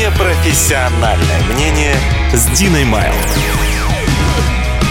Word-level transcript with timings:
Непрофессиональное 0.00 1.42
мнение 1.52 1.94
с 2.32 2.46
Диной 2.58 2.84
Майл. 2.84 3.12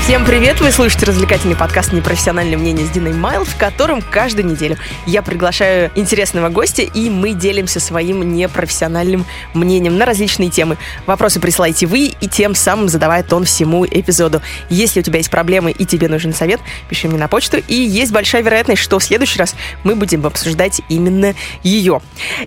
Всем 0.10 0.26
привет! 0.26 0.60
Вы 0.60 0.72
слушаете 0.72 1.06
развлекательный 1.06 1.56
подкаст 1.56 1.94
«Непрофессиональное 1.94 2.58
мнение» 2.58 2.84
с 2.88 2.90
Диной 2.90 3.14
Майл, 3.14 3.44
в 3.44 3.56
котором 3.58 4.02
каждую 4.02 4.48
неделю 4.48 4.76
я 5.06 5.22
приглашаю 5.22 5.92
интересного 5.94 6.50
гостя, 6.50 6.82
и 6.82 7.12
мы 7.12 7.34
делимся 7.34 7.80
своим 7.80 8.34
непрофессиональным 8.34 9.28
мнением 9.54 10.00
на 10.00 10.08
различные 10.08 10.50
темы. 10.50 10.78
Вопросы 11.06 11.40
присылайте 11.40 11.86
вы, 11.86 12.06
и 12.06 12.28
тем 12.28 12.56
самым 12.56 12.90
задавая 12.90 13.22
тон 13.22 13.44
всему 13.44 13.86
эпизоду. 13.86 14.42
Если 14.72 15.02
у 15.02 15.04
тебя 15.04 15.20
есть 15.20 15.30
проблемы 15.30 15.70
и 15.70 15.86
тебе 15.86 16.08
нужен 16.08 16.34
совет, 16.34 16.60
пиши 16.90 17.08
мне 17.08 17.20
на 17.20 17.28
почту, 17.28 17.58
и 17.68 17.76
есть 17.76 18.12
большая 18.12 18.42
вероятность, 18.42 18.82
что 18.82 18.98
в 18.98 19.04
следующий 19.04 19.38
раз 19.38 19.54
мы 19.84 19.94
будем 19.94 20.26
обсуждать 20.26 20.82
именно 20.90 21.36
ее. 21.62 22.02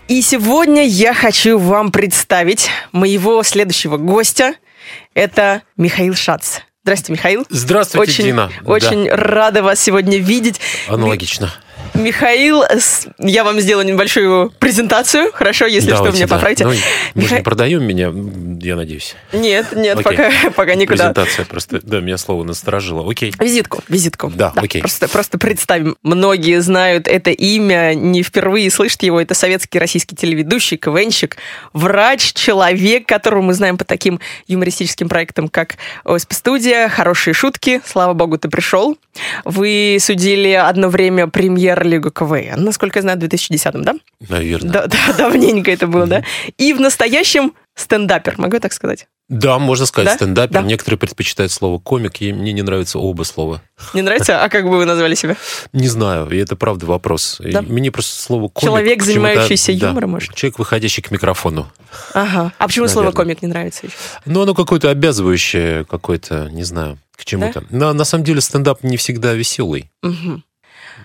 И 0.08 0.20
сегодня 0.20 0.84
я 0.84 1.14
хочу 1.14 1.58
вам 1.58 1.92
представить 1.92 2.70
моего 2.90 3.40
следующего 3.44 3.98
гостя. 3.98 4.54
Это 5.14 5.62
Михаил 5.76 6.16
Шац. 6.16 6.58
Здравствуйте, 6.84 7.12
Михаил. 7.12 7.46
Здравствуйте, 7.48 8.10
очень, 8.12 8.24
Дина. 8.24 8.50
Очень 8.64 9.06
Да. 9.06 9.16
рада 9.16 9.62
вас 9.62 9.80
сегодня 9.80 10.18
видеть. 10.18 10.60
Аналогично. 10.88 11.52
Михаил, 11.94 12.62
я 13.18 13.44
вам 13.44 13.60
сделаю 13.60 13.86
небольшую 13.86 14.50
презентацию, 14.58 15.30
хорошо, 15.32 15.66
если 15.66 15.88
что, 15.88 15.98
Давайте, 15.98 16.16
меня 16.18 16.26
да. 16.26 16.34
поправите. 16.34 16.64
Ну, 16.64 16.70
мы 16.70 16.76
же 16.76 16.82
Миха- 17.14 17.36
не 17.36 17.42
продаем 17.42 17.84
меня, 17.84 18.12
я 18.60 18.76
надеюсь. 18.76 19.14
Нет, 19.32 19.72
нет, 19.72 19.98
Окей. 19.98 20.04
пока, 20.16 20.30
пока 20.56 20.74
никуда. 20.74 21.12
Презентация 21.12 21.44
просто, 21.44 21.80
да, 21.82 22.00
меня 22.00 22.16
слово 22.16 22.44
насторожило. 22.44 23.08
Окей. 23.10 23.32
Визитку, 23.38 23.82
визитку. 23.88 24.32
Да, 24.34 24.52
окей. 24.56 24.80
Просто, 24.80 25.08
просто 25.08 25.38
представим. 25.38 25.96
Многие 26.02 26.60
знают 26.62 27.08
это 27.08 27.30
имя, 27.30 27.94
не 27.94 28.22
впервые 28.22 28.70
слышат 28.70 29.02
его. 29.02 29.20
Это 29.20 29.34
советский 29.34 29.78
российский 29.78 30.16
телеведущий, 30.16 30.78
КВНщик, 30.78 31.36
врач, 31.72 32.32
человек, 32.32 33.06
которого 33.06 33.42
мы 33.42 33.54
знаем 33.54 33.76
по 33.76 33.84
таким 33.84 34.18
юмористическим 34.48 35.08
проектам, 35.08 35.48
как 35.48 35.76
ОСП-студия, 36.04 36.88
«Хорошие 36.88 37.34
шутки». 37.34 37.80
Слава 37.84 38.14
богу, 38.14 38.38
ты 38.38 38.48
пришел. 38.48 38.96
Вы 39.44 39.98
судили 40.00 40.52
одно 40.52 40.88
время 40.88 41.26
премьер-лигу 41.82 42.10
КВН, 42.10 42.64
насколько 42.64 42.98
я 42.98 43.02
знаю, 43.02 43.18
в 43.18 43.22
2010-м, 43.22 43.84
да? 43.84 43.94
Наверное. 44.28 44.72
Да, 44.72 44.86
да, 44.86 45.12
давненько 45.18 45.70
это 45.70 45.86
было, 45.86 46.06
да? 46.06 46.22
И 46.58 46.72
в 46.72 46.80
настоящем 46.80 47.52
стендапер, 47.74 48.34
могу 48.38 48.54
я 48.54 48.60
так 48.60 48.72
сказать? 48.72 49.08
Да, 49.28 49.58
можно 49.58 49.86
сказать, 49.86 50.10
Да? 50.10 50.16
стендапер. 50.16 50.60
Да. 50.60 50.62
Некоторые 50.62 50.98
предпочитают 50.98 51.50
слово 51.50 51.78
комик, 51.78 52.20
и 52.20 52.32
мне 52.32 52.52
не 52.52 52.62
нравятся 52.62 52.98
оба 52.98 53.22
слова. 53.22 53.62
Не 53.94 54.02
нравится? 54.02 54.42
А 54.44 54.48
как 54.48 54.64
бы 54.64 54.76
вы 54.76 54.84
назвали 54.84 55.14
себя? 55.14 55.36
Не 55.72 55.88
знаю, 55.88 56.28
и 56.28 56.36
это 56.36 56.54
правда 56.54 56.86
вопрос. 56.86 57.40
Да? 57.40 57.62
Мне 57.62 57.90
просто 57.90 58.20
слово 58.20 58.48
комик... 58.48 58.68
Человек, 58.68 59.02
занимающийся 59.02 59.72
да, 59.78 59.88
юмором, 59.88 60.10
может? 60.10 60.34
Человек, 60.34 60.58
выходящий 60.58 61.02
к 61.02 61.10
микрофону. 61.10 61.72
Ага. 62.12 62.52
А 62.58 62.66
почему 62.66 62.88
слово 62.88 63.06
Наверное. 63.06 63.24
комик 63.24 63.42
не 63.42 63.48
нравится 63.48 63.86
еще? 63.86 63.96
Ну, 64.26 64.42
оно 64.42 64.54
какое-то 64.54 64.90
обязывающее, 64.90 65.84
какое-то, 65.86 66.50
не 66.50 66.64
знаю, 66.64 66.98
к 67.16 67.24
чему-то. 67.24 67.64
Но 67.70 67.92
на 67.94 68.04
самом 68.04 68.24
деле 68.24 68.40
стендап 68.42 68.82
не 68.82 68.98
всегда 68.98 69.32
веселый. 69.32 69.90
Мгм. 70.02 70.44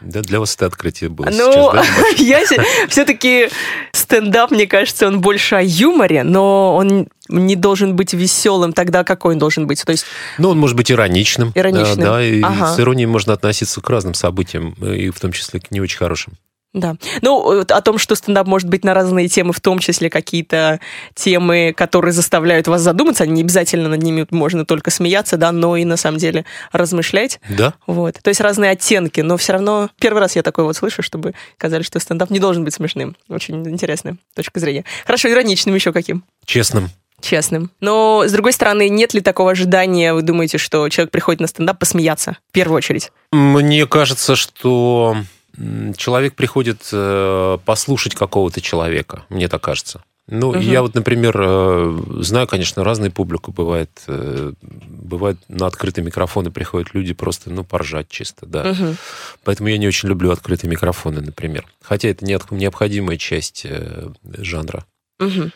Да, 0.08 0.22
для 0.22 0.40
вас 0.40 0.56
это 0.56 0.66
открытие 0.66 1.10
было 1.10 1.26
Ну, 1.26 1.52
сейчас, 1.52 1.74
да? 1.74 2.08
я 2.18 2.88
все-таки 2.88 3.50
стендап, 3.92 4.52
мне 4.52 4.68
кажется, 4.68 5.08
он 5.08 5.22
больше 5.22 5.56
о 5.56 5.62
юморе, 5.62 6.24
но 6.24 6.76
он 6.76 7.08
не 7.30 7.56
должен 7.56 7.96
быть 7.96 8.14
веселым. 8.14 8.74
Тогда 8.74 9.04
какой 9.04 9.34
он 9.34 9.40
должен 9.40 9.68
быть? 9.68 9.84
То 9.84 9.92
есть, 9.92 10.06
Ну, 10.38 10.50
он 10.50 10.58
может 10.60 10.78
быть 10.78 10.92
ироничным. 10.92 11.52
Ироничным. 11.56 11.98
Да, 11.98 12.12
да, 12.14 12.24
и 12.24 12.42
Ага. 12.42 12.74
с 12.74 12.80
иронией 12.80 13.08
можно 13.08 13.34
относиться 13.34 13.82
к 13.82 13.90
разным 13.90 14.14
событиям, 14.14 14.72
и 14.74 15.10
в 15.10 15.20
том 15.20 15.32
числе 15.34 15.60
к 15.60 15.72
не 15.72 15.82
очень 15.82 15.98
хорошим. 15.98 16.34
Да. 16.80 16.96
Ну, 17.22 17.62
о 17.62 17.82
том, 17.82 17.98
что 17.98 18.16
стендап 18.16 18.48
может 18.48 18.70
быть 18.70 18.84
на 18.84 18.94
разные 18.94 19.28
темы, 19.28 19.52
в 19.52 19.60
том 19.60 19.80
числе 19.80 20.10
какие-то 20.10 20.80
темы, 21.16 21.74
которые 21.76 22.12
заставляют 22.12 22.68
вас 22.68 22.82
задуматься, 22.82 23.26
не 23.26 23.42
обязательно 23.42 23.90
над 23.90 24.02
ними 24.02 24.28
можно 24.30 24.66
только 24.66 24.92
смеяться, 24.92 25.38
да, 25.38 25.52
но 25.52 25.76
и 25.76 25.86
на 25.86 25.98
самом 25.98 26.20
деле 26.20 26.46
размышлять. 26.72 27.40
Да? 27.50 27.74
Вот. 27.88 28.20
То 28.22 28.30
есть 28.30 28.42
разные 28.42 28.72
оттенки, 28.72 29.22
но 29.22 29.38
все 29.38 29.54
равно 29.54 29.90
первый 30.00 30.20
раз 30.20 30.36
я 30.36 30.44
такой 30.44 30.64
вот 30.64 30.76
слышу, 30.76 31.02
чтобы 31.02 31.34
сказали, 31.58 31.82
что 31.82 32.00
стендап 32.00 32.30
не 32.30 32.40
должен 32.40 32.64
быть 32.64 32.76
смешным. 32.76 33.16
Очень 33.28 33.68
интересная 33.68 34.18
точка 34.36 34.60
зрения. 34.60 34.86
Хорошо, 35.06 35.30
ироничным 35.30 35.74
еще 35.74 35.92
каким? 35.92 36.24
Честным. 36.46 36.90
Честным. 37.20 37.72
Но, 37.82 38.24
с 38.28 38.32
другой 38.32 38.54
стороны, 38.54 38.90
нет 38.90 39.16
ли 39.16 39.22
такого 39.22 39.52
ожидания, 39.52 40.14
вы 40.14 40.22
думаете, 40.22 40.60
что 40.60 40.88
человек 40.90 41.12
приходит 41.12 41.42
на 41.42 41.48
стендап 41.48 41.80
посмеяться, 41.80 42.38
в 42.50 42.52
первую 42.52 42.78
очередь? 42.78 43.12
Мне 43.32 43.88
кажется, 43.88 44.36
что 44.36 45.18
человек 45.98 46.36
приходит 46.36 46.88
э, 46.92 47.58
послушать 47.66 48.16
какого-то 48.16 48.62
человека. 48.62 49.24
Мне 49.30 49.48
так 49.48 49.62
кажется. 49.62 50.04
Ну, 50.30 50.50
Мгм. 50.52 50.60
я 50.60 50.82
вот, 50.82 50.94
например, 50.94 51.36
э, 51.40 51.98
знаю, 52.20 52.48
конечно, 52.48 52.84
разные 52.84 53.12
публику 53.12 53.52
бывает. 53.54 53.90
э, 54.08 54.52
Бывает, 54.62 55.38
на 55.48 55.68
открытые 55.68 56.04
микрофоны 56.04 56.52
приходят 56.52 56.94
люди 56.94 57.14
просто, 57.14 57.50
ну, 57.50 57.64
поржать 57.64 58.10
чисто, 58.10 58.46
да. 58.46 58.66
Мгм. 58.66 58.98
Поэтому 59.46 59.70
я 59.70 59.78
не 59.78 59.88
очень 59.88 60.10
люблю 60.10 60.32
открытые 60.32 60.70
микрофоны, 60.70 61.22
например. 61.22 61.66
Хотя 61.82 62.10
это 62.10 62.26
не- 62.26 62.38
необходимая 62.52 63.16
часть 63.18 63.66
жанра. 64.38 64.84
Мгм. 65.20 65.52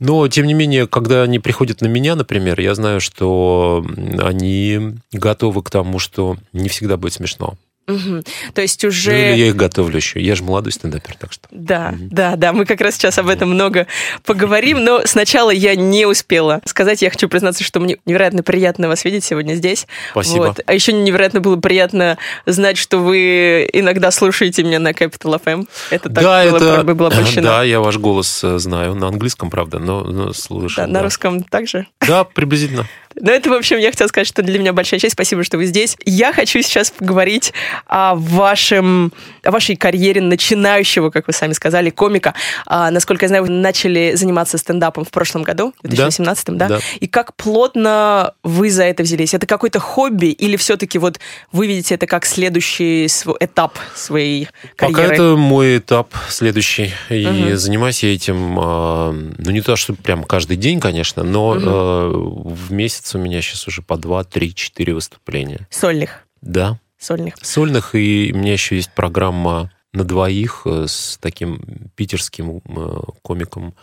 Но, 0.00 0.26
тем 0.28 0.46
не 0.46 0.54
менее, 0.54 0.86
когда 0.86 1.22
они 1.22 1.38
приходят 1.38 1.82
на 1.82 1.86
меня, 1.86 2.16
например, 2.16 2.58
я 2.60 2.74
знаю, 2.74 3.00
что 3.02 3.84
они 4.18 4.96
готовы 5.12 5.62
к 5.62 5.68
тому, 5.70 5.98
что 5.98 6.36
не 6.54 6.68
всегда 6.70 6.96
будет 6.96 7.12
смешно. 7.12 7.54
Мгм. 7.86 8.24
То 8.54 8.62
есть 8.62 8.82
Ну, 8.82 8.88
уже... 8.88 9.32
или 9.32 9.36
я 9.36 9.46
их 9.48 9.56
готовлю 9.56 9.96
еще. 9.96 10.20
Я 10.20 10.34
же 10.34 10.42
молодой 10.42 10.72
стендапер, 10.72 11.16
так 11.16 11.32
что. 11.32 11.46
Да, 11.50 11.90
Мгм. 11.90 12.08
да, 12.10 12.36
да, 12.36 12.52
мы 12.52 12.64
как 12.64 12.80
раз 12.80 12.94
сейчас 12.96 13.18
об 13.18 13.28
этом 13.28 13.50
много 13.50 13.86
поговорим, 14.24 14.82
но 14.82 15.02
сначала 15.04 15.50
я 15.50 15.74
не 15.76 16.06
успела 16.06 16.60
сказать, 16.64 17.02
я 17.02 17.10
хочу 17.10 17.28
признаться, 17.28 17.62
что 17.64 17.80
мне 17.80 17.98
невероятно 18.06 18.42
приятно 18.42 18.88
вас 18.88 19.04
видеть 19.04 19.24
сегодня 19.24 19.54
здесь. 19.54 19.86
Спасибо. 20.12 20.44
Вот. 20.46 20.60
А 20.64 20.72
еще 20.72 20.92
невероятно 20.92 21.40
было 21.40 21.56
приятно 21.56 22.16
знать, 22.46 22.78
что 22.78 22.98
вы 22.98 23.68
иногда 23.72 24.10
слушаете 24.10 24.62
меня 24.62 24.78
на 24.78 24.92
Capital 24.92 25.40
FM. 25.42 25.68
Это 25.90 26.08
так 26.08 26.24
да, 26.24 26.44
было, 26.44 26.56
это... 26.56 26.84
бы 26.84 26.94
было 26.94 27.10
польщено. 27.10 27.42
Да, 27.42 27.62
я 27.64 27.80
ваш 27.80 27.98
голос 27.98 28.42
э, 28.42 28.58
знаю. 28.58 28.94
На 28.94 29.08
английском, 29.08 29.50
правда, 29.50 29.78
но, 29.78 30.02
но 30.04 30.32
слышал. 30.32 30.84
Да, 30.84 30.90
на 30.90 31.02
русском 31.02 31.42
также. 31.42 31.86
Да, 32.00 32.24
приблизительно. 32.24 32.86
Ну, 33.16 33.30
это, 33.30 33.48
в 33.50 33.52
общем, 33.54 33.78
я 33.78 33.90
хотела 33.90 34.08
сказать, 34.08 34.26
что 34.26 34.42
для 34.42 34.58
меня 34.58 34.72
большая 34.72 34.98
честь. 35.00 35.12
Спасибо, 35.12 35.44
что 35.44 35.56
вы 35.56 35.66
здесь. 35.66 35.96
Я 36.04 36.32
хочу 36.32 36.60
сейчас 36.62 36.90
поговорить 36.90 37.52
о, 37.86 38.14
вашем, 38.16 39.12
о 39.42 39.50
вашей 39.50 39.76
карьере 39.76 40.20
начинающего, 40.20 41.10
как 41.10 41.26
вы 41.28 41.32
сами 41.32 41.52
сказали, 41.52 41.90
комика. 41.90 42.34
А, 42.66 42.90
насколько 42.90 43.24
я 43.24 43.28
знаю, 43.28 43.44
вы 43.44 43.50
начали 43.50 44.14
заниматься 44.14 44.58
стендапом 44.58 45.04
в 45.04 45.10
прошлом 45.10 45.42
году, 45.44 45.72
в 45.82 45.88
2018, 45.88 46.46
да? 46.56 46.68
Да. 46.68 46.80
И 47.00 47.06
как 47.06 47.34
плотно 47.36 48.34
вы 48.42 48.70
за 48.70 48.84
это 48.84 49.02
взялись? 49.04 49.32
Это 49.34 49.46
какое-то 49.46 49.78
хобби 49.80 50.26
или 50.26 50.56
все-таки 50.56 50.98
вот 50.98 51.20
вы 51.52 51.66
видите 51.68 51.94
это 51.94 52.06
как 52.06 52.26
следующий 52.26 53.06
св- 53.08 53.36
этап 53.40 53.78
своей 53.94 54.48
Пока 54.76 54.92
карьеры? 54.92 55.14
это 55.14 55.36
мой 55.36 55.78
этап 55.78 56.12
следующий. 56.28 56.92
И 57.10 57.26
Мгм. 57.26 57.56
занимаюсь 57.56 58.02
я 58.02 58.12
этим, 58.14 58.58
э, 58.58 59.12
ну, 59.38 59.50
не 59.50 59.60
то, 59.60 59.76
что 59.76 59.94
прям 59.94 60.24
каждый 60.24 60.56
день, 60.56 60.80
конечно, 60.80 61.22
но 61.22 61.54
э, 61.54 62.10
в 62.12 62.72
месяц 62.72 63.03
у 63.14 63.18
меня 63.18 63.42
сейчас 63.42 63.66
уже 63.68 63.82
по 63.82 63.96
2, 63.96 64.24
3, 64.24 64.54
4 64.54 64.94
выступления. 64.94 65.66
Сольных. 65.70 66.24
Да. 66.40 66.78
Сольных. 66.98 67.34
Сольных, 67.42 67.94
и 67.94 68.32
у 68.34 68.38
меня 68.38 68.52
еще 68.52 68.76
есть 68.76 68.90
программа 68.94 69.70
на 69.92 70.04
двоих 70.04 70.62
э, 70.64 70.86
с 70.88 71.18
таким 71.20 71.90
питерским 71.96 72.62
э, 72.64 73.00
комиком 73.22 73.74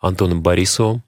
Антоном 0.00 0.42
Борисовым. 0.42 1.02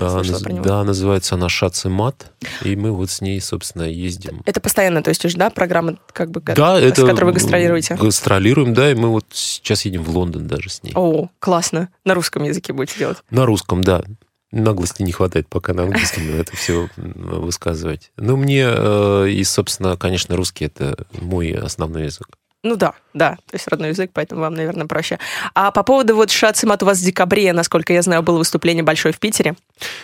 А, 0.00 0.22
наз- 0.22 0.48
него. 0.50 0.64
Да, 0.64 0.82
называется 0.84 1.34
она 1.34 1.48
«Шац 1.48 1.84
и 1.84 1.88
мат». 1.88 2.32
И 2.64 2.74
мы 2.74 2.90
вот 2.92 3.10
с 3.10 3.20
ней, 3.20 3.40
собственно, 3.40 3.82
ездим. 3.82 4.42
Это 4.46 4.60
постоянно, 4.60 5.02
то 5.02 5.10
есть 5.10 5.24
уже, 5.24 5.36
да, 5.36 5.50
программа, 5.50 5.98
как 6.12 6.30
бы, 6.30 6.40
Да, 6.40 6.80
с 6.80 6.82
это... 6.82 7.06
которой 7.06 7.26
вы 7.26 7.32
гастролируете? 7.32 7.96
Гастролируем, 7.96 8.72
да, 8.72 8.90
и 8.90 8.94
мы 8.94 9.08
вот 9.08 9.26
сейчас 9.30 9.84
едем 9.84 10.02
в 10.02 10.10
Лондон 10.16 10.46
даже 10.46 10.70
с 10.70 10.82
ней. 10.82 10.92
О, 10.94 11.28
классно. 11.38 11.90
На 12.04 12.14
русском 12.14 12.44
языке 12.44 12.72
будете 12.72 12.98
делать. 12.98 13.18
На 13.30 13.44
русском, 13.44 13.82
да. 13.84 14.02
Наглости 14.52 15.02
не 15.02 15.12
хватает 15.12 15.48
пока 15.48 15.72
на 15.74 15.84
английском 15.84 16.24
это 16.38 16.56
все 16.56 16.88
высказывать. 16.96 18.10
Ну, 18.16 18.36
мне, 18.36 18.64
э, 18.66 19.28
и, 19.30 19.44
собственно, 19.44 19.96
конечно, 19.96 20.36
русский 20.36 20.64
это 20.64 21.06
мой 21.12 21.52
основной 21.52 22.04
язык. 22.04 22.26
Ну 22.62 22.76
да, 22.76 22.92
да, 23.14 23.36
то 23.46 23.54
есть 23.54 23.66
родной 23.68 23.90
язык, 23.90 24.10
поэтому 24.12 24.42
вам, 24.42 24.52
наверное, 24.54 24.86
проще. 24.86 25.18
А 25.54 25.70
по 25.70 25.82
поводу 25.82 26.14
вот 26.14 26.30
Шацимат 26.30 26.82
у 26.82 26.86
вас 26.86 26.98
в 26.98 27.04
декабре, 27.04 27.54
насколько 27.54 27.94
я 27.94 28.02
знаю, 28.02 28.22
было 28.22 28.36
выступление 28.36 28.82
большое 28.82 29.14
в 29.14 29.18
Питере. 29.18 29.54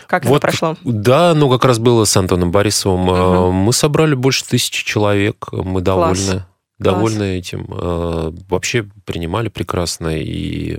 Как 0.07 0.23
это 0.23 0.31
Вот, 0.31 0.41
прошло? 0.41 0.75
Да, 0.83 1.35
ну 1.35 1.51
как 1.51 1.67
раз 1.67 1.79
было 1.79 2.05
с 2.05 2.17
Антоном 2.17 2.53
Борисовым. 2.53 3.03
Мгм. 3.03 3.55
Мы 3.57 3.73
собрали 3.75 4.15
больше 4.15 4.43
тысячи 4.47 4.87
человек. 4.87 5.49
Мы 5.53 5.83
довольны, 5.83 6.15
Класс. 6.17 6.43
довольны 6.79 7.39
этим. 7.39 7.67
Э, 7.71 8.33
Вообще 8.49 8.89
принимали 9.05 9.49
прекрасно. 9.51 10.17
И... 10.17 10.79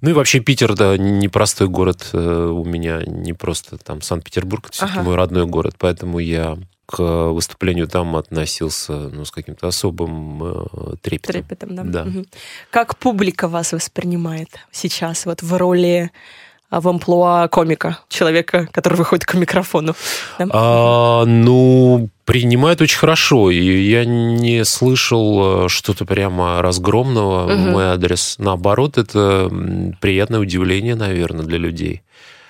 Ну 0.00 0.10
и 0.10 0.12
вообще 0.12 0.40
Питер, 0.40 0.74
да, 0.74 0.96
непростой 0.96 1.68
город 1.68 2.08
э, 2.12 2.18
у 2.18 2.64
меня, 2.64 3.02
не 3.06 3.32
просто 3.32 3.78
там 3.78 4.02
Санкт-Петербург, 4.02 4.66
это 4.66 4.74
все-таки 4.74 4.98
Ага. 4.98 5.06
мой 5.06 5.16
родной 5.16 5.46
город, 5.46 5.74
поэтому 5.78 6.18
я 6.18 6.58
к 6.86 7.30
выступлению 7.30 7.88
там 7.88 8.16
относился 8.16 8.92
ну, 8.92 9.24
с 9.24 9.30
каким-то 9.30 9.68
особым 9.68 10.42
э, 10.42 10.96
трепетом. 11.00 11.32
Трепетом, 11.32 11.76
да. 11.76 11.82
Да. 11.84 12.04
Мгм. 12.04 12.26
Как 12.70 12.98
публика 12.98 13.48
вас 13.48 13.72
воспринимает 13.72 14.48
сейчас 14.70 15.24
вот 15.24 15.42
в 15.42 15.56
роли 15.56 16.10
в 16.80 16.88
амплуа 16.88 17.48
комика, 17.48 17.98
человека, 18.08 18.68
который 18.72 18.94
выходит 18.94 19.24
к 19.26 19.34
микрофону? 19.34 19.94
Да? 20.38 20.46
А, 20.52 21.24
ну, 21.24 22.08
принимают 22.24 22.80
очень 22.80 22.98
хорошо. 22.98 23.50
И 23.50 23.58
я 23.82 24.04
не 24.04 24.64
слышал 24.64 25.66
э, 25.66 25.68
что-то 25.68 26.04
прямо 26.04 26.62
разгромного 26.62 27.46
Мгм. 27.46 27.62
в 27.62 27.70
мой 27.72 27.84
адрес. 27.84 28.36
Наоборот, 28.38 28.98
это 28.98 29.50
приятное 30.00 30.40
удивление, 30.40 30.94
наверное, 30.94 31.44
для 31.44 31.58
людей. 31.58 32.02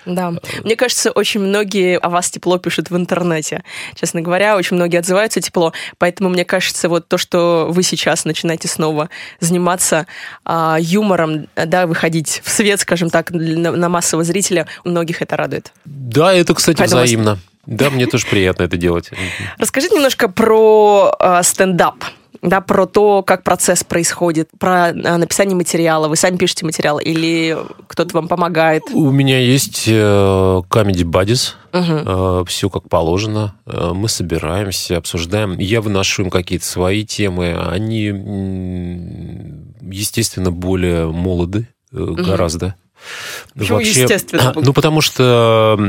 Да. 0.05 0.33
Мне 0.63 0.75
кажется, 0.75 1.11
очень 1.11 1.39
многие 1.39 1.97
о 1.97 2.09
вас 2.09 2.29
тепло 2.29 2.57
пишут 2.57 2.89
в 2.89 2.95
интернете. 2.97 3.63
Честно 3.95 4.21
говоря, 4.21 4.57
очень 4.57 4.75
многие 4.75 4.97
отзываются 4.97 5.41
тепло. 5.41 5.73
Поэтому 5.97 6.29
мне 6.29 6.45
кажется, 6.45 6.89
вот 6.89 7.07
то, 7.07 7.17
что 7.17 7.67
вы 7.69 7.83
сейчас 7.83 8.25
начинаете 8.25 8.67
снова 8.67 9.09
заниматься 9.39 10.07
а, 10.45 10.77
юмором, 10.79 11.47
да, 11.55 11.87
выходить 11.87 12.41
в 12.43 12.49
свет, 12.49 12.79
скажем 12.79 13.09
так, 13.09 13.31
на, 13.31 13.71
на 13.71 13.89
массового 13.89 14.23
зрителя, 14.23 14.67
у 14.83 14.89
многих 14.89 15.21
это 15.21 15.37
радует. 15.37 15.71
Да, 15.85 16.33
это, 16.33 16.53
кстати, 16.53 16.77
Поэтому- 16.77 17.03
взаимно. 17.03 17.39
Да, 17.65 17.89
мне 17.89 18.07
тоже 18.07 18.27
приятно 18.27 18.63
это 18.63 18.75
делать. 18.75 19.09
Расскажите 19.57 19.95
немножко 19.95 20.27
про 20.27 21.15
а, 21.17 21.41
стендап. 21.43 22.03
Да, 22.43 22.59
про 22.59 22.85
то, 22.85 23.23
как 23.23 23.43
процесс 23.43 23.85
происходит, 23.85 24.49
про 24.59 24.87
а, 24.89 25.17
написание 25.17 25.55
материала. 25.55 26.09
Вы 26.09 26.17
сами 26.17 26.35
пишете 26.35 26.65
материал 26.65 26.99
или 26.99 27.57
кто-то 27.87 28.13
вам 28.15 28.27
помогает? 28.27 28.83
У 28.93 29.11
меня 29.11 29.39
есть 29.39 29.85
э, 29.87 29.91
Comedy 30.69 31.03
Buddies. 31.03 31.53
Мгм. 31.71 32.45
все 32.45 32.69
как 32.69 32.87
положено. 32.87 33.55
Э, 33.65 33.93
Мы 33.95 34.07
собираемся, 34.07 34.97
обсуждаем. 34.97 35.57
Я 35.57 35.81
выношу 35.81 36.23
им 36.23 36.29
какие-то 36.29 36.65
свои 36.65 37.03
темы. 37.03 37.55
Они, 37.67 38.07
естественно, 39.81 40.51
более 40.51 41.07
молоды 41.07 41.67
э, 41.91 41.97
гораздо. 41.97 42.75
Почему 43.55 43.79
естественно? 43.79 44.49
а, 44.55 44.59
Ну, 44.59 44.73
потому 44.73 45.01
что 45.01 45.79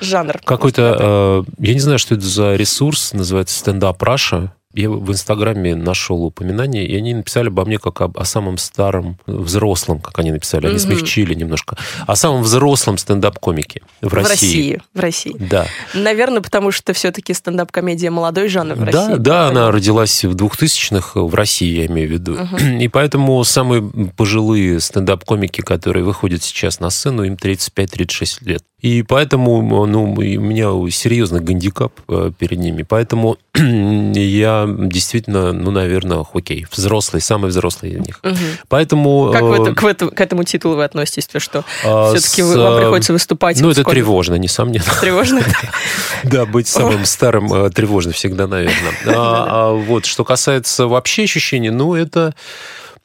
Жанр. 0.00 0.38
какой-то... 0.44 1.44
э, 1.48 1.50
Я 1.58 1.74
не 1.74 1.80
знаю, 1.80 1.98
что 1.98 2.14
это 2.14 2.24
за 2.24 2.54
ресурс, 2.54 3.12
называется 3.12 3.58
стендап 3.58 4.02
Раша. 4.02 4.52
Я 4.74 4.90
в 4.90 5.10
Инстаграме 5.10 5.74
нашел 5.74 6.22
упоминание, 6.24 6.86
и 6.86 6.94
они 6.94 7.14
написали 7.14 7.48
обо 7.48 7.64
мне 7.64 7.78
как 7.78 8.02
об- 8.02 8.18
о 8.18 8.24
самом 8.26 8.58
старом 8.58 9.16
взрослом, 9.26 9.98
как 9.98 10.18
они 10.18 10.30
написали. 10.30 10.66
Они 10.66 10.74
Мгм. 10.74 10.82
смягчили 10.84 11.32
немножко. 11.32 11.78
О 12.06 12.14
самом 12.16 12.42
взрослом 12.42 12.98
стендап-комике 12.98 13.80
в 14.02 14.08
В 14.10 14.14
России. 14.14 14.28
России. 14.28 14.82
В 14.92 15.00
России. 15.00 15.36
Да. 15.38 15.66
Наверное, 15.94 16.42
потому 16.42 16.70
что 16.70 16.92
все-таки 16.92 17.32
стендап-комедия 17.32 18.10
молодой 18.10 18.48
жанр 18.48 18.74
в 18.74 18.84
Да, 18.90 19.06
России. 19.08 19.14
да, 19.18 19.48
она 19.48 19.70
родилась 19.70 20.22
в 20.26 20.34
2000-х 20.34 21.18
в 21.22 21.34
России, 21.34 21.74
я 21.80 21.86
имею 21.86 22.06
в 22.10 22.12
виду. 22.12 22.36
И 22.78 22.88
поэтому 22.88 23.42
самые 23.44 23.90
пожилые 24.16 24.80
стендап-комики, 24.80 25.62
которые 25.62 26.04
выходят 26.04 26.42
сейчас 26.42 26.78
на 26.78 26.90
сцену, 26.90 27.22
им 27.22 27.36
35-36 27.36 28.44
лет. 28.44 28.62
И 28.80 29.02
поэтому 29.02 29.86
ну, 29.86 30.12
у 30.12 30.16
меня 30.20 30.68
серьезный 30.92 31.40
гандикап 31.40 31.92
э, 32.08 32.30
перед 32.38 32.58
ними. 32.60 32.84
Поэтому 32.84 33.36
я 33.56 34.57
действительно, 34.66 35.52
ну, 35.52 35.70
наверное, 35.70 36.24
окей, 36.32 36.66
взрослый, 36.70 37.20
самый 37.20 37.50
взрослый 37.50 37.92
из 37.92 37.98
них. 38.00 38.20
Мгм. 38.22 38.36
Поэтому... 38.68 39.30
Как 39.32 39.42
в 39.42 39.52
э, 39.52 39.62
это- 39.62 39.74
к, 39.74 39.84
этому, 39.84 40.10
к 40.10 40.20
этому 40.20 40.44
титулу 40.44 40.76
вы 40.76 40.84
относитесь? 40.84 41.26
То, 41.26 41.40
что 41.40 41.64
а, 41.84 42.14
все-таки 42.14 42.42
с, 42.42 42.54
вам 42.56 42.74
э, 42.74 42.80
приходится 42.80 43.12
выступать? 43.12 43.60
Ну, 43.60 43.70
это 43.70 43.82
сколько- 43.82 43.90
тревожно, 43.92 44.34
несомненно. 44.34 44.84
Тревожно? 45.00 45.42
Да, 46.24 46.46
быть 46.46 46.66
самым 46.66 47.04
старым 47.04 47.52
э, 47.52 47.70
тревожно 47.70 48.12
всегда, 48.12 48.46
наверное. 48.46 48.92
А, 49.06 49.46
а 49.48 49.72
вот, 49.72 50.04
что 50.04 50.24
касается 50.24 50.86
вообще 50.86 51.24
ощущений, 51.24 51.70
ну, 51.70 51.94
это, 51.94 52.34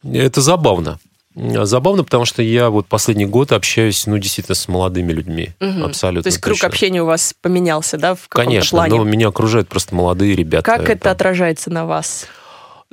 это 0.04 0.42
забавно. 0.42 1.00
Забавно, 1.36 2.04
потому 2.04 2.26
что 2.26 2.42
я 2.44 2.70
вот 2.70 2.86
последний 2.88 3.26
год 3.26 3.52
общаюсь, 3.52 4.06
ну, 4.06 4.18
действительно, 4.18 4.56
с 4.56 4.68
молодыми 4.68 5.12
людьми. 5.12 5.50
Мгм. 5.60 5.86
Абсолютно 5.86 6.24
То 6.24 6.28
есть 6.28 6.40
круг 6.40 6.56
точно. 6.56 6.68
общения 6.68 7.02
у 7.02 7.06
вас 7.08 7.34
поменялся, 7.42 7.98
да, 7.98 8.14
в 8.16 8.28
каком-то 8.28 8.50
Конечно, 8.50 8.78
плане? 8.78 8.96
но 8.98 9.04
меня 9.04 9.30
окружают 9.30 9.68
просто 9.68 9.96
молодые 9.96 10.36
ребята. 10.36 10.64
Как 10.64 10.90
это 10.90 11.04
Там. 11.04 11.14
отражается 11.14 11.72
на 11.72 11.86
вас? 11.86 12.28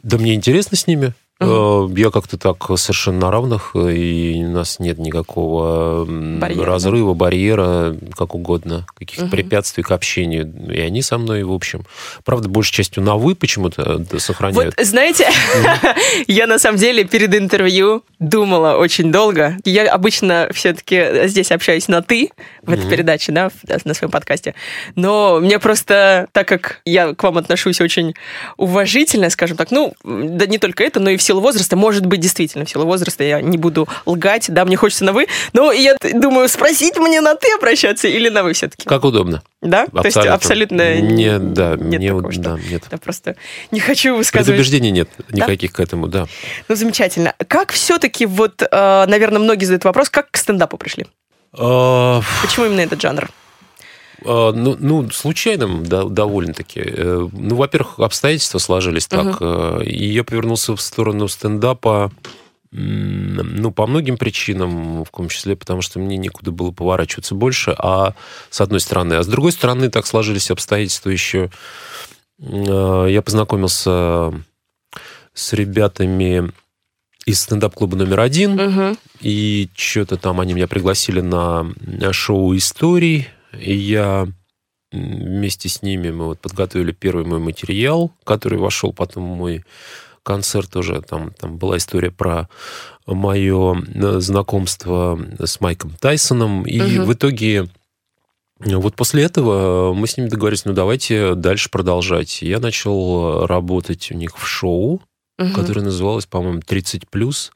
Да 0.03 0.17
мне 0.17 0.35
интересно 0.35 0.77
с 0.77 0.87
ними. 0.87 1.13
Э, 1.41 1.89
Я 1.97 2.11
как-то 2.11 2.37
так 2.37 2.57
совершенно 2.79 3.21
на 3.21 3.31
равных, 3.31 3.71
э, 3.75 3.93
и 3.95 4.45
у 4.45 4.51
нас 4.51 4.79
нет 4.79 4.99
никакого 4.99 6.05
Барьера, 6.05 6.65
да? 6.65 6.67
разрыва, 6.67 7.15
барьера, 7.15 7.97
как 8.17 8.35
угодно, 8.35 8.87
каких-то 8.95 9.23
Мгм. 9.25 9.31
препятствий 9.31 9.83
к 9.83 9.91
общению. 9.91 10.53
И 10.73 10.79
они 10.81 11.01
со 11.03 11.19
мной, 11.19 11.43
в 11.45 11.53
общем. 11.53 11.85
Правда, 12.25 12.49
большей 12.49 12.73
частью 12.75 13.03
на 13.03 13.17
«вы» 13.17 13.35
почему-то 13.35 13.83
э, 13.83 13.99
да, 13.99 14.19
сохраняют. 14.19 14.75
Вот, 14.77 14.87
знаете, 14.87 15.27
я 16.27 16.47
на 16.47 16.59
самом 16.59 16.79
деле 16.79 17.05
перед 17.05 17.35
интервью 17.35 18.05
думала 18.19 18.77
очень 18.77 19.11
долго. 19.11 19.57
Я 19.65 19.91
обычно 19.93 20.49
все-таки 20.53 21.27
здесь 21.27 21.51
общаюсь 21.51 21.89
на 21.89 22.03
«ты» 22.03 22.31
в 22.63 22.71
этой 22.71 22.89
передаче, 22.89 23.33
да, 23.33 23.51
на 23.85 23.95
своем 23.95 24.11
подкасте. 24.11 24.55
Но 24.95 25.41
мне 25.41 25.59
просто, 25.59 26.29
так 26.33 26.47
как 26.47 26.81
я 26.85 27.15
к 27.15 27.23
вам 27.23 27.39
отношусь 27.39 27.81
очень 27.81 28.15
уважительно, 28.59 29.31
скажем 29.31 29.57
так, 29.57 29.71
ну, 29.71 29.95
да 30.05 30.47
не 30.47 30.59
только 30.59 30.85
это, 30.85 31.01
но 31.01 31.11
и 31.11 31.17
в 31.17 31.23
силу 31.31 31.41
возраста, 31.41 31.77
может 31.77 32.07
быть, 32.07 32.19
действительно, 32.19 32.65
в 32.65 32.71
силу 32.71 32.85
возраста 32.87 33.23
я 33.23 33.41
не 33.41 33.57
буду 33.57 33.89
лгать, 34.05 34.47
да, 34.49 34.65
мне 34.65 34.77
хочется 34.77 35.05
на 35.05 35.13
«вы», 35.13 35.27
но 35.53 35.71
я 35.71 35.97
думаю, 36.13 36.49
спросить 36.49 36.97
мне 36.99 37.21
на 37.21 37.37
«ты» 37.37 37.53
обращаться 37.57 38.09
или 38.09 38.29
на 38.29 38.43
«вы» 38.43 38.53
все-таки, 38.53 38.89
Как 38.89 39.05
удобно. 39.05 39.43
да? 39.63 39.87
То 39.87 40.03
есть 40.05 40.17
абсолютно 40.17 40.97
Не, 41.01 41.39
да, 41.39 41.77
нет 41.77 42.01
мне, 42.01 42.09
такого, 42.09 42.33
что- 42.33 42.43
да, 42.43 42.59
нет. 42.69 42.83
Я 42.91 42.99
просто 42.99 43.37
не 43.71 43.79
хочу 43.79 44.17
высказывать 44.17 44.47
Предубеждений 44.57 44.91
нет 44.91 45.09
никаких 45.31 45.73
к 45.73 45.79
этому, 45.79 46.09
да. 46.09 46.27
Ну, 46.69 46.75
замечательно. 46.75 47.35
Как 47.47 47.71
все-таки, 47.71 48.27
вот, 48.27 48.63
э, 48.69 49.05
наверное, 49.07 49.39
многие 49.39 49.67
задают 49.67 49.85
вопрос, 49.85 50.11
как 50.11 50.33
к 50.33 50.37
стендапу 50.37 50.77
пришли? 50.79 51.07
А, 51.53 52.21
Почему 52.43 52.67
именно 52.67 52.81
этот 52.81 53.01
жанр? 53.01 53.29
А, 54.25 54.53
Ну, 54.53 54.77
ну, 54.79 55.11
случайным 55.11 55.85
да, 55.85 56.05
довольно-таки. 56.05 56.81
Э, 56.85 57.29
Ну, 57.33 57.55
во-первых, 57.57 57.99
обстоятельства 57.99 58.59
сложились 58.59 59.07
так. 59.07 59.41
И 59.85 60.07
я 60.07 60.25
повернулся 60.25 60.75
в 60.77 60.81
сторону 60.81 61.29
стендапа, 61.29 62.11
ну, 62.73 63.73
по 63.73 63.87
многим 63.87 64.17
причинам, 64.17 65.05
в 65.05 65.11
том 65.11 65.29
числе 65.29 65.57
потому, 65.57 65.83
что 65.83 65.99
мне 65.99 66.17
некуда 66.17 66.53
было 66.53 66.71
поворачиваться 66.71 67.35
больше, 67.35 67.75
а 67.77 68.15
с 68.49 68.61
одной 68.61 68.79
стороны. 68.81 69.15
А 69.15 69.23
с 69.23 69.27
другой 69.27 69.53
стороны, 69.53 69.91
так 69.91 70.07
сложились 70.07 70.51
обстоятельства 70.51 71.11
еще. 71.11 71.51
Э, 72.41 73.07
Я 73.09 73.23
познакомился 73.23 74.33
с 75.35 75.53
ребятами 75.53 76.53
из 77.27 77.41
стендап-клуба 77.41 77.97
номер 77.97 78.21
один. 78.21 78.55
Мгм. 78.55 78.99
И 79.21 79.69
что-то 79.75 80.17
там 80.17 80.41
они 80.41 80.55
меня 80.55 80.67
пригласили 80.69 81.21
на 81.21 81.67
шоу 82.13 82.57
историй. 82.57 83.29
И 83.59 83.75
я 83.75 84.29
вместе 84.93 85.69
с 85.69 85.83
ними 85.83 86.11
мы 86.11 86.27
вот 86.27 86.41
подготовили 86.41 86.93
первый 86.93 87.25
мой 87.25 87.39
материал, 87.39 88.13
который 88.25 88.59
вошел 88.59 88.93
потом 88.93 89.33
в 89.33 89.37
мой 89.37 89.65
концерт 90.23 90.75
уже. 90.77 91.01
Там, 91.03 91.33
там 91.33 91.57
была 91.59 91.77
история 91.77 92.11
про 92.11 92.49
мое 93.07 93.83
э, 93.95 94.21
знакомство 94.21 95.19
с 95.39 95.61
Майком 95.61 95.91
Тайсоном. 96.01 96.65
И 96.65 96.81
Мгм. 96.81 97.05
в 97.05 97.13
итоге 97.13 97.69
э, 98.61 98.77
вот 98.77 98.95
после 98.97 99.23
этого 99.25 99.95
мы 99.95 100.07
с 100.07 100.17
ними 100.17 100.29
договорились, 100.29 100.65
ну 100.65 100.73
давайте 100.73 101.35
дальше 101.35 101.71
продолжать. 101.71 102.43
Я 102.43 102.59
начал 102.61 103.47
работать 103.47 104.11
у 104.11 104.15
них 104.15 104.37
в 104.37 104.47
шоу 104.47 105.01
Мгм. 105.41 105.55
которая 105.55 105.87
называлась, 105.87 106.27
по-моему, 106.27 106.61
30+. 106.61 107.51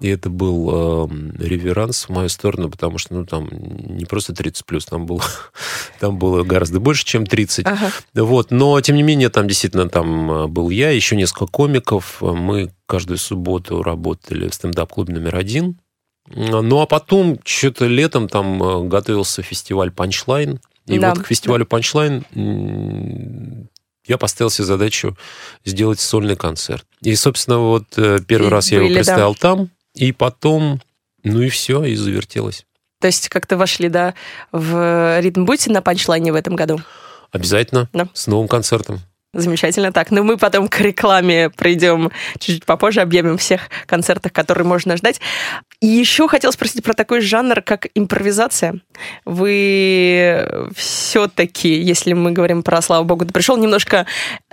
И 0.00 0.08
это 0.08 0.28
был 0.28 0.68
э, 0.70 1.08
реверанс 1.38 2.04
в 2.04 2.08
мою 2.10 2.28
сторону, 2.28 2.68
потому 2.68 2.98
что, 2.98 3.14
ну, 3.14 3.24
там 3.24 3.48
не 3.50 4.04
просто 4.04 4.34
30+, 4.34 4.90
там 4.90 5.06
было, 5.06 5.22
там 6.00 6.18
было 6.18 6.42
гораздо 6.42 6.78
больше, 6.78 7.06
чем 7.06 7.24
30. 7.24 7.66
Ага. 7.66 7.90
Вот, 8.14 8.50
но, 8.50 8.78
тем 8.82 8.96
не 8.96 9.02
менее, 9.02 9.30
там 9.30 9.48
действительно 9.48 9.88
там 9.88 10.30
э, 10.30 10.46
был 10.46 10.68
я, 10.68 10.90
еще 10.90 11.16
несколько 11.16 11.46
комиков. 11.46 12.20
Мы 12.20 12.70
каждую 12.84 13.16
субботу 13.16 13.82
работали 13.82 14.48
в 14.48 14.54
стендап-клубе 14.54 15.14
номер 15.14 15.36
один. 15.36 15.78
Ну, 16.28 16.80
а 16.80 16.86
потом, 16.86 17.38
что-то 17.44 17.86
летом 17.86 18.28
там 18.28 18.62
э, 18.62 18.88
готовился 18.88 19.40
фестиваль 19.40 19.90
«Панчлайн». 19.90 20.60
И 20.86 20.98
Да, 20.98 21.14
вот 21.14 21.24
к 21.24 21.28
фестивалю 21.28 21.64
«Панчлайн» 21.64 22.26
я 24.12 24.18
поставил 24.18 24.50
себе 24.50 24.64
задачу 24.66 25.16
сделать 25.64 26.00
сольный 26.00 26.36
концерт. 26.36 26.84
И, 27.00 27.14
собственно, 27.16 27.58
вот 27.58 27.84
э, 27.96 28.18
первый 28.26 28.46
И 28.48 28.50
раз 28.50 28.70
я 28.70 28.76
его 28.78 28.86
были, 28.86 28.94
да. 28.94 29.00
представил 29.00 29.34
там, 29.34 29.70
и 29.94 30.12
потом, 30.12 30.80
ну 31.24 31.40
и 31.42 31.48
все, 31.48 31.84
и 31.84 31.94
завертелось. 31.96 32.64
То 33.00 33.06
есть 33.08 33.28
как-то 33.28 33.56
вошли, 33.56 33.88
да, 33.88 34.14
в 34.52 35.18
ритм. 35.20 35.44
Будете 35.44 35.70
на 35.72 35.82
панчлайне 35.82 36.32
в 36.32 36.36
этом 36.36 36.54
году? 36.54 36.80
Обязательно 37.32 37.88
Да. 37.92 38.08
с 38.12 38.26
новым 38.26 38.46
концертом. 38.48 39.00
Замечательно. 39.34 39.92
Так, 39.92 40.10
ну 40.10 40.22
мы 40.22 40.36
потом 40.36 40.68
к 40.68 40.78
рекламе 40.80 41.48
пройдем 41.48 42.10
чуть-чуть 42.38 42.66
попозже, 42.66 43.00
объявим 43.00 43.38
всех 43.38 43.70
концертах, 43.86 44.30
которые 44.30 44.66
можно 44.66 44.94
ждать. 44.98 45.22
И 45.80 45.86
еще 45.86 46.28
хотел 46.28 46.52
спросить 46.52 46.84
про 46.84 46.92
такой 46.92 47.22
жанр, 47.22 47.62
как 47.62 47.86
импровизация. 47.94 48.80
Вы 49.24 50.70
все-таки, 50.76 51.72
если 51.72 52.12
мы 52.12 52.32
говорим 52.32 52.62
про 52.62 52.82
«Слава 52.82 53.04
Богу, 53.04 53.24
ты 53.24 53.32
пришел», 53.32 53.56
немножко 53.56 54.04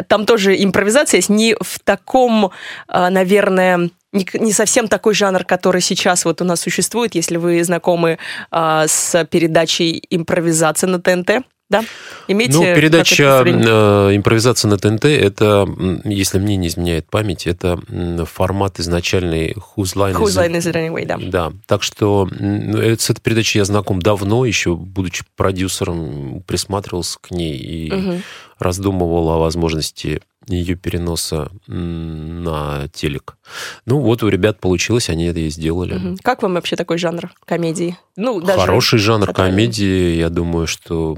там 0.07 0.25
тоже 0.25 0.55
импровизация 0.63 1.17
есть, 1.17 1.29
не 1.29 1.55
в 1.59 1.79
таком, 1.79 2.51
а, 2.87 3.09
наверное, 3.09 3.89
не, 4.13 4.53
совсем 4.53 4.87
такой 4.87 5.13
жанр, 5.13 5.43
который 5.43 5.81
сейчас 5.81 6.23
вот 6.23 6.41
у 6.41 6.45
нас 6.45 6.61
существует, 6.61 7.15
если 7.15 7.35
вы 7.35 7.61
знакомы 7.65 8.17
а, 8.49 8.87
с 8.87 9.25
передачей 9.25 10.01
импровизация 10.09 10.87
на 10.87 11.01
ТНТ. 11.01 11.43
Да? 11.69 11.83
Имейте 12.27 12.57
ну, 12.57 12.63
передача 12.63 13.43
э, 13.45 14.15
импровизация 14.15 14.69
на 14.69 14.77
ТНТ, 14.77 15.05
это, 15.05 15.67
если 16.03 16.39
мне 16.39 16.57
не 16.57 16.67
изменяет 16.67 17.07
память, 17.09 17.45
это 17.45 17.79
формат 18.25 18.79
изначальный 18.79 19.53
Whose 19.53 19.95
Line, 19.95 20.13
Whose 20.13 20.35
line 20.35 20.55
is 20.57 20.71
it 20.71 20.73
anyway, 20.73 21.05
да. 21.05 21.17
Да, 21.19 21.53
так 21.67 21.83
что 21.83 22.27
с 22.27 23.09
этой 23.09 23.21
передачей 23.21 23.59
я 23.59 23.65
знаком 23.65 24.01
давно, 24.01 24.45
еще 24.45 24.75
будучи 24.75 25.23
продюсером, 25.35 26.43
присматривался 26.47 27.19
к 27.21 27.29
ней 27.29 27.57
и 27.57 27.93
угу. 27.93 28.21
раздумывал 28.57 29.29
о 29.29 29.37
возможности 29.37 30.21
ее 30.55 30.75
переноса 30.75 31.51
на 31.67 32.87
телек. 32.89 33.37
Ну, 33.85 33.99
вот 33.99 34.23
у 34.23 34.27
ребят 34.27 34.59
получилось, 34.59 35.09
они 35.09 35.25
это 35.25 35.39
и 35.39 35.49
сделали. 35.49 35.95
Угу. 35.95 36.17
Как 36.21 36.43
вам 36.43 36.53
вообще 36.55 36.75
такой 36.75 36.97
жанр 36.97 37.31
комедии? 37.45 37.97
Ну, 38.15 38.41
даже 38.41 38.59
Хороший 38.59 38.99
жанр 38.99 39.33
комедии, 39.33 40.15
я 40.15 40.29
думаю, 40.29 40.67
что 40.67 41.17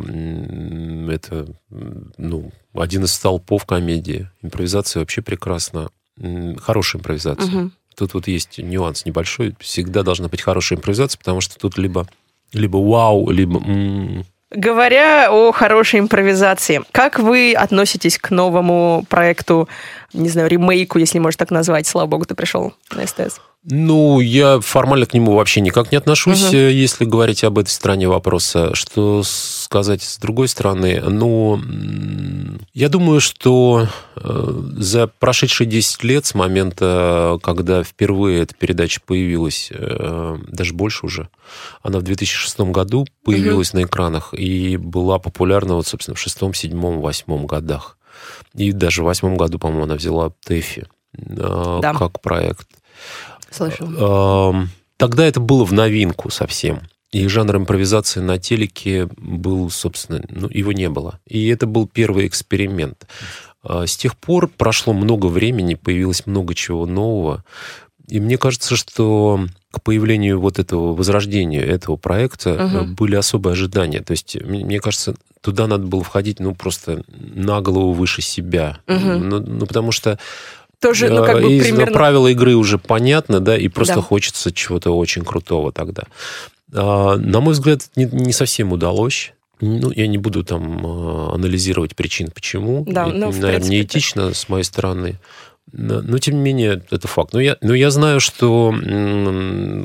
это 1.10 1.48
ну, 2.18 2.52
один 2.74 3.04
из 3.04 3.14
столпов 3.14 3.66
комедии. 3.66 4.30
Импровизация 4.42 5.00
вообще 5.00 5.22
прекрасна. 5.22 5.90
Хорошая 6.58 7.00
импровизация. 7.00 7.46
Угу. 7.46 7.72
Тут 7.96 8.14
вот 8.14 8.28
есть 8.28 8.58
нюанс 8.58 9.06
небольшой. 9.06 9.56
Всегда 9.60 10.04
должна 10.04 10.28
быть 10.28 10.42
хорошая 10.42 10.78
импровизация, 10.78 11.20
потому 11.20 11.42
что 11.42 11.58
тут 11.58 11.78
либо, 11.78 12.08
либо 12.54 12.78
вау, 12.78 13.30
либо 13.30 13.62
Говоря 14.52 15.32
о 15.32 15.54
хорошей 15.54 16.02
импровизации, 16.02 16.82
как 16.92 17.20
вы 17.20 17.54
относитесь 17.54 18.18
к 18.18 18.32
новому 18.32 19.06
проекту, 19.08 19.70
не 20.14 20.28
знаю, 20.28 20.50
ремейку, 20.50 21.00
если 21.00 21.20
можно 21.20 21.40
так 21.40 21.52
назвать, 21.52 21.88
слава 21.88 22.08
богу, 22.08 22.26
ты 22.26 22.36
пришел 22.36 22.74
на 22.94 23.08
СТС? 23.08 23.40
Ну, 23.64 24.20
я 24.20 24.60
формально 24.60 25.06
к 25.06 25.14
нему 25.14 25.34
вообще 25.36 25.62
никак 25.62 25.92
не 25.92 25.98
отношусь, 25.98 26.48
угу. 26.48 26.58
если 26.58 27.06
говорить 27.06 27.44
об 27.44 27.60
этой 27.60 27.70
стороне 27.70 28.08
вопроса. 28.08 28.74
Что 28.74 29.22
сказать 29.24 30.02
с 30.02 30.18
другой 30.18 30.48
стороны? 30.48 31.00
Ну, 31.00 31.62
я 32.74 32.90
думаю, 32.90 33.22
что 33.22 33.88
э, 34.16 34.62
за 34.78 35.06
прошедшие 35.06 35.68
10 35.68 36.04
лет 36.04 36.26
с 36.26 36.34
момента, 36.34 37.38
когда 37.44 37.84
впервые 37.84 38.42
эта 38.42 38.56
передача 38.56 39.00
появилась, 39.06 39.70
э, 39.72 40.38
даже 40.48 40.74
больше 40.74 41.06
уже, 41.06 41.30
она 41.84 42.00
в 42.00 42.02
2006 42.02 42.62
году 42.62 43.06
появилась 43.24 43.70
угу. 43.70 43.82
на 43.82 43.84
экранах 43.84 44.34
и 44.34 44.76
была 44.78 45.20
популярна, 45.20 45.76
вот, 45.76 45.86
собственно, 45.86 46.16
в 46.16 46.20
шестом, 46.20 46.56
седьмом, 46.56 47.00
восьмом 47.00 47.46
годах. 47.46 48.00
И 48.56 48.72
даже 48.72 49.04
в 49.04 49.06
восьмом 49.06 49.38
году, 49.38 49.60
по-моему, 49.60 49.84
она 49.84 49.96
взяла 49.96 50.32
ТЭФИ 50.46 50.88
да. 51.14 51.94
как 51.94 52.22
проект. 52.22 52.68
Слышал. 53.52 54.66
Тогда 54.98 55.26
это 55.26 55.40
было 55.40 55.66
в 55.66 55.74
новинку 55.74 56.30
совсем. 56.30 56.82
И 57.12 57.28
жанр 57.28 57.58
импровизации 57.58 58.22
на 58.22 58.38
телеке 58.38 59.10
был, 59.18 59.70
собственно, 59.70 60.24
ну, 60.30 60.48
его 60.50 60.72
не 60.72 60.90
было. 60.90 61.20
И 61.28 61.48
это 61.48 61.66
был 61.66 61.88
первый 61.88 62.26
эксперимент. 62.28 63.06
А, 63.64 63.86
с 63.86 63.98
тех 63.98 64.16
пор 64.16 64.48
прошло 64.48 64.94
много 64.94 65.26
времени, 65.26 65.76
появилось 65.76 66.26
много 66.26 66.56
чего 66.56 66.86
нового. 66.86 67.44
И 68.08 68.20
мне 68.20 68.38
кажется, 68.38 68.76
что 68.76 69.46
к 69.72 69.82
появлению 69.82 70.40
вот 70.40 70.60
этого 70.60 70.94
возрождения 70.94 71.62
этого 71.62 71.96
проекта 71.96 72.66
угу. 72.66 72.94
были 72.94 73.16
особые 73.16 73.54
ожидания. 73.54 74.02
То 74.02 74.12
есть, 74.12 74.36
мне 74.42 74.80
кажется, 74.80 75.16
туда 75.42 75.68
надо 75.68 75.88
было 75.88 76.04
входить, 76.04 76.40
ну, 76.40 76.54
просто 76.54 77.04
на 77.08 77.62
голову 77.62 77.94
выше 77.94 78.22
себя. 78.22 78.80
Угу. 78.88 79.00
Ну, 79.00 79.40
ну, 79.40 79.66
потому 79.66 79.92
что 79.92 80.20
тоже, 80.82 81.10
ну, 81.10 81.24
как 81.24 81.42
бы, 81.42 81.54
и 81.54 81.62
примерно... 81.62 81.94
правила 81.94 82.28
игры 82.28 82.56
уже 82.56 82.78
понятны, 82.78 83.40
да, 83.40 83.56
и 83.56 83.68
просто 83.68 83.96
да. 83.96 84.02
хочется 84.02 84.52
чего-то 84.52 84.98
очень 84.98 85.24
крутого 85.24 85.72
тогда. 85.72 86.04
А, 86.74 87.18
на 87.18 87.40
мой 87.40 87.54
взгляд, 87.54 87.84
не, 87.96 88.06
не 88.06 88.34
совсем 88.34 88.72
удалось. 88.72 89.34
Ну, 89.60 89.92
я 89.92 90.08
не 90.08 90.18
буду 90.18 90.44
там 90.44 90.82
а, 90.84 91.36
анализировать 91.36 91.96
причин, 91.96 92.32
почему. 92.32 92.84
Да, 92.88 93.08
это, 93.08 93.16
ну, 93.16 93.28
наверное, 93.28 93.52
принципе, 93.52 93.76
неэтично 93.76 94.28
да. 94.30 94.34
с 94.34 94.50
моей 94.50 94.64
стороны. 94.64 95.20
Но, 95.72 96.02
но, 96.02 96.18
тем 96.18 96.36
не 96.36 96.42
менее, 96.42 96.82
это 96.90 97.08
факт. 97.08 97.34
Но 97.34 97.40
я, 97.40 97.58
но 97.62 97.74
я 97.74 97.92
знаю, 97.92 98.20
что 98.20 98.74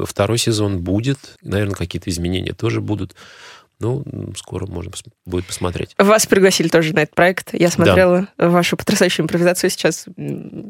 второй 0.06 0.38
сезон 0.38 0.80
будет. 0.80 1.18
Наверное, 1.42 1.76
какие-то 1.76 2.10
изменения 2.10 2.54
тоже 2.54 2.80
будут. 2.80 3.14
Ну, 3.78 4.04
скоро 4.36 4.66
можно 4.66 4.90
будет 5.26 5.46
посмотреть. 5.46 5.94
Вас 5.98 6.26
пригласили 6.26 6.68
тоже 6.68 6.94
на 6.94 7.00
этот 7.00 7.14
проект. 7.14 7.52
Я 7.52 7.70
смотрела 7.70 8.28
да. 8.38 8.48
вашу 8.48 8.76
потрясающую 8.76 9.24
импровизацию 9.24 9.68
сейчас, 9.70 10.06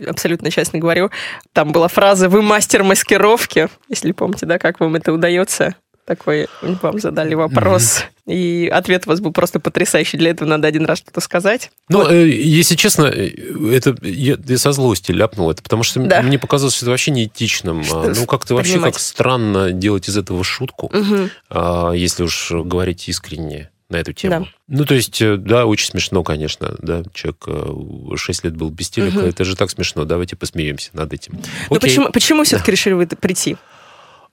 абсолютно 0.06 0.50
честно 0.50 0.78
говорю. 0.78 1.10
Там 1.52 1.72
была 1.72 1.88
фраза 1.88 2.28
«Вы 2.28 2.42
мастер 2.42 2.82
маскировки», 2.82 3.68
если 3.88 4.12
помните, 4.12 4.46
да, 4.46 4.58
как 4.58 4.80
вам 4.80 4.96
это 4.96 5.12
удается 5.12 5.76
такой, 6.06 6.46
вам 6.62 6.98
задали 6.98 7.34
вопрос, 7.34 8.04
mm-hmm. 8.26 8.32
и 8.32 8.68
ответ 8.68 9.06
у 9.06 9.10
вас 9.10 9.20
был 9.20 9.32
просто 9.32 9.60
потрясающий. 9.60 10.16
Для 10.16 10.30
этого 10.30 10.48
надо 10.48 10.68
один 10.68 10.86
раз 10.86 10.98
что-то 10.98 11.20
сказать. 11.20 11.70
Ну, 11.88 11.98
вот. 11.98 12.12
э, 12.12 12.28
если 12.28 12.76
честно, 12.76 13.04
э, 13.04 13.30
это 13.72 13.94
я, 14.02 14.36
я 14.42 14.58
со 14.58 14.72
злости 14.72 15.12
ляпнул 15.12 15.50
это, 15.50 15.62
потому 15.62 15.82
что 15.82 16.00
да. 16.00 16.22
мне 16.22 16.38
показалось, 16.38 16.74
что 16.74 16.86
это 16.86 16.90
вообще 16.92 17.10
неэтичным. 17.10 17.84
Что 17.84 18.12
ну, 18.14 18.26
как-то 18.26 18.54
вообще 18.54 18.80
как 18.80 18.98
странно 18.98 19.72
делать 19.72 20.08
из 20.08 20.16
этого 20.16 20.42
шутку, 20.44 20.86
угу. 20.86 21.28
а, 21.50 21.92
если 21.92 22.22
уж 22.22 22.52
говорить 22.52 23.08
искренне 23.08 23.70
на 23.88 23.96
эту 23.96 24.12
тему. 24.12 24.44
Да. 24.44 24.50
Ну, 24.68 24.84
то 24.84 24.94
есть, 24.94 25.20
э, 25.22 25.36
да, 25.36 25.66
очень 25.66 25.90
смешно, 25.90 26.22
конечно, 26.24 26.74
да, 26.78 27.02
человек 27.14 28.18
6 28.18 28.44
э, 28.44 28.48
лет 28.48 28.56
был 28.56 28.70
без 28.70 28.90
телека, 28.90 29.18
угу. 29.18 29.26
это 29.26 29.44
же 29.44 29.56
так 29.56 29.70
смешно, 29.70 30.04
давайте 30.04 30.36
посмеемся 30.36 30.90
над 30.92 31.12
этим. 31.12 31.34
Но 31.34 31.40
ну, 31.70 31.80
почему, 31.80 32.10
почему 32.10 32.44
все-таки 32.44 32.66
да. 32.66 32.72
решили 32.72 32.94
вы 32.94 33.06
прийти? 33.06 33.56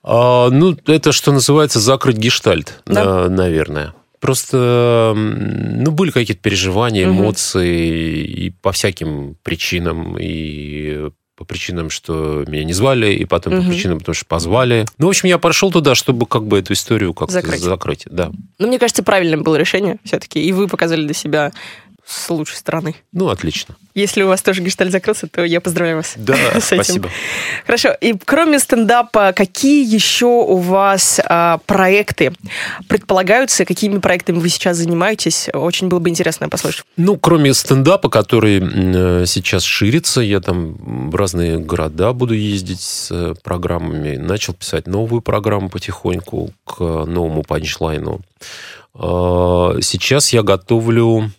А, 0.04 0.50
ну, 0.50 0.78
это, 0.88 1.12
что 1.12 1.32
называется, 1.32 1.80
закрыть 1.80 2.18
гештальт, 2.18 2.82
да. 2.86 3.30
наверное. 3.30 3.94
Просто, 4.20 5.14
ну, 5.16 5.92
были 5.92 6.12
какие-то 6.12 6.42
переживания, 6.42 7.06
эмоции, 7.06 8.24
угу. 8.24 8.32
и 8.32 8.50
по 8.50 8.72
всяким 8.72 9.36
причинам, 9.44 10.18
и 10.18 11.10
по 11.36 11.46
причинам, 11.46 11.90
что 11.90 12.46
меня 12.48 12.64
не 12.64 12.74
звали, 12.74 13.14
и 13.14 13.26
потом 13.26 13.54
угу. 13.54 13.64
по 13.64 13.70
причинам, 13.70 14.00
потому 14.00 14.14
что 14.14 14.26
позвали. 14.26 14.86
Ну, 14.98 15.08
в 15.08 15.10
общем, 15.10 15.28
я 15.28 15.38
пошел 15.38 15.72
туда, 15.72 15.96
чтобы 15.96 16.26
как 16.26 16.46
бы 16.48 16.60
эту 16.60 16.74
историю 16.74 17.14
как-то 17.14 17.34
закрыть. 17.34 17.60
закрыть. 17.60 18.04
Да. 18.10 18.32
Ну, 18.60 18.68
мне 18.68 18.80
кажется, 18.80 19.04
правильным 19.04 19.44
было 19.44 19.56
решение 19.56 19.98
все-таки, 20.04 20.42
и 20.42 20.52
вы 20.52 20.68
показали 20.68 21.04
для 21.04 21.14
себя 21.14 21.52
с 22.06 22.30
лучшей 22.30 22.58
стороны. 22.58 22.96
Ну, 23.12 23.30
отлично. 23.30 23.76
Если 23.96 24.24
у 24.24 24.28
вас 24.28 24.42
тоже 24.42 24.62
гешталь 24.62 24.90
закрылся, 24.90 25.28
то 25.28 25.44
я 25.44 25.62
поздравляю 25.62 25.98
вас 25.98 26.14
да, 26.18 26.36
с 26.60 26.72
этим. 26.72 26.84
спасибо. 26.84 27.10
Хорошо. 27.66 27.90
И 28.02 28.14
кроме 28.26 28.60
стендапа, 28.60 29.34
какие 29.34 29.86
еще 29.86 30.26
у 30.26 30.58
вас 30.58 31.22
а, 31.24 31.60
проекты 31.66 32.34
предполагаются? 32.88 33.66
Какими 33.66 34.00
проектами 34.00 34.40
вы 34.40 34.50
сейчас 34.50 34.78
занимаетесь? 34.78 35.50
Очень 35.54 35.88
было 35.88 36.00
бы 36.00 36.10
интересно 36.10 36.50
послушать. 36.50 36.86
Ну, 36.98 37.18
кроме 37.18 37.54
стендапа, 37.54 38.10
который 38.10 38.62
э, 38.62 39.26
сейчас 39.26 39.64
ширится, 39.64 40.22
я 40.22 40.40
там 40.40 41.10
в 41.10 41.16
разные 41.16 41.60
города 41.60 42.14
буду 42.14 42.34
ездить 42.34 42.82
с 42.82 43.10
э, 43.12 43.36
программами. 43.44 44.18
Начал 44.18 44.54
писать 44.54 44.88
новую 44.88 45.22
программу 45.22 45.70
потихоньку 45.70 46.52
к 46.66 46.80
новому 46.80 47.44
панчлайну. 47.44 48.22
А, 48.96 49.78
сейчас 49.82 50.34
я 50.34 50.44
готовлю 50.44 51.32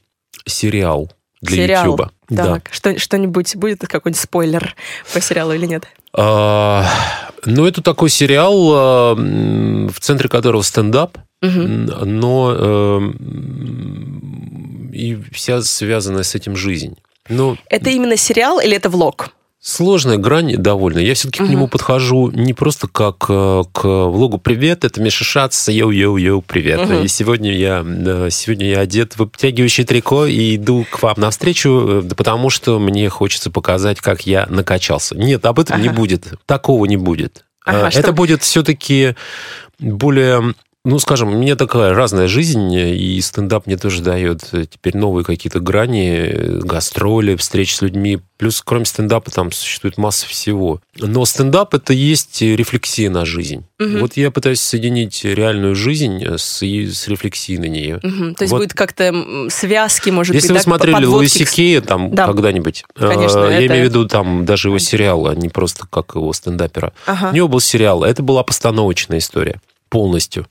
сериал 0.46 1.10
для 1.40 1.64
сериал. 1.64 1.84
YouTube. 1.84 2.10
Так, 2.28 2.36
да. 2.36 2.60
что, 2.70 2.98
что-нибудь 2.98 3.54
будет, 3.56 3.80
какой-нибудь 3.80 4.20
спойлер 4.20 4.74
по 5.12 5.20
сериалу 5.20 5.52
или 5.52 5.66
нет? 5.66 5.86
А, 6.16 6.88
ну, 7.44 7.66
это 7.66 7.82
такой 7.82 8.08
сериал, 8.08 8.70
а, 8.72 9.14
в 9.14 10.00
центре 10.00 10.28
которого 10.28 10.62
стендап, 10.62 11.18
угу. 11.42 11.50
но 11.50 12.54
а, 12.56 13.00
и 14.92 15.18
вся 15.32 15.60
связанная 15.62 16.22
с 16.22 16.34
этим 16.34 16.56
жизнь. 16.56 16.96
Ну, 17.28 17.56
это 17.68 17.90
именно 17.90 18.16
сериал 18.16 18.60
или 18.60 18.76
это 18.76 18.88
влог? 18.88 19.30
Сложная 19.66 20.18
грань 20.18 20.59
довольно. 20.59 20.99
Я 20.99 21.14
все-таки 21.14 21.40
угу. 21.40 21.49
к 21.49 21.50
нему 21.50 21.68
подхожу 21.68 22.30
не 22.30 22.52
просто 22.52 22.87
как 22.87 23.25
э, 23.30 23.62
к 23.73 23.83
влогу 23.83 24.37
«Привет, 24.37 24.85
это 24.85 25.00
Миша 25.00 25.25
Шац, 25.25 25.71
йоу-йоу-йоу, 25.71 26.44
привет». 26.47 26.80
Угу. 26.80 27.04
И 27.04 27.09
сегодня 27.09 27.50
я, 27.50 27.83
сегодня 28.28 28.66
я 28.68 28.80
одет 28.80 29.16
в 29.16 29.23
обтягивающее 29.23 29.87
трико 29.87 30.26
и 30.26 30.56
иду 30.56 30.85
к 30.90 31.02
вам 31.02 31.14
навстречу, 31.16 32.02
э, 32.04 32.14
потому 32.14 32.50
что 32.50 32.78
мне 32.78 33.09
хочется 33.09 33.50
показать, 33.50 34.02
как 34.02 34.26
я 34.26 34.44
накачался. 34.50 35.16
Нет, 35.16 35.47
об 35.47 35.59
этом 35.59 35.76
ага. 35.76 35.83
не 35.83 35.88
будет. 35.88 36.35
Такого 36.44 36.85
не 36.85 36.99
будет. 36.99 37.47
Ага, 37.64 37.87
э, 37.87 37.88
это 37.88 38.02
что... 38.09 38.12
будет 38.12 38.42
все-таки 38.42 39.16
более 39.78 40.54
ну, 40.87 40.99
скажем, 40.99 41.33
у 41.35 41.38
меня 41.38 41.57
такая 41.57 41.95
разная 41.95 42.29
жизнь, 42.29 42.73
и 42.75 43.19
стендап 43.23 43.67
мне 43.67 43.79
тоже 43.79 44.03
дает 44.03 44.43
теперь 44.71 44.95
новые 44.95 45.25
какие-то 45.25 45.59
грани, 45.59 46.61
гастроли, 46.61 47.37
встречи 47.37 47.73
с 47.73 47.81
людьми. 47.81 48.19
Плюс, 48.37 48.61
кроме 48.62 48.85
стендапа, 48.85 49.31
там 49.31 49.50
существует 49.50 49.97
масса 49.97 50.26
всего. 50.26 50.81
Но 50.99 51.25
стендап– 51.25 51.73
это 51.75 51.95
есть 51.95 52.43
рефлексия 52.43 53.09
на 53.09 53.25
жизнь. 53.25 53.64
Угу. 53.81 53.99
Вот 54.00 54.17
я 54.19 54.31
пытаюсь 54.31 54.61
соединить 54.61 55.25
реальную 55.25 55.75
жизнь 55.75 56.23
с, 56.23 56.62
с 56.62 57.09
рефлексией 57.09 57.59
на 57.59 57.67
нее. 57.67 58.00
Угу. 58.03 58.35
То 58.35 58.43
есть 58.43 58.53
вот. 58.53 58.59
будет 58.59 58.75
как-то 58.75 59.49
связки, 59.49 60.11
может 60.11 60.35
Если 60.35 60.49
быть, 60.49 60.57
Если 60.57 60.71
вы 60.71 60.76
смотрели 60.76 61.07
Луи 61.06 61.30
Си 61.30 61.47
Кея 61.47 61.81
там 61.81 62.14
да. 62.14 62.26
когда-нибудь, 62.26 62.85
Конечно, 62.95 63.38
э, 63.38 63.53
я 63.53 63.59
это... 63.61 63.67
имею 63.69 63.87
в 63.87 63.88
виду 63.88 64.07
там 64.07 64.45
даже 64.45 64.69
его 64.69 64.79
сериал, 64.79 65.29
а 65.29 65.35
не 65.35 65.49
просто 65.49 65.87
как 65.88 66.14
его 66.14 66.31
стендапера. 66.35 66.93
Ага. 67.07 67.31
У 67.31 67.35
него 67.35 67.49
был 67.49 67.61
сериал, 67.61 68.05
это 68.05 68.23
была 68.23 68.43
постановочная 68.43 69.19
история 69.19 69.61
полностью. 69.88 70.47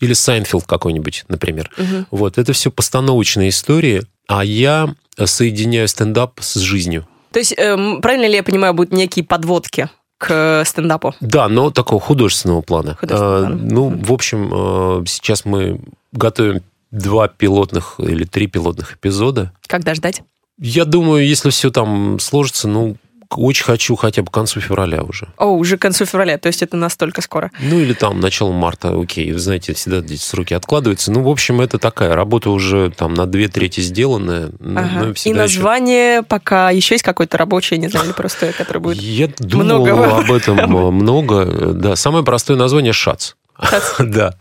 Или 0.00 0.12
Сайнфелд 0.12 0.64
какой-нибудь, 0.66 1.24
например. 1.28 1.70
Угу. 1.76 2.06
Вот, 2.10 2.38
это 2.38 2.52
все 2.52 2.70
постановочные 2.70 3.50
истории, 3.50 4.02
а 4.28 4.44
я 4.44 4.94
соединяю 5.24 5.88
стендап 5.88 6.40
с 6.40 6.54
жизнью. 6.54 7.06
То 7.32 7.38
есть, 7.38 7.52
э, 7.56 7.76
правильно 8.00 8.26
ли 8.26 8.36
я 8.36 8.42
понимаю, 8.42 8.74
будут 8.74 8.92
некие 8.92 9.24
подводки? 9.24 9.88
к 10.18 10.64
стендапу. 10.64 11.14
Да, 11.20 11.46
но 11.46 11.70
такого 11.70 12.00
художественного 12.00 12.62
плана. 12.62 12.96
Художественного 12.98 13.48
плана. 13.48 13.54
А, 13.54 13.70
ну, 13.70 13.88
в 13.90 14.12
общем, 14.12 14.50
э, 14.50 15.04
сейчас 15.06 15.44
мы 15.44 15.78
готовим 16.12 16.62
два 16.90 17.28
пилотных 17.28 17.96
или 17.98 18.24
три 18.24 18.46
пилотных 18.46 18.94
эпизода. 18.94 19.52
Когда 19.66 19.94
ждать? 19.94 20.22
Я 20.58 20.86
думаю, 20.86 21.26
если 21.26 21.50
все 21.50 21.70
там 21.70 22.18
сложится, 22.18 22.66
ну, 22.66 22.96
очень 23.30 23.64
хочу 23.64 23.96
хотя 23.96 24.22
бы 24.22 24.28
к 24.28 24.34
концу 24.34 24.60
февраля 24.60 25.02
уже. 25.02 25.28
О, 25.36 25.46
уже 25.56 25.76
к 25.76 25.82
концу 25.82 26.04
февраля, 26.04 26.38
то 26.38 26.48
есть 26.48 26.62
это 26.62 26.76
настолько 26.76 27.22
скоро. 27.22 27.50
Ну, 27.60 27.78
или 27.78 27.92
там 27.92 28.20
начало 28.20 28.52
марта, 28.52 28.98
окей. 28.98 29.32
Вы 29.32 29.38
знаете, 29.38 29.74
всегда 29.74 29.98
эти 29.98 30.16
сроки 30.16 30.54
откладываются. 30.54 31.10
Ну, 31.10 31.22
в 31.22 31.28
общем, 31.28 31.60
это 31.60 31.78
такая 31.78 32.14
работа 32.14 32.50
уже 32.50 32.90
там 32.90 33.14
на 33.14 33.26
две 33.26 33.48
трети 33.48 33.80
сделанная. 33.80 34.50
Ага. 34.60 35.14
И 35.24 35.32
название 35.32 36.16
еще... 36.16 36.22
пока 36.22 36.70
еще 36.70 36.94
есть 36.94 37.04
какое-то 37.04 37.38
рабочее, 37.38 37.78
не 37.78 37.88
знаю, 37.88 38.06
или 38.06 38.12
просто, 38.12 38.52
которое 38.52 38.80
будет 38.80 38.98
Я 39.02 39.28
думал 39.38 39.64
много. 39.84 40.18
об 40.18 40.32
этом 40.32 40.56
много. 40.94 41.44
Да, 41.72 41.96
самое 41.96 42.24
простое 42.24 42.56
название 42.56 42.92
«Шац». 42.92 43.32
Да. 43.98 44.34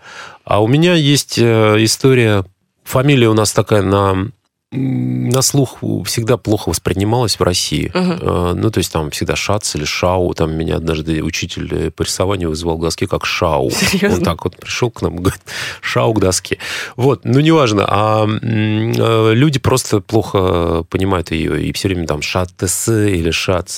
А 0.44 0.62
у 0.62 0.68
меня 0.68 0.94
есть 0.94 1.38
э, 1.38 1.76
история... 1.80 2.44
Фамилия 2.84 3.30
у 3.30 3.34
нас 3.34 3.52
такая 3.52 3.82
на 3.82 4.28
на 4.76 5.42
слух 5.42 5.80
всегда 6.06 6.38
плохо 6.38 6.70
воспринималось 6.70 7.40
в 7.40 7.44
России. 7.44 7.92
Uh-huh. 7.94 8.54
Ну, 8.54 8.72
то 8.72 8.78
есть 8.80 8.92
там 8.92 9.10
всегда 9.12 9.36
Шац 9.36 9.76
или 9.76 9.86
Шау. 9.86 10.34
Там 10.34 10.56
меня 10.56 10.78
однажды 10.78 11.24
учитель 11.24 11.92
по 11.92 12.04
рисованию 12.04 12.50
вызывал 12.50 12.78
к 12.78 12.82
доске 12.82 13.08
как 13.08 13.26
Шау. 13.26 13.72
Серьезно? 13.72 14.18
Он 14.18 14.24
так 14.24 14.44
вот 14.44 14.58
пришел 14.58 14.92
к 14.92 15.02
нам 15.02 15.16
и 15.16 15.20
говорит, 15.20 15.42
Шау 15.82 16.14
к 16.14 16.20
доске. 16.20 16.58
Вот, 16.96 17.26
ну, 17.26 17.40
неважно. 17.40 17.86
А 17.88 18.26
э, 18.26 19.34
люди 19.34 19.60
просто 19.60 20.02
плохо 20.02 20.84
понимают 20.90 21.32
ее. 21.32 21.66
И 21.66 21.74
все 21.74 21.88
время 21.88 22.08
там 22.08 22.22
Шат 22.22 22.52
или 22.88 23.32
Шат. 23.32 23.70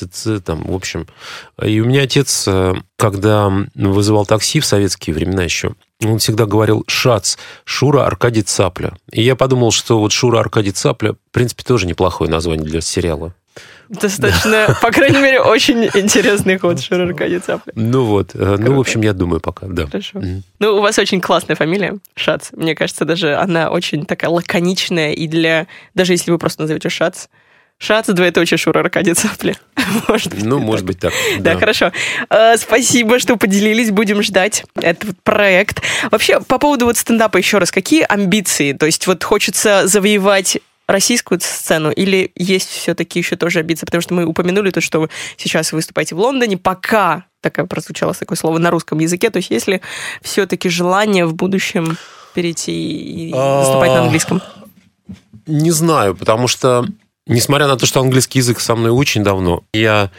Там, 0.45 0.63
в 0.63 0.73
общем. 0.73 1.07
И 1.63 1.79
у 1.79 1.85
меня 1.85 2.03
отец, 2.03 2.45
э, 2.47 2.73
когда 2.97 3.51
вызывал 3.75 4.25
такси 4.25 4.59
в 4.59 4.65
советские 4.65 5.13
времена 5.15 5.43
еще, 5.43 5.73
он 6.03 6.19
всегда 6.19 6.45
говорил 6.45 6.83
«Шац», 6.87 7.37
Шура 7.65 8.05
Аркадий 8.05 8.43
Цапля. 8.43 8.93
И 9.11 9.21
я 9.21 9.35
подумал, 9.35 9.71
что 9.71 9.99
вот 9.99 10.11
Шура 10.11 10.39
Аркадий 10.39 10.71
Цапля, 10.71 11.13
в 11.13 11.31
принципе, 11.31 11.63
тоже 11.63 11.87
неплохое 11.87 12.29
название 12.29 12.65
для 12.65 12.81
сериала. 12.81 13.33
Достаточно, 13.89 14.77
по 14.81 14.91
крайней 14.91 15.19
мере, 15.19 15.39
очень 15.41 15.85
интересный 15.85 16.57
ход 16.57 16.79
Шура 16.81 17.03
Аркадий 17.03 17.39
Цапля. 17.39 17.73
Ну 17.75 18.03
вот, 18.03 18.31
Круто. 18.33 18.57
ну, 18.59 18.75
в 18.75 18.79
общем, 18.79 19.01
я 19.01 19.13
думаю 19.13 19.39
пока, 19.39 19.65
да. 19.67 19.87
Хорошо. 19.87 20.21
Ну, 20.59 20.75
у 20.75 20.81
вас 20.81 20.99
очень 20.99 21.21
классная 21.21 21.55
фамилия, 21.55 21.97
Шац. 22.15 22.49
Мне 22.51 22.75
кажется, 22.75 23.05
даже 23.05 23.35
она 23.35 23.69
очень 23.69 24.05
такая 24.05 24.29
лаконичная, 24.29 25.13
и 25.13 25.27
для... 25.27 25.67
Даже 25.95 26.13
если 26.13 26.31
вы 26.31 26.37
просто 26.37 26.61
назовете 26.61 26.89
Шац, 26.89 27.27
Шац, 27.79 28.07
двоеточие, 28.07 28.57
Шура, 28.57 28.79
Аркадий 28.79 29.13
Цапли. 29.13 29.55
может 30.07 30.33
быть, 30.33 30.43
ну, 30.43 30.59
может 30.59 30.85
так. 30.85 30.87
быть 30.87 30.99
так. 30.99 31.13
Да, 31.39 31.53
да 31.53 31.59
хорошо. 31.59 31.91
А, 32.29 32.57
спасибо, 32.57 33.19
что 33.19 33.37
поделились. 33.37 33.91
Будем 33.91 34.23
ждать 34.23 34.65
этот 34.75 35.21
проект. 35.21 35.81
Вообще, 36.09 36.39
по 36.41 36.57
поводу 36.57 36.85
вот 36.85 36.97
стендапа 36.97 37.37
еще 37.37 37.59
раз. 37.59 37.71
Какие 37.71 38.03
амбиции? 38.03 38.73
То 38.73 38.87
есть 38.87 39.05
вот 39.05 39.23
хочется 39.23 39.87
завоевать 39.87 40.57
российскую 40.87 41.39
сцену 41.41 41.91
или 41.91 42.31
есть 42.35 42.69
все-таки 42.69 43.19
еще 43.19 43.35
тоже 43.35 43.59
амбиции? 43.59 43.85
Потому 43.85 44.01
что 44.01 44.15
мы 44.15 44.25
упомянули 44.25 44.71
то, 44.71 44.81
что 44.81 45.01
вы 45.01 45.09
сейчас 45.37 45.71
выступаете 45.71 46.15
в 46.15 46.19
Лондоне, 46.19 46.57
пока 46.57 47.25
такое 47.41 47.65
прозвучало 47.65 48.15
такое 48.15 48.37
слово 48.37 48.57
на 48.57 48.71
русском 48.71 48.97
языке. 48.99 49.29
То 49.29 49.37
есть 49.37 49.51
есть 49.51 49.67
ли 49.67 49.81
все-таки 50.21 50.69
желание 50.69 51.27
в 51.27 51.35
будущем 51.35 51.97
перейти 52.33 52.71
и 52.71 53.33
выступать 53.33 53.91
на 53.91 54.01
английском? 54.01 54.41
Не 55.45 55.71
знаю, 55.71 56.15
потому 56.15 56.47
что 56.47 56.85
Несмотря 57.27 57.67
на 57.67 57.75
то, 57.75 57.85
что 57.85 57.99
английский 57.99 58.39
язык 58.39 58.59
со 58.59 58.75
мной 58.75 58.91
очень 58.91 59.23
давно, 59.23 59.63
я 59.73 60.11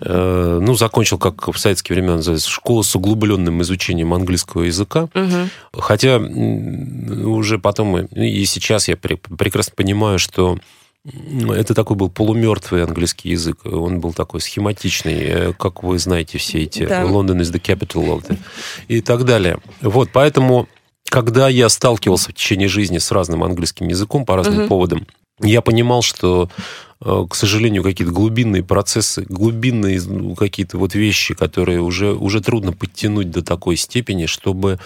э, 0.00 0.58
ну, 0.62 0.74
закончил, 0.74 1.18
как 1.18 1.48
в 1.48 1.58
советские 1.58 1.94
времена 1.94 2.16
называется, 2.16 2.48
школу 2.48 2.82
с 2.82 2.94
углубленным 2.94 3.60
изучением 3.62 4.14
английского 4.14 4.62
языка. 4.62 5.08
Угу. 5.14 5.80
Хотя 5.80 6.18
уже 6.18 7.58
потом, 7.58 7.96
и 8.06 8.44
сейчас 8.44 8.88
я 8.88 8.96
прекрасно 8.96 9.72
понимаю, 9.76 10.18
что 10.18 10.58
это 11.04 11.74
такой 11.74 11.96
был 11.96 12.08
полумертвый 12.08 12.82
английский 12.82 13.30
язык. 13.30 13.66
Он 13.66 14.00
был 14.00 14.12
такой 14.14 14.40
схематичный, 14.40 15.18
э, 15.18 15.52
как 15.52 15.82
вы 15.82 15.98
знаете 15.98 16.38
все 16.38 16.62
эти 16.62 16.86
да. 16.86 17.02
London 17.02 17.40
is 17.40 17.52
the 17.52 17.60
capital 17.60 18.06
of 18.16 18.26
the... 18.26 18.38
и 18.88 19.00
так 19.00 19.24
далее. 19.24 19.58
Вот, 19.82 20.10
поэтому, 20.12 20.68
когда 21.10 21.48
я 21.48 21.68
сталкивался 21.68 22.30
в 22.30 22.34
течение 22.34 22.68
жизни 22.68 22.98
с 22.98 23.10
разным 23.10 23.44
английским 23.44 23.88
языком 23.88 24.24
по 24.24 24.36
разным 24.36 24.60
угу. 24.60 24.68
поводам, 24.68 25.06
я 25.40 25.60
понимал, 25.62 26.02
что, 26.02 26.48
э, 27.00 27.26
к 27.28 27.34
сожалению, 27.34 27.82
какие-то 27.82 28.12
глубинные 28.12 28.62
процессы, 28.62 29.26
глубинные 29.28 30.00
ну, 30.00 30.34
какие-то 30.34 30.78
вот 30.78 30.94
вещи, 30.94 31.34
которые 31.34 31.80
уже, 31.80 32.12
уже 32.12 32.40
трудно 32.40 32.72
подтянуть 32.72 33.30
до 33.30 33.42
такой 33.42 33.76
степени, 33.76 34.26
чтобы 34.26 34.78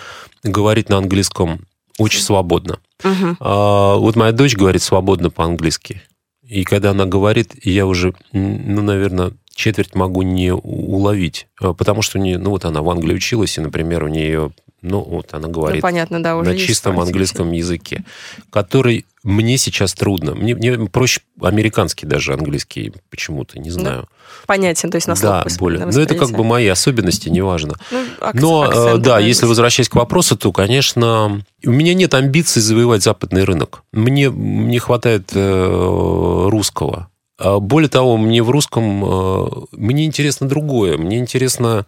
говорить 0.42 0.88
на 0.88 0.98
английском 0.98 1.60
очень 1.98 2.20
свободно. 2.20 2.78
Угу. 3.04 3.36
А, 3.40 3.96
вот 3.96 4.16
моя 4.16 4.32
дочь 4.32 4.56
говорит 4.56 4.82
свободно 4.82 5.30
по-английски. 5.30 6.02
И 6.42 6.64
когда 6.64 6.92
она 6.92 7.04
говорит, 7.04 7.54
я 7.62 7.86
уже, 7.86 8.14
ну, 8.32 8.80
наверное, 8.80 9.32
четверть 9.54 9.94
могу 9.94 10.22
не 10.22 10.54
уловить. 10.54 11.48
А, 11.60 11.74
потому 11.74 12.00
что, 12.00 12.18
не, 12.18 12.38
ну, 12.38 12.50
вот 12.50 12.64
она 12.64 12.80
в 12.80 12.88
Англии 12.88 13.16
училась, 13.16 13.58
и, 13.58 13.60
например, 13.60 14.04
у 14.04 14.08
нее 14.08 14.52
ну, 14.80 15.00
вот 15.00 15.34
она 15.34 15.48
говорит 15.48 15.82
ну, 15.82 15.88
понятно, 15.88 16.22
да, 16.22 16.36
уже 16.36 16.52
на 16.52 16.58
чистом 16.58 17.00
английском 17.00 17.50
языке, 17.50 18.04
который 18.50 19.06
мне 19.24 19.58
сейчас 19.58 19.92
трудно. 19.92 20.34
Мне, 20.34 20.54
мне 20.54 20.78
проще 20.88 21.20
американский 21.40 22.06
даже 22.06 22.32
английский 22.32 22.92
почему-то, 23.10 23.58
не 23.58 23.70
знаю. 23.70 24.02
Ну, 24.02 24.06
понятен, 24.46 24.90
то 24.90 24.96
есть 24.96 25.08
на 25.08 25.16
слух 25.16 25.30
Да, 25.30 25.46
более. 25.58 25.84
Но 25.84 26.00
это 26.00 26.14
как 26.14 26.30
бы 26.30 26.44
мои 26.44 26.68
особенности, 26.68 27.28
неважно. 27.28 27.74
Ну, 27.90 28.04
акцент, 28.20 28.42
Но, 28.42 28.62
акцент, 28.62 28.86
э, 28.86 28.98
да, 28.98 29.18
если 29.18 29.46
возвращаясь 29.46 29.88
к 29.88 29.96
вопросу, 29.96 30.36
то, 30.36 30.52
конечно, 30.52 31.42
у 31.64 31.70
меня 31.70 31.94
нет 31.94 32.14
амбиций 32.14 32.62
завоевать 32.62 33.02
западный 33.02 33.42
рынок. 33.44 33.82
Мне 33.92 34.30
не 34.30 34.78
хватает 34.78 35.32
э, 35.34 36.48
русского. 36.48 37.08
А 37.38 37.58
более 37.58 37.88
того, 37.88 38.16
мне 38.16 38.42
в 38.42 38.50
русском... 38.50 39.04
Э, 39.04 39.48
мне 39.72 40.04
интересно 40.04 40.48
другое. 40.48 40.96
Мне 40.96 41.18
интересно 41.18 41.86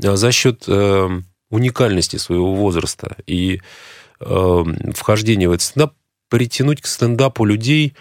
э, 0.00 0.16
за 0.16 0.32
счет... 0.32 0.64
Э, 0.66 1.20
уникальности 1.50 2.16
своего 2.16 2.54
возраста 2.54 3.16
и 3.26 3.60
э, 4.20 4.64
вхождения 4.94 5.48
в 5.48 5.52
этот 5.52 5.62
стендап 5.62 5.94
притянуть 6.28 6.80
к 6.80 6.86
стендапу 6.86 7.44
людей 7.44 7.94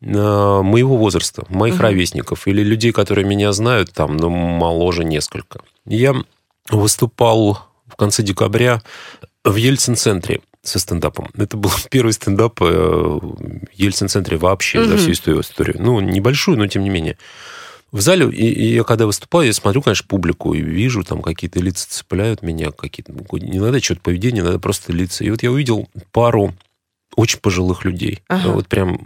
э, 0.00 0.06
моего 0.06 0.96
возраста, 0.96 1.44
моих 1.48 1.74
угу. 1.74 1.82
ровесников 1.82 2.46
или 2.46 2.62
людей, 2.62 2.92
которые 2.92 3.26
меня 3.26 3.52
знают, 3.52 3.92
там, 3.92 4.16
ну, 4.16 4.30
моложе 4.30 5.04
несколько. 5.04 5.60
Я 5.84 6.14
выступал 6.70 7.58
в 7.86 7.96
конце 7.96 8.22
декабря 8.22 8.82
в 9.44 9.54
Ельцин-центре 9.54 10.40
со 10.62 10.78
стендапом. 10.78 11.30
Это 11.36 11.56
был 11.56 11.70
первый 11.90 12.12
стендап 12.12 12.60
э, 12.60 12.64
в 12.64 13.36
Ельцин-центре 13.74 14.36
вообще 14.36 14.80
угу. 14.80 14.88
за 14.88 14.96
всю 14.96 15.12
историю. 15.12 15.76
Ну, 15.78 16.00
небольшую, 16.00 16.58
но 16.58 16.66
тем 16.66 16.82
не 16.82 16.90
менее 16.90 17.18
в 17.92 18.00
зале, 18.00 18.28
и, 18.30 18.46
и 18.48 18.74
я 18.74 18.84
когда 18.84 19.06
выступаю, 19.06 19.46
я 19.46 19.52
смотрю, 19.52 19.82
конечно, 19.82 20.06
публику, 20.08 20.54
и 20.54 20.60
вижу, 20.60 21.04
там 21.04 21.22
какие-то 21.22 21.60
лица 21.60 21.86
цепляют 21.88 22.42
меня, 22.42 22.70
какие-то... 22.70 23.12
Не 23.32 23.58
надо 23.58 23.82
что-то 23.82 24.00
поведение, 24.02 24.42
надо 24.42 24.58
просто 24.58 24.92
лица. 24.92 25.24
И 25.24 25.30
вот 25.30 25.42
я 25.42 25.50
увидел 25.50 25.88
пару 26.12 26.54
очень 27.14 27.40
пожилых 27.40 27.84
людей. 27.84 28.22
Ага. 28.28 28.50
Вот 28.50 28.68
прям 28.68 28.98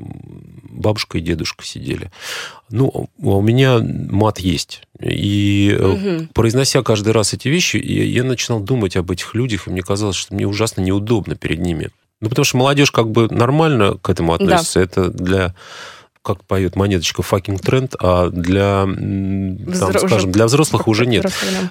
бабушка 0.81 1.19
и 1.19 1.21
дедушка 1.21 1.65
сидели. 1.65 2.11
Ну, 2.71 3.09
а 3.23 3.27
у 3.27 3.43
меня 3.43 3.79
мат 3.81 4.41
есть. 4.41 4.83
И 5.01 5.79
угу. 5.79 6.29
произнося 6.33 6.83
каждый 6.83 7.13
раз 7.13 7.35
эти 7.35 7.49
вещи, 7.49 7.77
я, 7.77 8.05
я 8.05 8.25
начинал 8.25 8.61
думать 8.61 8.97
об 8.97 9.11
этих 9.11 9.35
людях, 9.35 9.69
и 9.69 9.71
мне 9.71 9.83
казалось, 9.83 10.17
что 10.17 10.35
мне 10.35 10.47
ужасно 10.47 10.81
неудобно 10.81 11.37
перед 11.37 11.61
ними. 11.61 11.91
Ну, 12.21 12.29
потому 12.29 12.45
что 12.45 12.57
молодежь 12.57 12.91
как 12.91 13.11
бы 13.11 13.29
нормально 13.31 13.95
к 13.95 14.09
этому 14.11 14.35
относится. 14.35 14.81
Да. 14.81 14.85
Это 14.85 15.11
для 15.11 15.55
как 16.23 16.45
поет 16.45 16.77
монеточка 16.77 17.23
fucking 17.23 17.59
тренд, 17.59 17.95
а 17.99 18.29
для, 18.29 18.85
Взро... 18.85 19.93
там, 19.93 20.09
скажем, 20.09 20.33
для 20.33 20.47
взрослых 20.47 20.87
уже 20.87 21.07
нет. 21.07 21.27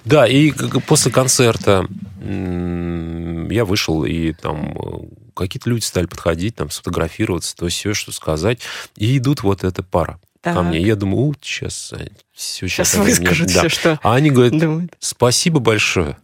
Да, 0.05 0.27
и 0.27 0.51
после 0.87 1.11
концерта 1.11 1.87
я 2.21 3.65
вышел, 3.65 4.03
и 4.05 4.33
там 4.33 4.75
э, 4.75 5.31
какие-то 5.35 5.69
люди 5.69 5.83
стали 5.83 6.05
подходить, 6.05 6.55
там, 6.55 6.69
сфотографироваться, 6.69 7.55
то 7.55 7.67
все, 7.67 7.93
что 7.93 8.11
сказать. 8.11 8.59
И 8.97 9.17
идут 9.17 9.41
вот 9.41 9.63
эта 9.63 9.83
пара 9.83 10.19
так. 10.41 10.55
ко 10.55 10.61
мне. 10.61 10.81
Я 10.81 10.95
думаю, 10.95 11.27
у, 11.27 11.35
сейчас 11.41 11.93
все 12.33 12.67
сейчас, 12.67 12.89
сейчас 12.89 13.05
выскажут 13.05 13.49
все, 13.49 13.63
да. 13.63 13.69
что 13.69 13.99
А 14.03 14.15
они 14.15 14.31
говорят, 14.31 14.57
думают. 14.57 14.93
спасибо 14.99 15.59
большое. 15.59 16.17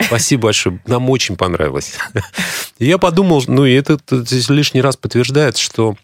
Спасибо 0.00 0.44
большое. 0.44 0.80
Нам 0.86 1.10
очень 1.10 1.36
понравилось. 1.36 1.94
я 2.78 2.98
подумал, 2.98 3.42
ну, 3.46 3.64
и 3.64 3.72
это, 3.72 3.94
это 3.94 4.52
лишний 4.52 4.80
раз 4.80 4.96
подтверждает, 4.96 5.56
что 5.56 5.96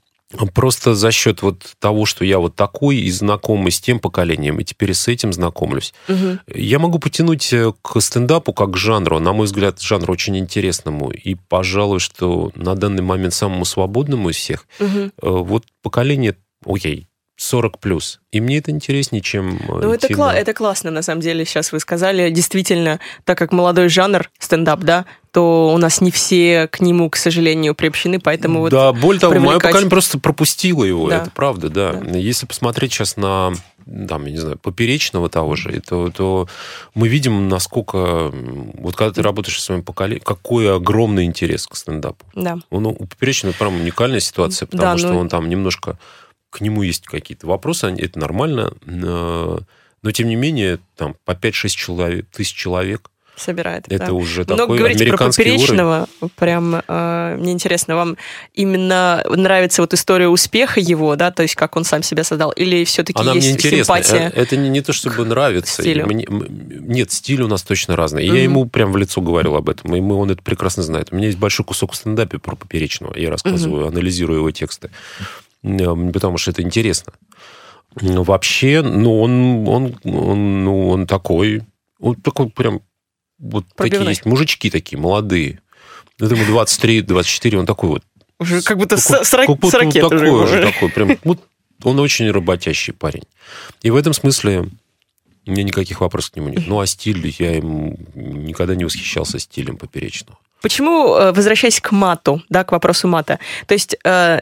Просто 0.53 0.95
за 0.95 1.13
счет 1.13 1.43
вот 1.43 1.75
того, 1.79 2.07
что 2.07 2.25
я 2.25 2.39
вот 2.39 2.57
такой 2.57 2.97
и 2.97 3.11
знакомый 3.11 3.73
с 3.73 3.81
тем 3.81 3.99
поколением, 3.99 4.61
и 4.61 4.65
теперь 4.65 4.95
с 4.95 5.09
этим 5.09 5.33
знакомлюсь, 5.33 5.95
угу. 6.09 6.39
я 6.55 6.79
могу 6.79 6.99
потянуть 6.99 7.53
э, 7.53 7.73
к 7.83 8.01
стендапу 8.01 8.53
как 8.53 8.73
к 8.73 8.77
жанру, 8.77 9.19
на 9.21 9.33
мой 9.33 9.47
взгляд, 9.47 9.81
жанру 9.81 10.13
очень 10.13 10.37
интересному. 10.37 11.11
И, 11.11 11.35
пожалуй, 11.35 12.01
что 12.01 12.51
на 12.55 12.75
данный 12.75 13.03
момент 13.03 13.35
самому 13.35 13.65
свободному 13.65 14.31
из 14.31 14.37
всех, 14.37 14.67
угу. 14.81 15.11
вот 15.23 15.65
поколение, 15.83 16.37
окей, 16.67 17.09
40 17.37 17.79
плюс. 17.79 18.21
И 18.31 18.41
мне 18.41 18.59
это 18.59 18.71
интереснее, 18.71 19.21
чем... 19.21 19.57
Э, 19.57 19.81
ну, 19.83 19.93
это, 19.93 20.09
кла- 20.09 20.33
это 20.33 20.53
классно, 20.53 20.91
на 20.91 21.03
самом 21.03 21.21
деле, 21.21 21.45
сейчас 21.45 21.73
вы 21.73 21.81
сказали. 21.81 22.31
Действительно, 22.31 23.01
так 23.25 23.39
как 23.39 23.53
молодой 23.53 23.89
жанр, 23.89 24.31
стендап, 24.39 24.81
да, 24.81 25.05
то 25.35 25.75
у 25.75 25.79
нас 25.79 26.01
не 26.01 26.13
все 26.13 26.69
к 26.69 26.79
нему, 26.79 27.11
к 27.11 27.17
сожалению, 27.17 27.75
приобщены, 27.75 28.21
поэтому 28.21 28.71
Да, 28.71 28.93
вот 28.93 29.01
более 29.01 29.21
того, 29.21 29.33
привлекать... 29.33 29.53
мое 29.53 29.59
поколение 29.59 29.91
просто 29.91 30.21
пропустило 30.21 30.85
его, 30.85 31.11
да. 31.11 31.23
это 31.23 31.31
правда, 31.33 31.69
да. 31.69 31.95
да. 31.95 32.17
Если 32.17 32.47
посмотреть 32.47 32.93
сейчас 32.93 33.17
на 33.17 33.53
там, 34.09 34.25
я 34.27 34.31
не 34.31 34.39
знаю, 34.39 34.59
поперечного 34.59 35.29
того 35.29 35.57
же, 35.57 35.79
то, 35.81 36.09
то 36.11 36.49
мы 36.95 37.09
видим, 37.09 37.49
насколько... 37.49 38.33
Вот 38.33 38.97
когда 38.97 39.13
ты 39.13 39.23
работаешь 39.23 39.61
с 39.61 39.65
своим 39.65 39.83
поколением, 39.83 40.23
какой 40.25 40.75
огромный 40.75 41.25
интерес 41.25 41.67
к 41.67 41.77
стендапу. 41.77 42.25
Да. 42.35 42.59
Он, 42.71 42.87
у 42.87 42.95
поперечного, 42.95 43.53
прям 43.53 43.75
уникальная 43.75 44.21
ситуация, 44.21 44.67
потому 44.67 44.93
да, 44.93 44.99
что 44.99 45.13
ну... 45.13 45.19
он 45.19 45.29
там 45.29 45.51
немножко 45.51 45.99
к 46.49 46.61
нему 46.61 46.83
есть 46.83 47.05
какие-то 47.07 47.49
вопросы, 47.49 47.89
это 47.89 48.19
нормально, 48.19 48.73
но 48.85 49.61
тем 50.13 50.29
не 50.29 50.37
менее 50.37 50.79
там 50.97 51.17
по 51.25 51.33
5-6 51.33 51.69
человек, 51.71 52.27
тысяч 52.31 52.55
человек 52.55 53.11
собирает. 53.37 53.87
Это 53.89 54.07
да. 54.07 54.13
уже 54.13 54.43
Много 54.43 54.57
такой 54.57 54.79
говорите 54.79 55.07
про 55.07 55.17
поперечного. 55.17 56.09
Уровень. 56.21 56.33
Прям 56.37 56.83
э, 56.87 57.37
мне 57.39 57.53
интересно, 57.53 57.97
вам 57.97 58.17
именно 58.53 59.25
нравится 59.29 59.83
вот 59.83 59.93
история 59.95 60.29
успеха 60.29 60.81
его, 60.81 61.17
да, 61.17 61.31
то 61.31 61.43
есть 61.43 61.55
как 61.55 61.77
он 61.77 61.85
сам 61.85 62.03
себя 62.03 62.25
создал, 62.25 62.51
или 62.53 62.85
все-таки 62.85 63.21
Она 63.21 63.33
есть 63.33 63.47
мне 63.47 63.55
интересна. 63.57 63.85
симпатия? 63.97 64.33
Э, 64.35 64.41
это 64.41 64.57
не, 64.57 64.69
не 64.69 64.81
то, 64.81 64.93
чтобы 64.93 65.25
нравится. 65.25 65.83
Стилю. 65.83 66.07
Мне, 66.07 66.27
нет, 66.29 67.13
стиль 67.13 67.43
у 67.43 67.49
нас 67.49 67.63
точно 67.63 67.97
разный. 67.97 68.25
Mm-hmm. 68.27 68.37
Я 68.37 68.43
ему 68.43 68.67
прям 68.67 68.93
в 68.93 68.97
лицо 68.97 69.21
говорил 69.21 69.57
об 69.57 69.69
этом, 69.69 69.95
и 69.97 70.01
мы, 70.01 70.15
он 70.17 70.31
это 70.31 70.43
прекрасно 70.43 70.83
знает. 70.83 71.09
У 71.11 71.17
меня 71.17 71.27
есть 71.27 71.39
большой 71.39 71.65
кусок 71.67 71.93
в 71.93 71.97
стендапе 71.97 72.39
про 72.39 72.57
поперечного. 72.57 73.17
Я 73.17 73.31
рассказываю, 73.31 73.87
mm-hmm. 73.87 73.89
анализирую 73.89 74.39
его 74.39 74.51
тексты 74.51 74.91
потому 76.13 76.39
что 76.39 76.51
это 76.51 76.63
интересно. 76.63 77.13
Вообще, 78.01 78.83
ну, 78.83 79.21
он, 79.21 79.69
он, 79.69 79.97
он, 80.05 80.65
ну, 80.65 80.89
он 80.89 81.07
такой, 81.07 81.63
он 82.01 82.17
такой 82.17 82.51
прям, 82.51 82.81
вот 83.39 83.65
Пробивной. 83.75 83.99
такие 83.99 84.11
есть 84.11 84.25
мужички 84.25 84.71
такие, 84.71 84.99
молодые. 84.99 85.61
Я 86.19 86.29
думаю, 86.29 86.47
23-24, 86.49 87.57
он 87.57 87.67
такой 87.67 87.89
вот. 87.91 88.03
Уже 88.39 88.63
как 88.63 88.79
будто 88.79 88.97
такой, 88.97 89.25
с, 89.25 89.29
с, 89.29 89.31
как 89.31 89.49
будто 89.49 89.79
такой 89.79 90.31
уже. 90.31 90.63
такой, 90.63 90.89
прям, 90.91 91.19
вот, 91.25 91.41
он 91.83 91.99
очень 92.01 92.31
работящий 92.31 92.93
парень. 92.93 93.25
И 93.83 93.91
в 93.91 93.97
этом 93.97 94.13
смысле 94.13 94.69
у 95.47 95.51
меня 95.51 95.63
никаких 95.63 96.01
вопросов 96.01 96.33
к 96.33 96.37
нему 96.37 96.49
нет. 96.49 96.65
Ну, 96.67 96.81
а 96.81 96.87
стиль, 96.87 97.35
я 97.39 97.57
ему 97.57 97.99
никогда 98.15 98.75
не 98.75 98.85
восхищался 98.85 99.39
стилем 99.39 99.77
поперечного. 99.77 100.39
Почему, 100.63 101.17
э, 101.17 101.33
возвращаясь 101.33 101.81
к 101.81 101.93
мату, 101.93 102.43
да, 102.49 102.65
к 102.65 102.73
вопросу 102.73 103.07
мата, 103.07 103.39
то 103.67 103.75
есть 103.75 103.97
э, 104.05 104.41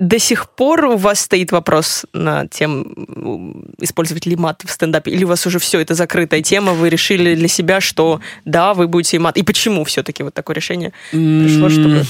до 0.00 0.18
сих 0.18 0.48
пор 0.48 0.86
у 0.86 0.96
вас 0.96 1.20
стоит 1.20 1.52
вопрос 1.52 2.06
на 2.14 2.46
тем, 2.48 3.74
использовать 3.78 4.24
ли 4.24 4.34
мат 4.34 4.62
в 4.66 4.70
стендапе, 4.70 5.10
или 5.10 5.24
у 5.24 5.28
вас 5.28 5.46
уже 5.46 5.58
все, 5.58 5.78
это 5.78 5.94
закрытая 5.94 6.40
тема, 6.40 6.72
вы 6.72 6.88
решили 6.88 7.34
для 7.34 7.48
себя, 7.48 7.82
что 7.82 8.20
да, 8.46 8.72
вы 8.72 8.88
будете 8.88 9.18
мат. 9.18 9.36
И 9.36 9.42
почему 9.42 9.84
все-таки 9.84 10.22
вот 10.22 10.32
такое 10.32 10.56
решение 10.56 10.92
пришло, 11.10 11.68
чтобы... 11.68 12.04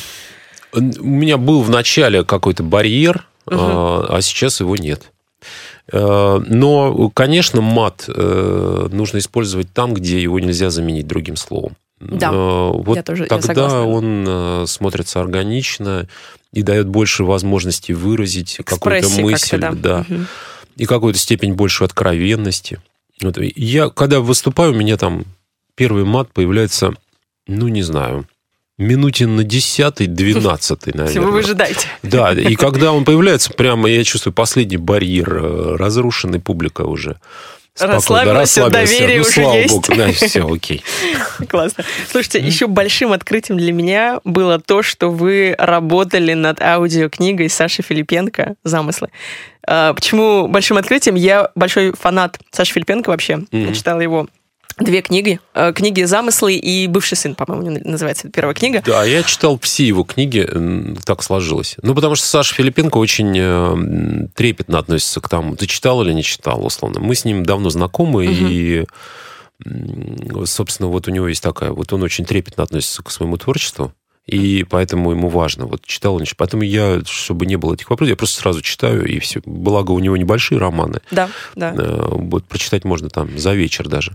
У 0.73 0.81
меня 1.05 1.37
был 1.37 1.63
в 1.63 1.71
начале 1.71 2.23
какой-то 2.23 2.63
барьер, 2.63 3.27
угу. 3.47 3.57
а 3.59 4.19
сейчас 4.23 4.61
его 4.61 4.77
нет. 4.77 5.11
Э, 5.91 6.41
но, 6.47 7.11
конечно, 7.11 7.61
мат 7.61 8.05
э, 8.07 8.89
нужно 8.93 9.19
использовать 9.19 9.73
там, 9.73 9.95
где 9.95 10.23
его 10.23 10.39
нельзя 10.39 10.71
заменить 10.71 11.09
другим 11.09 11.35
словом. 11.35 11.77
Да, 11.99 12.31
вот 12.31 12.97
я 12.97 13.03
тоже 13.03 13.27
тогда 13.27 13.53
я 13.53 13.83
он 13.83 14.65
смотрится 14.67 15.21
органично, 15.21 16.07
и 16.53 16.63
дает 16.63 16.89
больше 16.89 17.25
возможностей 17.25 17.95
выразить 17.95 18.59
какую-то 18.65 19.09
мысль, 19.21 19.59
да, 19.59 19.73
да 19.73 20.07
угу. 20.09 20.25
и 20.77 20.87
какую-то 20.87 21.19
степень 21.19 21.55
большей 21.55 21.87
откровенности. 21.87 22.81
Вот. 23.23 23.39
Я, 23.39 23.91
когда 23.91 24.21
выступаю, 24.21 24.73
у 24.73 24.77
меня 24.77 24.97
там 24.97 25.25
первый 25.75 26.05
мат 26.05 26.33
появляется, 26.33 26.95
ну, 27.47 27.69
не 27.69 27.83
знаю, 27.83 28.27
минуте 28.79 29.27
на 29.27 29.45
десятый, 29.45 30.07
двенадцатый, 30.07 30.93
наверное. 30.93 31.13
Всего 31.13 31.27
вы 31.27 31.33
выжидаете. 31.33 31.87
Да, 32.03 32.33
и 32.33 32.55
когда 32.57 32.93
он 32.93 33.05
появляется, 33.05 33.53
прямо 33.53 33.89
я 33.89 34.03
чувствую 34.05 34.33
последний 34.33 34.79
барьер, 34.79 35.37
э, 35.37 35.77
разрушенный 35.77 36.41
публика 36.41 36.83
уже. 36.83 37.21
Расслабилась, 37.79 38.55
доверие 38.55 39.19
ну, 39.19 39.23
уже 39.23 39.31
слава 39.31 39.55
есть. 39.55 39.75
Богу, 39.75 39.87
да, 39.97 40.13
все, 40.13 40.47
окей. 40.47 40.85
Классно. 41.49 41.85
Слушайте, 42.11 42.41
еще 42.41 42.67
большим 42.67 43.13
открытием 43.13 43.59
для 43.59 43.73
меня 43.73 44.21
было 44.25 44.59
то, 44.59 44.83
что 44.83 45.11
вы 45.11 45.55
работали 45.59 46.35
над 46.35 46.61
аудиокнигой 46.61 47.49
Саши 47.49 47.83
Филипенко 47.83 48.55
«Замыслы». 48.65 49.09
А, 49.67 49.95
почему 49.95 50.49
большим 50.49 50.77
открытием? 50.77 51.15
Я 51.15 51.51
большой 51.55 51.93
фанат 51.93 52.39
Саши 52.51 52.73
Филипенко 52.73 53.11
вообще. 53.11 53.41
Я 53.53 53.73
читала 53.73 54.01
его 54.01 54.27
Две 54.81 55.03
книги. 55.03 55.39
Э, 55.55 55.73
книги 55.75 56.03
«Замыслы» 56.05 56.55
и 56.55 56.87
«Бывший 56.87 57.17
сын», 57.17 57.35
по-моему, 57.35 57.79
называется 57.85 58.31
первая 58.31 58.55
книга. 58.55 58.83
Да, 58.85 59.05
я 59.05 59.23
читал 59.23 59.59
все 59.61 59.87
его 59.87 60.05
книги, 60.05 60.49
так 61.05 61.23
сложилось. 61.23 61.77
Ну, 61.83 61.95
потому 61.95 62.15
что 62.15 62.27
Саша 62.27 62.55
Филипенко 62.55 62.97
очень 62.97 63.35
э, 63.37 64.29
трепетно 64.35 64.79
относится 64.79 65.21
к 65.21 65.29
тому, 65.29 65.55
ты 65.57 65.67
читал 65.67 66.03
или 66.03 66.13
не 66.13 66.23
читал, 66.23 66.65
условно. 66.65 67.01
Мы 67.01 67.15
с 67.15 67.27
ним 67.27 67.45
давно 67.45 67.69
знакомы, 67.69 68.25
угу. 68.25 68.47
и, 68.49 68.87
собственно, 70.47 70.89
вот 70.89 71.09
у 71.09 71.11
него 71.11 71.29
есть 71.29 71.43
такая... 71.43 71.73
Вот 71.73 71.93
он 71.93 72.03
очень 72.03 72.25
трепетно 72.25 72.63
относится 72.63 73.03
к 73.03 73.11
своему 73.11 73.37
творчеству. 73.37 73.93
И 74.27 74.65
поэтому 74.69 75.11
ему 75.11 75.29
важно. 75.29 75.67
Вот 75.67 75.85
читал 75.85 76.15
он. 76.15 76.25
Поэтому 76.37 76.63
я, 76.63 77.03
чтобы 77.05 77.47
не 77.47 77.57
было 77.57 77.75
этих 77.75 77.91
вопросов, 77.91 78.11
я 78.11 78.17
просто 78.17 78.41
сразу 78.41 78.63
читаю, 78.63 79.05
и 79.05 79.19
все. 79.19 79.41
Благо, 79.45 79.91
у 79.91 79.99
него 79.99 80.17
небольшие 80.17 80.59
романы. 80.59 81.01
Да, 81.11 81.29
да. 81.57 81.75
Э, 81.77 82.07
вот 82.11 82.45
прочитать 82.45 82.85
можно 82.85 83.09
там 83.09 83.37
за 83.39 83.55
вечер 83.55 83.89
даже. 83.89 84.15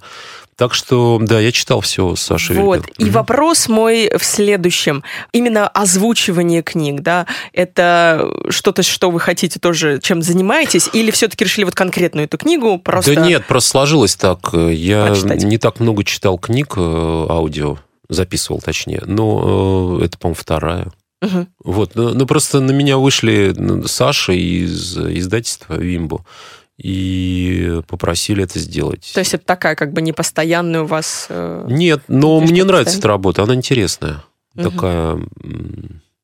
Так 0.57 0.73
что, 0.73 1.19
да, 1.21 1.39
я 1.39 1.51
читал 1.51 1.81
все 1.81 2.15
Саши 2.15 2.53
Вот. 2.53 2.85
Вильбер. 2.87 2.93
И 2.97 3.09
вопрос 3.09 3.67
мой 3.67 4.09
в 4.17 4.23
следующем. 4.23 5.03
Именно 5.33 5.67
озвучивание 5.67 6.61
книг, 6.61 7.01
да, 7.01 7.27
это 7.51 8.31
что-то, 8.49 8.81
что 8.81 9.11
вы 9.11 9.19
хотите 9.19 9.59
тоже, 9.59 9.99
чем 10.01 10.21
занимаетесь, 10.21 10.89
или 10.93 11.11
все-таки 11.11 11.43
решили 11.43 11.65
вот 11.65 11.75
конкретную 11.75 12.25
эту 12.25 12.37
книгу 12.37 12.77
просто... 12.79 13.15
Да 13.15 13.21
нет, 13.25 13.45
просто 13.45 13.71
сложилось 13.71 14.15
так. 14.15 14.53
Я 14.53 15.07
прочитать. 15.07 15.43
не 15.43 15.57
так 15.57 15.81
много 15.81 16.05
читал 16.05 16.37
книг 16.37 16.75
э, 16.77 16.79
аудио, 17.29 17.77
записывал 18.07 18.61
точнее, 18.61 19.03
но 19.05 19.99
э, 19.99 20.05
это, 20.05 20.17
по-моему, 20.17 20.35
вторая. 20.39 20.87
Угу. 21.21 21.47
Вот, 21.65 21.95
ну, 21.95 22.13
ну 22.13 22.25
просто 22.25 22.61
на 22.61 22.71
меня 22.71 22.97
вышли 22.97 23.53
ну, 23.57 23.85
Саша 23.87 24.31
из 24.31 24.97
издательства 24.97 25.75
Вимбо 25.75 26.23
и 26.77 27.81
попросили 27.87 28.43
это 28.43 28.59
сделать. 28.59 29.11
То 29.13 29.19
есть 29.19 29.33
это 29.33 29.45
такая 29.45 29.75
как 29.75 29.93
бы 29.93 30.01
непостоянная 30.01 30.81
у 30.81 30.85
вас... 30.85 31.27
Э, 31.29 31.65
Нет, 31.69 32.01
но 32.07 32.39
мне 32.41 32.63
нравится 32.63 32.97
эта 32.97 33.07
работа, 33.07 33.43
она 33.43 33.55
интересная. 33.55 34.23
Угу. 34.55 34.69
Такая... 34.69 35.19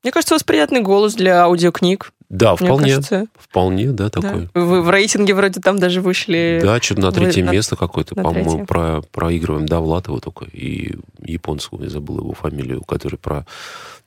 Мне 0.04 0.12
кажется, 0.12 0.34
у 0.34 0.36
вас 0.36 0.44
приятный 0.44 0.82
голос 0.82 1.14
для 1.14 1.44
аудиокниг. 1.44 2.12
Да, 2.32 2.56
вполне. 2.56 2.96
Кажется. 2.96 3.26
Вполне, 3.38 3.92
да, 3.92 4.10
такой. 4.10 4.50
Да. 4.54 4.62
Вы 4.62 4.82
в 4.82 4.90
рейтинге 4.90 5.34
вроде 5.34 5.60
там 5.60 5.80
даже 5.80 6.02
вышли... 6.02 6.62
Да, 6.64 6.82
что-то 6.82 7.02
на 7.02 7.12
третье 7.12 7.44
Вы 7.44 7.52
место 7.52 7.76
какое-то, 7.76 8.16
по-моему, 8.16 8.66
про, 8.66 9.02
проигрываем 9.12 9.66
Довлатова 9.66 10.22
только 10.22 10.46
и 10.46 10.96
японского, 11.20 11.84
я 11.84 11.90
забыл 11.90 12.20
его 12.20 12.34
фамилию, 12.34 12.84
который 12.84 13.18
про 13.18 13.46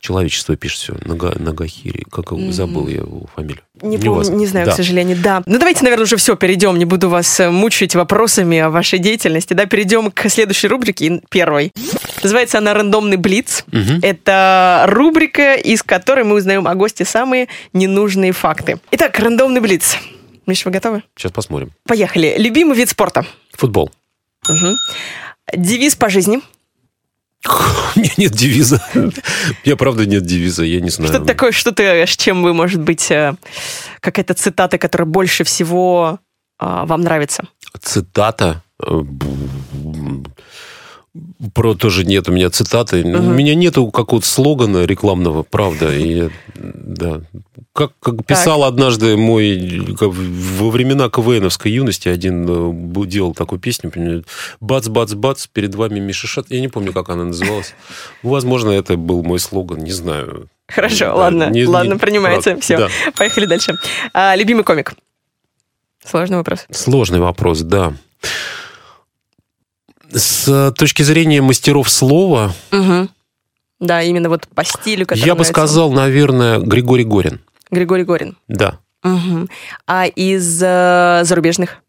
человечество 0.05 0.55
пишет 0.55 0.81
все, 0.81 0.95
Нага, 1.07 1.33
Нагахири. 1.39 2.05
Как 2.11 2.27
mm-hmm. 2.27 2.53
забыл 2.53 2.89
я 2.89 2.99
его 2.99 3.27
фамилию. 3.35 3.63
Не, 3.81 3.97
не 3.97 4.05
помню, 4.05 4.37
не 4.37 4.47
знаю, 4.47 4.67
да. 4.67 4.73
к 4.73 4.77
сожалению, 4.77 5.17
да. 5.17 5.43
Ну, 5.47 5.59
давайте, 5.59 5.83
наверное, 5.83 6.05
уже 6.05 6.17
все, 6.17 6.37
перейдем, 6.37 6.79
не 6.79 6.85
буду 6.85 7.09
вас 7.09 7.41
э, 7.41 7.51
мучить 7.51 7.95
вопросами 7.95 8.59
о 8.59 8.69
вашей 8.69 8.99
деятельности, 8.99 9.55
да, 9.55 9.65
перейдем 9.65 10.11
к 10.11 10.29
следующей 10.29 10.69
рубрике, 10.69 11.23
первой. 11.31 11.73
Называется 12.23 12.59
она 12.59 12.75
«Рандомный 12.75 13.17
блиц». 13.17 13.65
Угу. 13.69 14.01
Это 14.03 14.85
рубрика, 14.89 15.55
из 15.55 15.83
которой 15.83 16.25
мы 16.25 16.37
узнаем 16.37 16.69
о 16.69 16.75
госте 16.75 17.07
самые 17.07 17.49
ненужные 17.73 18.33
факты. 18.33 18.79
Итак, 18.91 19.19
«Рандомный 19.19 19.63
блиц». 19.63 19.97
Миша, 20.47 20.69
вы 20.69 20.73
готовы? 20.73 21.03
Сейчас 21.17 21.33
посмотрим. 21.33 21.73
Поехали. 21.89 22.35
Любимый 22.37 22.77
вид 22.77 22.91
спорта? 22.91 23.25
Футбол. 23.53 23.91
Угу. 24.51 24.77
Девиз 25.57 25.97
по 25.97 26.11
жизни? 26.11 26.41
У 27.97 28.01
меня 28.01 28.13
нет 28.17 28.33
девиза. 28.33 28.83
У 28.95 28.99
меня, 28.99 29.77
правда, 29.77 30.07
нет 30.07 30.25
девиза, 30.25 30.65
я 30.65 30.81
не 30.81 30.91
знаю. 30.91 31.13
Что-то 31.13 31.27
такое, 31.27 31.53
что-то, 31.53 31.83
с 31.83 32.17
чем 32.17 32.43
вы, 32.43 32.55
может 32.55 32.81
быть, 32.81 33.11
э, 33.11 33.35
какая-то 34.01 34.35
цитата, 34.35 34.79
которая 34.79 35.07
больше 35.07 35.45
всего 35.45 36.19
а, 36.59 36.87
вам 36.87 37.03
нравится? 37.03 37.45
Цитата? 37.81 38.63
Про 41.55 41.75
тоже 41.75 42.05
нет 42.05 42.29
у 42.29 42.33
меня 42.33 42.51
цитаты. 42.51 43.03
У 43.05 43.07
меня 43.21 43.55
нету 43.55 43.89
какого-то 43.93 44.27
слогана 44.27 44.85
рекламного, 44.85 45.45
правда. 45.45 45.95
И, 45.97 46.29
да. 46.57 47.21
Как, 47.73 47.93
как 48.01 48.25
писал 48.27 48.65
однажды 48.65 49.17
мой 49.17 49.95
как 49.99 50.09
во 50.11 50.71
времена 50.71 51.09
КВНовской 51.09 51.71
юности 51.71 52.09
один 52.09 52.47
э, 52.49 53.07
делал 53.07 53.33
такую 53.35 53.61
песню, 53.61 54.25
бац-бац-бац, 54.61 55.47
перед 55.47 55.75
вами 55.77 56.01
Мишишат. 56.01 56.47
Я 56.51 56.61
не 56.61 56.69
помню, 56.69 56.93
как 56.93 57.09
она 57.11 57.25
называлась. 57.25 57.75
Возможно, 58.25 58.71
это 58.71 58.97
был 58.97 59.23
мой 59.23 59.39
слоган, 59.39 59.79
не 59.85 59.93
знаю. 59.93 60.49
Хорошо, 60.69 61.07
Да, 61.07 61.15
ладно, 61.15 61.51
не- 61.51 61.65
ладно, 61.67 61.93
не- 61.95 61.99
принимается. 61.99 62.51
правда, 62.51 62.63
Все, 62.63 62.77
да. 62.79 62.89
поехали 63.17 63.47
дальше. 63.47 63.75
А, 64.13 64.35
любимый 64.35 64.65
комик? 64.65 64.95
Сложный 66.05 66.39
вопрос. 66.39 66.67
Сложный 66.71 67.21
вопрос, 67.21 67.61
да. 67.61 67.93
С 70.13 70.73
точки 70.79 71.03
зрения 71.03 71.41
мастеров 71.43 71.89
слова, 71.91 72.53
Мгм. 72.71 73.09
Да, 73.81 74.03
именно 74.03 74.29
вот 74.29 74.47
по 74.55 74.65
стилю, 74.65 75.05
который 75.07 75.27
я 75.27 75.35
бы 75.35 75.45
сказал, 75.45 75.91
наверное, 75.93 76.59
Григорий 76.59 77.05
Горин. 77.05 77.41
Григорий 77.71 78.05
Горин. 78.05 78.37
Да. 78.49 78.79
Мгм. 79.03 79.51
А 79.87 80.07
из 80.07 80.63
э, 80.63 81.21
зарубежных? 81.25 81.83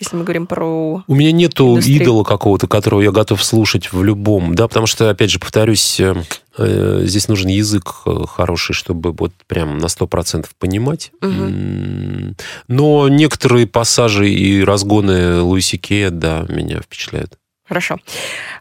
Если 0.00 0.16
мы 0.16 0.22
говорим 0.24 0.46
про... 0.46 1.02
У 1.06 1.14
меня 1.14 1.32
нету 1.32 1.72
Индустрия. 1.72 2.02
идола 2.02 2.22
какого-то, 2.24 2.68
которого 2.68 3.00
я 3.00 3.10
готов 3.10 3.42
слушать 3.42 3.92
в 3.92 4.02
любом, 4.04 4.54
да, 4.54 4.68
потому 4.68 4.86
что, 4.86 5.10
опять 5.10 5.30
же, 5.30 5.38
повторюсь, 5.38 5.98
э, 5.98 6.14
э, 6.14 6.22
здесь 6.58 7.28
нужен 7.28 7.48
язык 7.48 7.92
э, 8.06 8.24
хороший, 8.28 8.72
чтобы 8.74 9.12
вот 9.12 9.32
прям 9.46 9.78
на 9.78 9.86
100% 9.86 10.46
понимать. 10.58 11.12
М, 11.22 12.36
Но 12.68 13.08
некоторые 13.08 13.66
пассажи 13.66 14.30
и 14.30 14.62
разгоны 14.64 15.40
Луиси 15.40 15.76
Кея, 15.78 16.10
да, 16.10 16.44
меня 16.48 16.80
впечатляют. 16.80 17.34
Хорошо. 17.66 17.98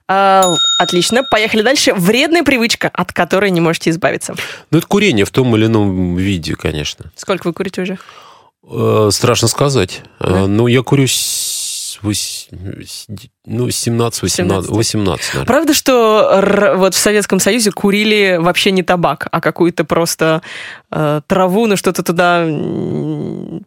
А, 0.10 0.54
отлично, 0.80 1.24
поехали 1.24 1.62
дальше. 1.62 1.94
Вредная 1.94 2.44
привычка, 2.44 2.90
от 2.90 3.14
которой 3.14 3.52
не 3.52 3.62
можете 3.62 3.90
избавиться. 3.90 4.36
Ну, 4.70 4.80
это 4.80 4.88
курение 4.88 5.24
в 5.26 5.32
том 5.32 5.56
или 5.56 5.66
ином 5.66 6.18
виде, 6.18 6.56
конечно. 6.56 7.12
Сколько 7.16 7.48
вы 7.48 7.54
курите 7.54 7.82
уже? 7.84 7.98
Э, 8.70 9.10
Страшно 9.12 9.48
сказать. 9.48 10.02
Э, 10.20 10.30
Да? 10.30 10.48
Ну, 10.48 10.68
я 10.68 10.82
курю 10.84 11.08
с 11.08 11.98
с- 12.14 13.08
ну, 13.50 13.68
17-18, 13.70 14.66
18, 14.74 15.26
наверное. 15.34 15.46
Правда, 15.46 15.74
что 15.74 16.74
вот 16.76 16.94
в 16.94 16.98
Советском 16.98 17.40
Союзе 17.40 17.72
курили 17.72 18.38
вообще 18.40 18.72
не 18.72 18.84
табак, 18.84 19.28
а 19.32 19.40
какую-то 19.40 19.86
просто 19.86 20.42
э, 20.92 21.22
траву, 21.28 21.66
ну 21.68 21.78
что-то 21.78 22.04
туда 22.04 22.46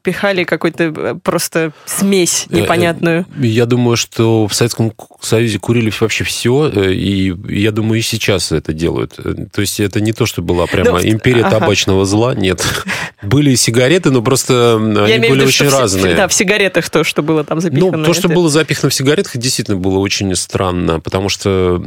пихали, 0.02 0.44
какую-то 0.44 0.84
э, 0.84 1.14
просто 1.22 1.72
смесь 1.86 2.46
Э, 2.50 2.56
э, 2.58 2.60
непонятную. 2.62 3.26
Я 3.38 3.66
думаю, 3.66 3.96
что 3.96 4.46
в 4.46 4.54
Советском 4.54 4.92
Союзе 5.20 5.58
курили 5.58 5.90
вообще 5.98 6.24
все, 6.24 6.68
и 6.68 7.34
я 7.48 7.70
думаю, 7.72 8.00
и 8.00 8.02
сейчас 8.02 8.52
это 8.52 8.72
делают. 8.72 9.16
То 9.52 9.60
есть 9.60 9.80
это 9.80 10.00
не 10.00 10.12
то, 10.12 10.26
что 10.26 10.42
была 10.42 10.66
прямо 10.66 10.92
Ну, 10.92 11.08
империя 11.08 11.42
ага. 11.42 11.58
табачного 11.58 12.04
зла, 12.04 12.34
нет. 12.34 12.62
Были 13.22 13.54
сигареты, 13.54 14.10
но 14.10 14.22
просто 14.22 14.52
Я 14.54 15.14
они 15.14 15.26
в 15.26 15.30
были 15.30 15.40
виду, 15.40 15.48
очень 15.48 15.68
в 15.68 15.72
разные. 15.72 16.14
Да, 16.14 16.28
в 16.28 16.32
сигаретах 16.32 16.88
то, 16.90 17.04
что 17.04 17.22
было 17.22 17.44
там 17.44 17.60
запихано. 17.60 17.98
Ну, 17.98 18.04
то, 18.04 18.14
что 18.14 18.28
это- 18.28 18.34
было 18.34 18.48
запихано 18.48 18.90
в 18.90 18.94
сигаретах, 18.94 19.36
действительно 19.36 19.69
было 19.76 19.98
очень 19.98 20.35
странно, 20.37 21.00
потому 21.00 21.28
что, 21.28 21.83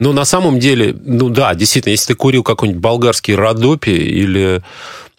ну, 0.00 0.12
на 0.12 0.24
самом 0.24 0.58
деле, 0.58 0.94
ну 1.04 1.28
да, 1.28 1.54
действительно, 1.54 1.92
если 1.92 2.08
ты 2.08 2.14
курил 2.14 2.42
какой-нибудь 2.42 2.82
болгарский 2.82 3.34
Родопи 3.34 3.90
или 3.90 4.62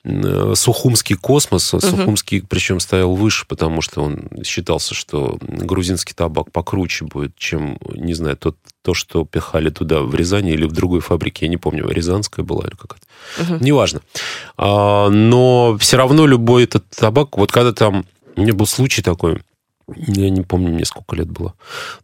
э, 0.04 0.54
Сухумский 0.56 1.16
космос, 1.16 1.64
Сухумский 1.64 2.44
причем 2.48 2.80
стоял 2.80 3.16
выше, 3.16 3.46
потому 3.48 3.82
что 3.82 4.04
он 4.04 4.30
считался, 4.44 4.94
что 4.94 5.38
грузинский 5.42 6.14
табак 6.14 6.52
покруче 6.52 7.06
будет, 7.06 7.36
чем, 7.38 7.78
не 7.94 8.14
знаю, 8.14 8.38
тот, 8.38 8.58
то, 8.82 8.94
что 8.94 9.26
пихали 9.26 9.70
туда 9.70 10.02
в 10.02 10.14
Рязани 10.14 10.52
или 10.52 10.66
в 10.66 10.72
другой 10.72 11.00
фабрике, 11.00 11.46
я 11.46 11.50
не 11.50 11.58
помню, 11.58 11.90
Рязанская 11.90 12.46
была 12.46 12.66
или 12.66 12.76
какая-то. 12.76 13.64
Неважно. 13.64 14.02
А, 14.58 15.10
но 15.10 15.78
все 15.80 15.98
равно 15.98 16.26
любой 16.28 16.66
этот 16.66 16.88
табак, 16.90 17.38
вот 17.38 17.52
когда 17.52 17.74
там, 17.74 18.06
у 18.36 18.42
меня 18.42 18.54
был 18.54 18.68
случай 18.68 19.02
такой, 19.02 19.42
я 19.96 20.30
не 20.30 20.42
помню, 20.42 20.70
мне 20.74 20.86
сколько 20.86 21.16
лет 21.16 21.28
было, 21.30 21.54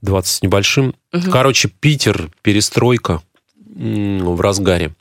20 0.02 0.32
с 0.34 0.42
небольшим. 0.42 0.94
Короче, 1.32 1.68
Питер, 1.68 2.30
перестройка 2.42 3.22
в 3.66 4.42
разгаре. 4.42 4.94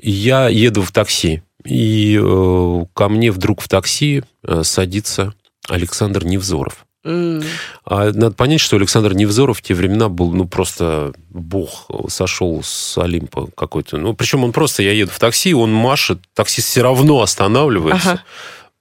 Я 0.00 0.48
еду 0.48 0.82
в 0.82 0.92
такси, 0.92 1.42
и 1.64 2.18
э, 2.22 2.84
ко 2.94 3.08
мне 3.08 3.30
вдруг 3.30 3.60
в 3.60 3.68
такси 3.68 4.22
э, 4.44 4.62
садится 4.62 5.34
Александр 5.68 6.24
Невзоров. 6.24 6.84
М, 7.04 7.42
А 7.84 8.06
надо 8.06 8.32
понять, 8.32 8.60
что 8.60 8.76
Александр 8.76 9.14
Невзоров 9.14 9.58
в 9.58 9.62
те 9.62 9.74
времена 9.74 10.08
был, 10.08 10.32
ну, 10.32 10.46
просто 10.46 11.12
бог 11.30 11.86
сошел 12.08 12.60
с 12.64 12.98
Олимпа 12.98 13.48
какой-то. 13.56 13.96
Ну, 13.96 14.12
причем 14.14 14.44
он 14.44 14.52
просто, 14.52 14.82
я 14.82 14.92
еду 14.92 15.10
в 15.12 15.18
такси, 15.18 15.54
он 15.54 15.72
машет, 15.72 16.18
таксист 16.34 16.68
все 16.68 16.82
равно 16.82 17.20
останавливается. 17.22 18.10
Ага. 18.12 18.22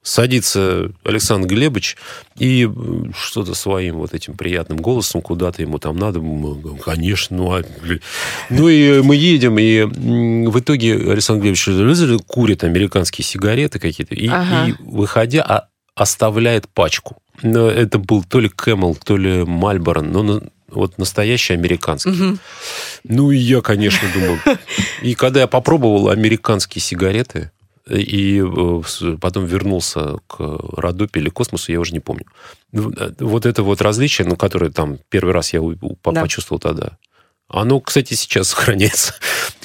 Садится 0.05 0.91
Александр 1.03 1.47
Глебович 1.47 1.97
и 2.37 2.67
э, 2.67 2.69
что-то 3.19 3.55
своим 3.55 3.95
вот 3.95 4.13
этим 4.13 4.37
приятным 4.37 4.77
голосом 4.77 5.19
куда-то 5.23 5.63
ему 5.63 5.79
там 5.79 5.97
надо. 5.97 6.21
Конечно, 6.83 7.35
ну, 7.35 7.51
а, 7.55 7.63
блин». 7.81 8.01
ну 8.51 8.69
и 8.69 9.01
мы 9.01 9.15
едем, 9.15 9.57
и 9.57 9.81
в 9.81 10.59
итоге 10.59 10.93
Александр 11.11 11.41
Глебович 11.47 12.21
курит 12.27 12.63
американские 12.63 13.25
сигареты 13.25 13.79
какие-то, 13.79 14.13
и, 14.13 14.27
Ага. 14.27 14.67
и, 14.69 14.75
выходя, 14.79 15.41
а- 15.41 15.67
оставляет 15.95 16.69
пачку. 16.69 17.17
Это 17.41 17.97
был 17.97 18.23
то 18.23 18.39
ли 18.39 18.47
Camel, 18.47 18.95
то 19.03 19.17
ли 19.17 19.43
Мальборо, 19.43 20.01
но 20.01 20.39
вот 20.69 20.99
настоящий 20.99 21.53
американский. 21.53 22.11
мгм. 22.11 22.39
Ну, 23.05 23.31
и 23.31 23.37
я, 23.37 23.61
конечно, 23.61 24.07
думал. 24.13 24.37
И 25.01 25.15
когда 25.15 25.39
я 25.39 25.47
попробовал 25.47 26.09
американские 26.09 26.81
сигареты, 26.81 27.49
и 27.89 28.41
э, 28.43 29.17
потом 29.21 29.45
вернулся 29.45 30.17
к 30.27 30.37
Родопе 30.39 31.19
или 31.19 31.29
Космосу, 31.29 31.71
я 31.71 31.79
уже 31.79 31.93
не 31.93 31.99
помню. 31.99 32.25
Ну, 32.71 32.91
э, 32.91 33.11
Вот 33.19 33.45
это 33.45 33.63
вот 33.63 33.81
различие, 33.81 34.27
ну, 34.27 34.35
которое 34.35 34.71
там 34.71 34.97
первый 35.09 35.33
раз 35.33 35.53
я 35.53 35.61
Да. 35.61 36.21
почувствовал 36.21 36.59
тогда, 36.59 36.97
оно, 37.47 37.79
кстати, 37.79 38.13
сейчас 38.15 38.49
сохраняется. 38.49 39.13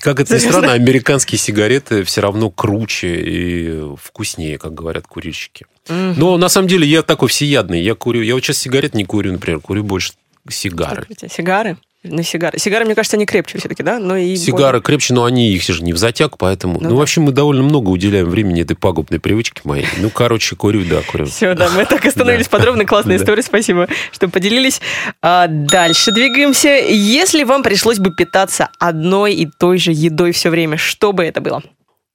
Как 0.00 0.20
это 0.20 0.34
ни 0.34 0.38
странно, 0.38 0.72
американские 0.72 1.38
сигареты 1.38 2.04
все 2.04 2.20
равно 2.20 2.50
круче 2.50 3.20
и 3.20 3.82
вкуснее, 3.96 4.58
как 4.58 4.74
говорят 4.74 5.06
курильщики. 5.06 5.66
Но 5.88 6.36
на 6.36 6.48
самом 6.48 6.68
деле 6.68 6.86
я 6.86 7.02
такой 7.02 7.28
всеядный. 7.28 7.82
Я 7.82 7.94
курю, 7.94 8.22
я 8.22 8.34
вот 8.34 8.44
сейчас 8.44 8.58
сигарет 8.58 8.94
не 8.94 9.04
курю, 9.04 9.32
например, 9.32 9.60
курю 9.60 9.82
больше 9.82 10.12
сигары. 10.48 11.06
Сигары? 11.28 11.78
На 12.02 12.22
сигары. 12.22 12.58
Сигары, 12.58 12.86
мне 12.86 12.94
кажется, 12.94 13.18
они 13.18 13.26
крепче 13.26 13.58
все-таки, 13.58 13.82
да? 13.82 13.98
Но 13.98 14.16
и 14.16 14.34
Сигары 14.34 14.80
крепче, 14.80 15.12
но 15.12 15.24
они 15.24 15.52
их 15.52 15.62
же 15.62 15.82
не 15.82 15.92
в 15.92 15.98
затяг, 15.98 16.38
поэтому... 16.38 16.74
Ну 16.80 16.80
Ну, 16.84 16.88
да. 16.90 16.94
вообще, 16.96 17.20
мы 17.20 17.30
довольно 17.32 17.62
много 17.62 17.90
уделяем 17.90 18.30
времени 18.30 18.62
этой 18.62 18.74
пагубной 18.74 19.20
привычке 19.20 19.60
моей. 19.64 19.86
Ну, 19.98 20.08
короче, 20.08 20.56
курю, 20.56 20.82
да, 20.88 21.02
курю. 21.02 21.26
Все, 21.26 21.54
да, 21.54 21.68
мы 21.68 21.84
так 21.84 22.04
остановились 22.06 22.48
подробно. 22.48 22.86
Классная 22.86 23.16
история, 23.16 23.42
спасибо, 23.42 23.86
что 24.12 24.28
поделились. 24.28 24.80
А, 25.20 25.46
дальше 25.46 26.10
двигаемся. 26.12 26.70
Если 26.70 27.44
вам 27.44 27.62
пришлось 27.62 27.98
бы 27.98 28.14
питаться 28.14 28.70
одной 28.78 29.34
и 29.34 29.46
той 29.58 29.76
же 29.76 29.92
едой 29.92 30.32
все 30.32 30.48
время, 30.48 30.78
что 30.78 31.12
бы 31.12 31.22
это 31.24 31.42
было? 31.42 31.62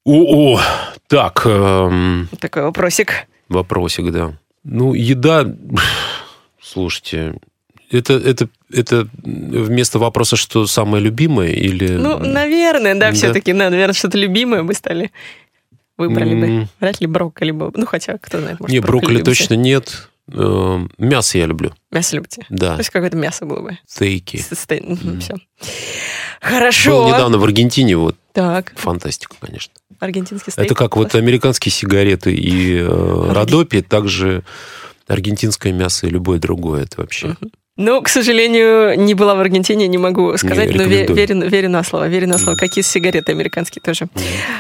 О, 0.03 0.59
так, 1.07 1.43
эм, 1.45 2.27
Такой 2.39 2.63
вопросик. 2.63 3.27
вопросик, 3.49 4.11
да. 4.11 4.33
Ну, 4.63 4.95
еда... 4.95 5.45
Слушайте, 6.61 7.35
это, 7.91 8.13
это, 8.13 8.49
это 8.71 9.07
вместо 9.23 9.99
вопроса, 9.99 10.35
что 10.35 10.65
самое 10.67 11.03
любимое, 11.03 11.51
или... 11.51 11.87
Ну, 11.89 12.17
наверное, 12.19 12.93
да, 12.95 13.09
Да. 13.09 13.11
все-таки, 13.13 13.53
да, 13.53 13.69
наверное, 13.69 13.93
что-то 13.93 14.17
любимое 14.17 14.63
бы 14.63 14.73
стали. 14.73 15.11
Выбрали 15.97 16.35
бы. 16.35 16.45
М. 16.47 16.67
Вряд 16.79 16.99
ли 16.99 17.07
брокколи 17.07 17.51
бы. 17.51 17.71
Ну, 17.73 17.85
хотя, 17.85 18.17
кто 18.17 18.39
знает, 18.39 18.59
может, 18.59 18.73
Не, 18.73 18.79
брокколи 18.79 19.21
точно 19.21 19.53
нет. 19.53 20.09
Эм, 20.31 20.89
Мясо 20.97 21.37
я 21.37 21.45
люблю. 21.45 21.71
Мясо 21.91 22.15
любите? 22.15 22.45
Да, 22.49 22.73
То 22.73 22.79
есть 22.79 22.89
какое-то 22.89 23.15
мясо 23.15 23.45
было 23.45 23.61
бы. 23.61 23.77
стейки. 23.87 24.37
Все. 24.37 25.35
Хорошо. 26.41 27.03
Был 27.03 27.07
недавно 27.13 27.37
в 27.37 27.43
Аргентине, 27.43 27.95
вот, 27.95 28.15
Так, 28.33 28.73
фантастика, 28.75 29.35
конечно. 29.39 29.71
аргентинский 29.99 30.51
стейк. 30.51 30.65
Это 30.65 30.75
как 30.75 30.95
вот 30.97 31.15
американские 31.15 31.71
сигареты 31.71 32.33
и 32.33 32.75
э, 32.77 33.31
Родопи, 33.33 33.81
также 33.81 34.43
аргентинское 35.07 35.71
мясо 35.73 36.07
и 36.07 36.09
любое 36.09 36.39
другое. 36.39 36.83
Это 36.83 37.01
вообще... 37.01 37.37
Ну, 37.77 38.01
к 38.01 38.07
сожалению, 38.07 38.97
не 38.97 39.13
была 39.15 39.35
в 39.35 39.39
Аргентине, 39.41 39.87
не 39.87 39.97
могу 39.97 40.37
сказать, 40.37 40.73
но 40.73 40.83
ве- 40.83 41.01
рекомендую. 41.03 41.15
верю, 41.17 41.49
верю 41.49 41.69
на 41.69 41.83
слово, 41.83 42.07
верю 42.07 42.27
на 42.29 42.37
слово. 42.37 42.55
Какие 42.55 42.83
сигареты 42.83 43.33
американские 43.33 43.81
тоже. 43.81 44.07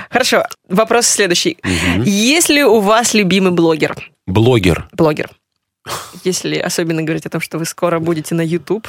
Хорошо, 0.09 0.43
вопрос 0.67 1.07
следующий. 1.07 1.57
Мгм. 1.63 2.03
Есть 2.03 2.49
ли 2.49 2.63
у 2.65 2.79
вас 2.81 3.13
любимый 3.13 3.51
блогер? 3.51 3.95
Блогер. 4.27 4.89
Блогер. 4.91 5.29
Если 6.25 6.57
особенно 6.57 7.03
говорить 7.03 7.25
о 7.25 7.29
том, 7.29 7.39
что 7.41 7.57
вы 7.57 7.65
скоро 7.65 7.99
будете 7.99 8.35
на 8.35 8.41
YouTube, 8.41 8.87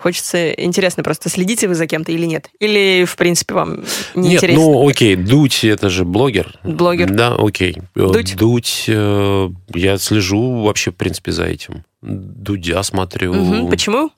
Хочется, 0.00 0.50
интересно 0.52 1.02
просто, 1.02 1.28
следите 1.28 1.66
вы 1.66 1.74
за 1.74 1.86
кем-то 1.88 2.12
или 2.12 2.24
нет? 2.24 2.50
Или, 2.60 3.04
в 3.04 3.16
принципе, 3.16 3.54
вам 3.54 3.84
не 4.14 4.28
Нет, 4.28 4.36
интересно? 4.44 4.62
ну 4.62 4.88
окей, 4.88 5.16
Дудь 5.16 5.64
это 5.64 5.90
же 5.90 6.04
блогер. 6.04 6.54
Блогер. 6.62 7.10
Да, 7.10 7.34
окей. 7.36 7.76
Э, 7.96 8.08
Дудь? 8.12 8.36
Дудь, 8.36 8.84
э, 8.86 9.48
я 9.74 9.98
слежу 9.98 10.62
вообще, 10.62 10.92
в 10.92 10.94
принципе, 10.96 11.32
за 11.32 11.44
этим. 11.46 11.84
Дудя 12.00 12.82
смотрю. 12.84 13.34
Мгм. 13.34 13.68
Почему 13.70 14.10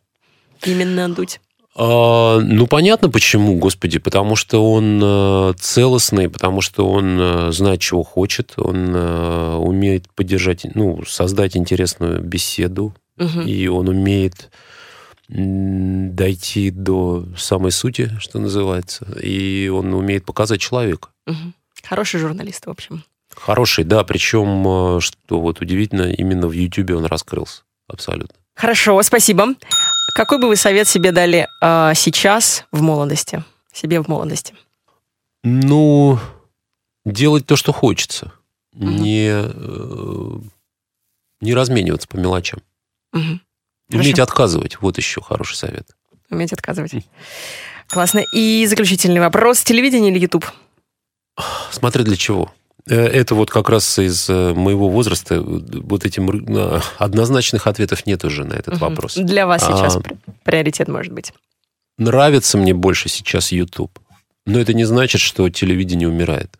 именно 0.66 1.09
дуть? 1.09 1.40
А, 1.77 2.40
ну, 2.40 2.66
понятно 2.66 3.09
почему, 3.09 3.55
господи, 3.57 3.99
потому 3.99 4.37
что 4.37 4.71
он 4.73 5.01
э, 5.03 5.53
целостный, 5.59 6.29
потому 6.29 6.61
что 6.61 6.90
он 6.90 7.16
э, 7.19 7.53
знает, 7.53 7.81
чего 7.81 8.03
хочет, 8.03 8.53
он 8.57 8.93
э, 8.95 9.55
умеет 9.55 10.12
поддержать, 10.14 10.66
ну, 10.75 11.03
создать 11.07 11.57
интересную 11.57 12.21
беседу, 12.21 12.95
Мгм. 13.16 13.43
и 13.47 13.66
он 13.69 13.88
умеет 13.88 14.51
дойти 15.31 16.71
до 16.71 17.25
самой 17.37 17.71
сути, 17.71 18.11
что 18.19 18.38
называется, 18.38 19.07
и 19.21 19.69
он 19.69 19.95
умеет 19.95 20.25
показать 20.25 20.61
человека. 20.61 21.09
Хороший 21.85 22.21
журналист, 22.21 22.66
в 22.66 22.71
общем. 22.71 23.05
Хороший, 23.35 23.85
да, 23.85 24.03
причем, 24.05 24.97
э, 24.97 25.01
что 25.01 25.40
вот 25.40 25.61
удивительно, 25.61 26.12
именно 26.12 26.49
в 26.49 26.53
Ютубе 26.53 26.97
он 26.97 27.05
раскрылся. 27.05 27.62
Абсолютно. 27.88 28.35
Хорошо, 28.55 29.01
спасибо. 29.03 29.55
Какой 30.14 30.40
бы 30.40 30.49
вы 30.49 30.57
совет 30.57 30.88
себе 30.88 31.12
дали 31.12 31.47
а, 31.62 31.95
сейчас 31.95 32.66
в 32.73 32.83
молодости? 32.83 33.45
Себе 33.73 34.03
в 34.03 34.09
молодости. 34.09 34.55
Ну, 35.45 36.19
делать 37.05 37.47
то, 37.47 37.57
что 37.57 37.73
хочется. 37.73 38.33
Мгм. 38.73 38.97
Не, 38.97 39.31
э, 39.33 40.38
не 41.40 41.55
размениваться 41.55 42.09
по 42.09 42.16
мелочам. 42.16 42.61
Мгм. 43.12 43.40
Уметь 43.92 44.18
отказывать. 44.18 44.79
Вот 44.81 44.96
еще 44.98 45.20
хороший 45.20 45.57
совет. 45.57 45.87
Уметь 46.31 46.53
отказывать. 46.53 46.92
Классно. 47.88 48.22
И 48.35 48.66
заключительный 48.66 49.20
вопрос. 49.20 49.62
Телевидение 49.62 50.11
или 50.12 50.18
YouTube? 50.20 50.46
Смотря 51.70 52.05
для 52.05 52.16
чего. 52.16 52.53
Э, 52.88 53.07
Это 53.07 53.35
вот 53.35 53.50
как 53.50 53.68
раз 53.68 53.98
из 53.98 54.29
э, 54.31 54.53
моего 54.55 54.88
возраста. 54.88 55.40
Вот 55.42 56.05
этим 56.05 56.29
однозначных 56.98 57.66
ответов 57.66 58.07
нет 58.07 58.24
уже 58.24 58.44
на 58.44 58.55
этот 58.55 58.74
Мгм. 58.74 58.81
вопрос. 58.81 59.14
Для 59.16 59.46
вас 59.46 59.62
А. 59.66 59.76
сейчас 59.76 59.96
при- 60.03 60.16
приоритет 60.44 60.88
может 60.88 61.12
быть. 61.12 61.33
Нравится 61.98 62.57
мне 62.59 62.72
больше 62.74 63.09
сейчас 63.09 63.53
YouTube. 63.53 63.98
Но 64.46 64.59
это 64.59 64.72
не 64.72 64.85
значит, 64.85 65.20
что 65.20 65.48
телевидение 65.50 66.09
умирает. 66.09 66.50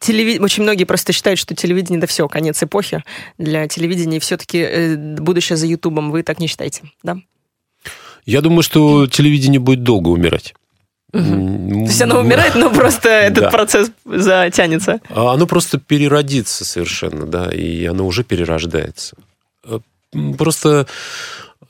Телеви- 0.00 0.40
Очень 0.40 0.62
многие 0.62 0.84
просто 0.84 1.12
считают, 1.12 1.38
что 1.40 1.54
телевидение 1.54 1.98
это 1.98 2.06
все, 2.06 2.28
конец 2.28 2.62
эпохи. 2.62 3.02
Для 3.36 3.66
телевидения 3.66 4.20
все-таки 4.20 4.94
будущее 5.18 5.56
за 5.56 5.66
Ютубом. 5.66 6.10
Вы 6.12 6.22
так 6.22 6.38
не 6.38 6.46
считаете, 6.46 6.82
да? 7.02 7.18
Я 8.24 8.40
думаю, 8.42 8.62
что 8.62 9.06
телевидение 9.06 9.58
будет 9.60 9.82
долго 9.82 10.08
умирать. 10.08 10.54
М, 11.14 11.70
То 11.70 11.90
есть 11.90 12.02
оно 12.02 12.20
умирает, 12.20 12.54
но 12.54 12.70
просто 12.70 13.08
этот 13.30 13.44
Да. 13.44 13.50
процесс 13.50 13.90
затянется. 14.04 15.00
А 15.08 15.32
Оно 15.32 15.46
просто 15.46 15.78
переродится 15.78 16.64
совершенно, 16.66 17.26
да, 17.26 17.50
и 17.50 17.84
оно 17.86 18.06
уже 18.06 18.22
перерождается. 18.24 19.16
Э, 19.64 19.80
Просто, 20.38 20.86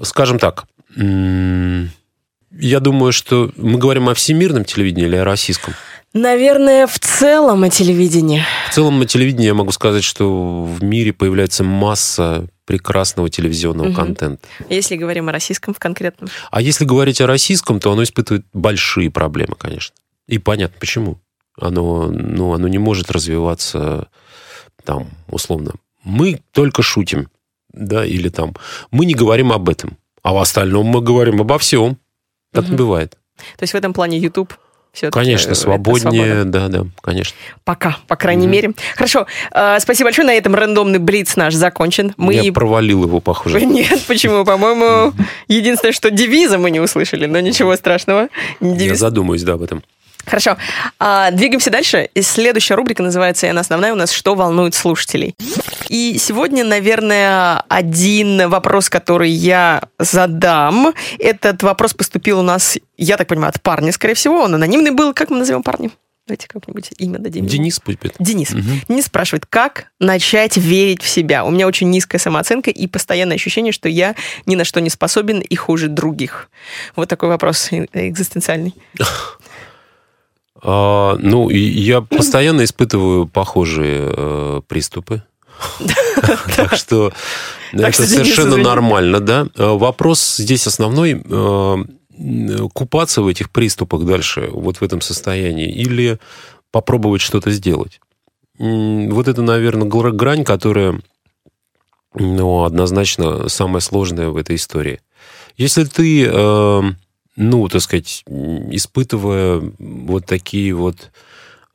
скажем 0.03 0.39
так, 0.39 0.67
я 0.97 2.81
думаю, 2.81 3.13
что 3.13 3.53
мы 3.57 3.79
говорим 3.79 4.09
о 4.09 4.15
всемирном 4.15 4.65
телевидении 4.65 5.07
или 5.07 5.17
о 5.17 5.25
российском. 5.25 5.75
Наверное, 6.15 6.87
в 6.87 6.99
целом 6.99 7.65
о 7.65 7.71
телевидении. 7.71 8.43
В 8.71 8.75
целом 8.75 8.99
на 8.99 9.07
телевидении 9.07 9.47
я 9.47 9.55
могу 9.55 9.73
сказать, 9.73 10.03
что 10.05 10.65
в 10.65 10.83
мире 10.83 11.13
появляется 11.13 11.65
масса 11.65 12.47
прекрасного 12.65 13.29
телевизионного 13.29 13.89
Мгм. 13.89 13.97
контента. 13.97 14.47
Если 14.69 14.97
говорим 14.97 15.29
о 15.29 15.33
российском 15.33 15.75
в 15.75 15.79
конкретном. 15.79 16.31
А 16.51 16.61
если 16.63 16.85
говорить 16.85 17.21
о 17.21 17.27
российском, 17.27 17.79
то 17.81 17.93
оно 17.93 18.03
испытывает 18.03 18.45
большие 18.53 19.11
проблемы, 19.11 19.55
конечно. 19.59 19.95
И 20.27 20.39
понятно, 20.39 20.77
почему. 20.81 21.19
Оно, 21.61 22.07
ну, 22.07 22.53
оно 22.55 22.69
не 22.69 22.79
может 22.79 23.11
развиваться 23.11 24.09
там, 24.85 25.09
условно. 25.29 25.73
Мы 26.05 26.41
только 26.53 26.83
шутим, 26.83 27.29
да, 27.73 28.05
или 28.07 28.29
там, 28.29 28.55
мы 28.91 29.05
не 29.07 29.15
говорим 29.15 29.53
об 29.53 29.69
этом, 29.69 29.97
а 30.23 30.33
в 30.33 30.39
остальном 30.39 30.87
мы 30.87 31.01
говорим 31.01 31.41
обо 31.41 31.59
всем. 31.59 31.99
Так 32.53 32.65
не 32.65 32.71
Мгм. 32.71 32.77
бывает. 32.79 33.17
То 33.57 33.63
есть 33.63 33.73
в 33.73 33.77
этом 33.77 33.93
плане 33.93 34.19
YouTube 34.19 34.55
все 34.93 35.11
Конечно, 35.11 35.55
свободнее, 35.55 36.45
да, 36.45 36.69
да, 36.69 36.87
конечно. 37.01 37.37
Пока, 37.65 37.99
по 38.07 38.17
крайней 38.17 38.47
Мгм. 38.47 38.53
мере. 38.53 38.73
Хорошо, 38.97 39.27
э, 39.53 39.79
спасибо 39.81 40.07
большое. 40.09 40.27
На 40.27 40.35
этом 40.35 40.55
рандомный 40.55 40.99
блиц 40.99 41.37
наш 41.37 41.55
закончен. 41.55 42.15
Мы... 42.17 42.35
Я 42.35 42.53
провалил 42.53 43.05
его, 43.05 43.21
похоже. 43.21 43.61
Нет, 43.65 44.05
почему? 44.07 44.45
По-моему, 44.45 45.13
единственное, 45.47 45.93
что 45.93 46.11
девиза 46.11 46.59
мы 46.59 46.71
не 46.71 46.81
услышали, 46.81 47.27
но 47.27 47.41
ничего 47.41 47.77
страшного. 47.77 48.29
Я 48.61 48.75
Девиз 48.77 48.99
задумаюсь, 48.99 49.43
да, 49.43 49.55
об 49.55 49.63
этом. 49.63 49.83
Хорошо. 50.29 50.57
А, 50.99 51.31
двигаемся 51.31 51.71
дальше. 51.71 52.11
И 52.15 52.23
следующая 52.23 52.75
рубрика 52.75 53.03
называется, 53.03 53.47
и 53.47 53.51
она 53.51 53.61
основная 53.61 53.93
у 53.93 53.97
нас 53.97 54.13
«Что 54.13 54.35
волнует 54.35 54.75
слушателей?». 54.75 55.35
И 55.89 56.19
сегодня, 56.19 56.65
наверное, 56.65 57.65
один 57.69 58.49
вопрос, 58.49 58.91
который 58.91 59.31
я 59.31 59.83
задам. 59.99 60.95
Этот 61.19 61.63
вопрос 61.63 61.95
поступил 61.95 62.41
у 62.41 62.43
нас, 62.43 62.79
я 62.97 63.17
так 63.17 63.29
понимаю, 63.29 63.51
от 63.51 63.63
парня, 63.63 63.93
скорее 63.93 64.15
всего. 64.15 64.43
Он 64.43 64.55
анонимный 64.55 64.91
был. 64.91 65.15
Как 65.15 65.31
мы 65.31 65.39
назовем 65.39 65.63
парня? 65.63 65.91
Давайте 66.29 66.47
как-нибудь 66.47 66.91
имя 66.99 67.19
дадим. 67.19 67.47
Денис 67.47 67.81
будет. 67.81 68.15
Денис. 68.19 68.51
Мгм. 68.51 68.83
Денис 68.87 69.07
спрашивает, 69.07 69.47
как 69.47 69.87
начать 69.99 70.59
верить 70.59 71.01
в 71.01 71.09
себя? 71.09 71.43
У 71.43 71.51
меня 71.51 71.67
очень 71.67 71.89
низкая 71.89 72.19
самооценка 72.19 72.71
и 72.71 72.87
постоянное 72.87 73.37
ощущение, 73.37 73.73
что 73.73 73.89
я 73.89 74.15
ни 74.45 74.55
на 74.55 74.65
что 74.65 74.83
не 74.83 74.91
способен 74.91 75.41
и 75.41 75.57
хуже 75.57 75.89
других. 75.89 76.51
Вот 76.97 77.09
такой 77.09 77.31
вопрос 77.31 77.73
э- 77.73 77.87
экзистенциальный. 77.95 78.75
А, 80.63 81.17
ну, 81.21 81.51
я 81.51 82.01
постоянно 82.01 82.65
испытываю 82.65 83.27
похожие 83.27 84.13
э, 84.13 84.61
приступы. 84.67 85.23
Так 86.57 86.75
что 86.75 87.13
это 87.73 88.03
совершенно 88.07 88.57
нормально, 88.65 89.21
да. 89.21 89.47
Э, 89.57 89.77
Вопрос 89.77 90.37
здесь 90.37 90.67
основной 90.67 91.23
э, 91.25 91.77
купаться 92.73 93.23
в 93.23 93.29
этих 93.29 93.51
приступах 93.51 94.05
дальше, 94.05 94.49
вот 94.53 94.79
в 94.79 94.83
этом 94.83 95.01
состоянии, 95.01 95.71
или 95.71 96.19
попробовать 96.71 97.21
что-то 97.21 97.51
сделать. 97.51 98.01
Вот 98.59 99.29
это, 99.29 99.43
наверное, 99.43 99.89
гра- 99.89 100.11
грань, 100.11 100.45
которая 100.45 101.01
ну, 102.15 102.65
однозначно 102.65 103.49
самая 103.49 103.81
сложная 103.81 104.29
в 104.31 104.37
этой 104.37 104.57
истории. 104.57 105.01
Если 105.57 105.85
ты, 105.85 106.29
ну, 107.39 107.69
так 107.69 107.81
сказать, 107.81 108.25
испытывая 108.27 109.63
вот 109.79 110.27
такие 110.27 110.75
вот 110.75 111.11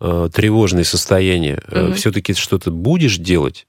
э, 0.02 0.30
тревожные 0.34 0.84
состояния, 0.84 1.64
Мгм. 1.72 1.94
все-таки 1.94 2.34
что-то 2.34 2.70
будешь 2.72 3.18
делать, 3.18 3.66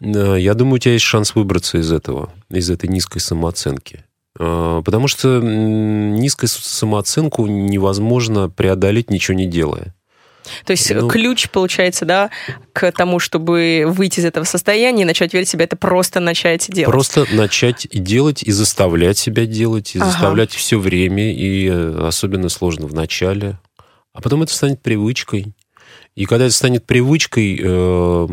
э, 0.00 0.36
я 0.38 0.54
думаю, 0.54 0.76
у 0.76 0.78
тебя 0.78 0.92
есть 0.92 1.04
шанс 1.04 1.34
выбраться 1.34 1.78
из 1.78 1.90
этого, 1.92 2.32
из 2.50 2.70
этой 2.70 2.88
низкой 2.88 3.18
самооценки. 3.18 4.04
Э, 4.38 4.82
Потому 4.84 5.08
что 5.08 5.40
низкую 5.42 6.48
самооценку 6.48 7.46
невозможно 7.46 8.48
преодолеть, 8.48 9.10
ничего 9.10 9.36
не 9.36 9.46
делая. 9.46 9.94
То 10.64 10.72
есть 10.72 10.90
Ну. 10.94 11.08
ключ, 11.08 11.48
получается, 11.50 12.04
да, 12.04 12.30
к 12.72 12.92
тому, 12.92 13.18
чтобы 13.18 13.84
выйти 13.86 14.20
из 14.20 14.24
этого 14.24 14.44
состояния 14.44 15.02
и 15.02 15.06
начать 15.06 15.32
верить 15.32 15.48
в 15.48 15.50
себя, 15.50 15.64
это 15.64 15.76
просто 15.76 16.20
начать 16.20 16.68
делать. 16.70 16.90
Просто 16.90 17.26
начать 17.32 17.86
делать, 17.92 18.42
и 18.42 18.50
заставлять 18.52 19.18
себя 19.18 19.46
делать, 19.46 19.94
и 19.94 19.98
Ага. 19.98 20.10
заставлять 20.10 20.52
все 20.52 20.78
время, 20.78 21.32
и 21.32 21.68
э, 21.68 22.06
особенно 22.06 22.48
сложно 22.48 22.86
в 22.86 22.94
начале. 22.94 23.58
А 24.12 24.20
потом 24.20 24.42
это 24.42 24.52
станет 24.54 24.80
привычкой. 24.82 25.54
И 26.14 26.26
когда 26.26 26.44
это 26.46 26.54
станет 26.54 26.84
привычкой, 26.86 27.58
э, 27.60 28.28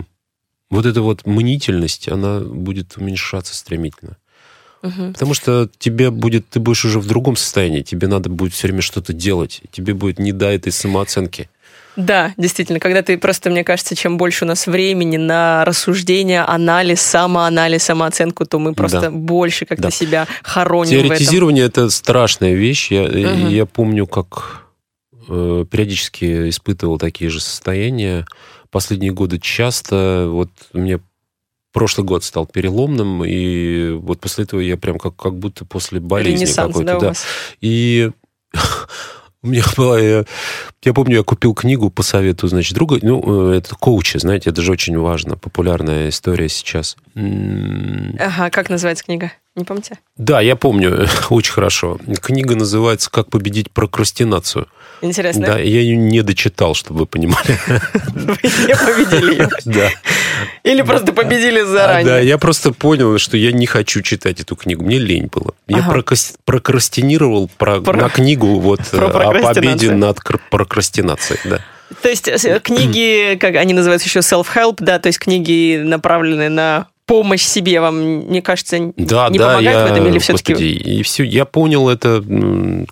вот 0.70 0.86
эта 0.86 1.02
вот 1.02 1.26
мнительность, 1.26 2.08
она 2.08 2.40
будет 2.40 2.98
уменьшаться 2.98 3.56
стремительно. 3.56 4.18
Мгм. 4.82 5.14
Потому 5.14 5.34
что 5.34 5.70
тебе 5.78 6.10
будет, 6.10 6.50
ты 6.50 6.60
будешь 6.60 6.86
уже 6.86 7.00
в 7.00 7.08
другом 7.08 7.36
состоянии, 7.36 7.82
тебе 7.82 8.08
надо 8.08 8.30
будет 8.30 8.54
все 8.54 8.68
время 8.68 8.82
что-то 8.82 9.14
делать, 9.14 9.62
тебе 9.72 9.94
будет 9.94 10.18
не 10.18 10.32
до 10.32 10.48
этой 10.52 10.72
самооценки. 10.72 11.50
Да, 11.98 12.34
действительно, 12.38 12.80
когда 12.80 13.02
ты 13.02 13.18
просто, 13.18 13.50
мне 13.50 13.64
кажется, 13.64 13.96
чем 13.96 14.18
больше 14.18 14.46
у 14.46 14.48
нас 14.48 14.66
времени 14.68 15.18
на 15.18 15.66
рассуждение, 15.66 16.42
анализ, 16.42 17.02
самоанализ, 17.02 17.84
самооценку, 17.84 18.46
то 18.46 18.60
мы 18.60 18.74
просто 18.74 19.02
Да. 19.02 19.12
больше 19.12 19.66
как-то 19.66 19.84
Да. 19.84 19.92
себя 19.92 20.28
хороним 20.44 20.90
в 20.90 20.94
этом. 20.94 21.08
Теоретизирование 21.10 21.66
это 21.66 21.90
страшная 21.90 22.54
вещь. 22.54 22.92
Я, 22.92 23.04
Мгм. 23.04 23.50
я 23.50 23.66
помню, 23.66 24.08
как 24.08 24.58
э, 25.30 25.66
периодически 25.70 26.50
испытывал 26.50 26.98
такие 26.98 27.30
же 27.30 27.40
состояния. 27.40 28.26
Последние 28.70 29.12
годы 29.14 29.40
часто. 29.40 30.28
Вот 30.30 30.50
мне 30.74 31.00
прошлый 31.72 32.06
год 32.06 32.24
стал 32.24 32.46
переломным, 32.48 33.24
и 33.24 33.92
вот 33.92 34.20
после 34.20 34.44
этого 34.46 34.60
я 34.60 34.78
прям 34.78 34.98
как, 34.98 35.16
как 35.16 35.38
будто 35.38 35.64
после 35.64 36.00
болезни 36.00 36.46
какой-то. 36.52 36.84
да, 36.84 37.00
да. 37.00 37.14
И 37.62 38.12
У 39.44 39.48
меня 39.48 39.64
была, 39.78 40.00
я, 40.00 40.24
я 40.84 40.94
помню, 40.94 41.18
я 41.18 41.24
купил 41.24 41.54
книгу 41.54 41.90
по 41.90 42.04
совету, 42.04 42.48
значит, 42.48 42.76
друга, 42.76 43.00
ну, 43.02 43.52
э, 43.52 43.58
это 43.58 43.76
коучи, 43.76 44.18
знаете, 44.18 44.50
это 44.52 44.62
же 44.62 44.72
очень 44.72 44.98
важно, 44.98 45.36
популярная 45.36 46.10
история 46.10 46.50
сейчас. 46.50 46.96
Ага, 47.16 48.50
как 48.52 48.70
называется 48.70 49.04
книга? 49.04 49.32
Не 49.56 49.66
помните? 49.66 50.00
Да, 50.18 50.40
я 50.40 50.56
помню, 50.56 51.08
очень 51.30 51.52
хорошо. 51.52 52.00
Книга 52.22 52.56
называется 52.56 53.10
«Как 53.12 53.30
победить 53.30 53.70
прокрастинацию». 53.72 54.68
Интересно. 55.02 55.48
Да, 55.48 55.58
я 55.58 55.82
ее 55.82 55.98
не 55.98 56.22
дочитал, 56.22 56.76
чтобы 56.76 57.02
вы 57.02 57.06
понимали. 57.08 57.58
Вы 58.14 58.38
не 58.68 58.76
победили 58.76 59.32
ее. 59.34 59.50
Да. 59.66 59.90
Или 60.64 60.84
просто 60.84 61.12
победили 61.12 61.64
заранее. 61.64 62.06
Да, 62.06 62.20
я 62.20 62.38
просто 62.38 62.72
понял, 62.72 63.18
что 63.18 63.36
я 63.36 63.52
не 63.52 63.66
хочу 63.66 64.02
читать 64.04 64.40
эту 64.40 64.56
книгу. 64.56 64.84
Мне 64.86 65.00
лень 65.00 65.28
было. 65.34 65.54
Я 65.68 65.90
прокрастинировал 66.46 67.50
про- 67.58 67.82
Про- 67.82 67.98
на 68.04 68.10
книгу 68.10 68.60
вот 68.60 68.82
э, 68.92 68.98
о 68.98 69.42
победе 69.42 69.92
над 69.92 70.20
кр- 70.20 70.40
прокрастинацией. 70.50 71.40
Да. 71.46 71.60
То 72.02 72.10
есть 72.10 72.28
э, 72.28 72.60
книги, 72.64 73.38
как 73.40 73.56
они 73.56 73.74
называются 73.74 74.08
еще 74.08 74.20
self-help, 74.20 74.78
да, 74.80 75.00
то 75.00 75.08
есть 75.08 75.20
книги, 75.20 75.82
направленные 75.84 76.50
на 76.50 76.88
помощь 77.12 77.44
себе, 77.44 77.82
вам, 77.82 77.98
мне 78.00 78.42
кажется, 78.42 78.94
Да, 78.96 79.28
не 79.28 79.38
да, 79.38 79.50
помогают 79.50 79.64
я, 79.64 79.86
в 79.86 79.92
этом 79.92 80.08
или 80.08 80.18
все-таки... 80.20 80.54
и 80.54 81.04
все, 81.04 81.26
я 81.26 81.44
понял 81.44 81.90
это, 81.90 82.24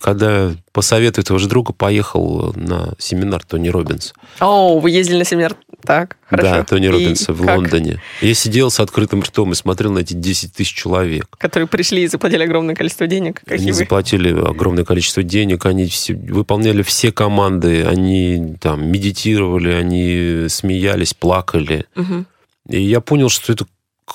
когда 0.02 0.52
по 0.74 0.82
совету 0.82 1.22
этого 1.22 1.40
же 1.40 1.48
друга 1.48 1.72
поехал 1.72 2.52
на 2.54 2.96
семинар 2.98 3.42
Тони 3.46 3.70
Робинса. 3.70 4.14
О, 4.42 4.78
вы 4.80 4.92
ездили 4.92 5.20
на 5.20 5.24
семинар, 5.24 5.56
так, 5.82 6.18
хорошо. 6.26 6.50
Да, 6.50 6.64
Тони 6.66 6.88
И 6.88 6.90
Робинса 6.90 7.32
в 7.32 7.46
как? 7.46 7.56
Лондоне. 7.56 8.02
Я 8.20 8.34
сидел 8.34 8.70
с 8.70 8.82
открытым 8.82 9.22
ртом 9.22 9.54
и 9.54 9.56
смотрел 9.56 9.94
на 9.94 10.00
эти 10.00 10.14
10 10.14 10.54
тысяч 10.54 10.74
человек. 10.74 11.28
Которые 11.38 11.70
пришли 11.70 12.04
и 12.04 12.08
заплатили 12.08 12.44
огромное 12.44 12.76
количество 12.76 13.08
денег. 13.08 13.40
Какие 13.46 13.68
Они 13.68 13.72
заплатили 13.72 14.38
огромное 14.38 14.84
количество 14.84 15.24
денег, 15.24 15.66
они 15.66 15.86
все, 15.88 16.14
выполняли 16.14 16.82
все 16.82 17.14
команды, 17.14 17.86
они 17.86 18.58
там 18.60 18.86
медитировали, 18.86 19.72
они 19.72 20.50
смеялись, 20.50 21.14
плакали. 21.14 21.86
Мгм. 21.96 22.26
И 22.68 22.82
я 22.82 23.00
понял, 23.00 23.30
что 23.30 23.54
это 23.54 23.66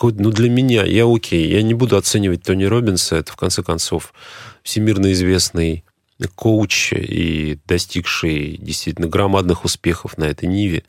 ну, 0.02 0.30
для 0.30 0.50
меня, 0.50 0.84
я 0.84 1.04
окей, 1.06 1.48
я 1.48 1.62
не 1.62 1.74
буду 1.74 1.96
оценивать 1.96 2.42
Тони 2.42 2.64
Робинса, 2.64 3.16
это, 3.16 3.32
в 3.32 3.36
конце 3.36 3.62
концов, 3.62 4.12
всемирно 4.62 5.12
известный 5.12 5.84
коуч 6.34 6.92
и 6.92 7.58
достигший 7.66 8.56
действительно 8.58 9.08
громадных 9.08 9.64
успехов 9.64 10.16
на 10.18 10.24
этой 10.24 10.48
ниве. 10.48 10.84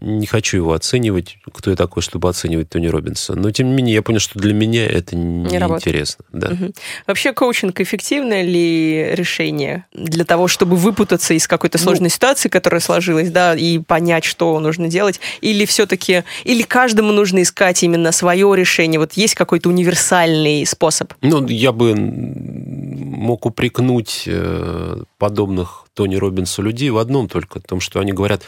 Не 0.00 0.26
хочу 0.26 0.56
его 0.56 0.72
оценивать, 0.72 1.38
кто 1.52 1.70
я 1.70 1.76
такой, 1.76 2.02
чтобы 2.02 2.28
оценивать 2.28 2.68
Тони 2.68 2.88
Робинса. 2.88 3.34
Но, 3.36 3.52
тем 3.52 3.68
не 3.68 3.74
менее, 3.74 3.94
я 3.94 4.02
понял, 4.02 4.18
что 4.18 4.38
для 4.40 4.52
меня 4.52 4.84
это 4.84 5.14
Не 5.14 5.56
неинтересно. 5.58 6.24
Да. 6.32 6.50
Мгм. 6.50 6.74
Вообще 7.06 7.32
коучинг 7.32 7.80
эффективное 7.80 8.42
ли 8.42 9.14
решение 9.14 9.86
для 9.94 10.24
того, 10.24 10.48
чтобы 10.48 10.76
выпутаться 10.76 11.32
из 11.34 11.46
какой-то 11.46 11.78
Ну, 11.78 11.84
сложной 11.84 12.10
ситуации, 12.10 12.48
которая 12.48 12.80
сложилась, 12.80 13.30
да, 13.30 13.54
и 13.54 13.78
понять, 13.78 14.24
что 14.24 14.58
нужно 14.58 14.88
делать? 14.88 15.20
Или 15.40 15.64
все-таки, 15.64 16.24
или 16.42 16.62
каждому 16.62 17.12
нужно 17.12 17.42
искать 17.42 17.82
именно 17.84 18.10
свое 18.10 18.52
решение? 18.56 18.98
Вот 18.98 19.12
есть 19.12 19.36
какой-то 19.36 19.68
универсальный 19.68 20.66
способ? 20.66 21.14
Ну, 21.20 21.46
я 21.46 21.70
бы 21.70 21.94
мог 21.94 23.46
упрекнуть 23.46 24.24
э, 24.26 25.02
подобных 25.18 25.84
Тони 25.94 26.16
Робинсу 26.16 26.62
людей 26.62 26.90
в 26.90 26.98
одном 26.98 27.28
только, 27.28 27.60
в 27.60 27.62
том, 27.62 27.80
что 27.80 28.00
они 28.00 28.12
говорят, 28.12 28.42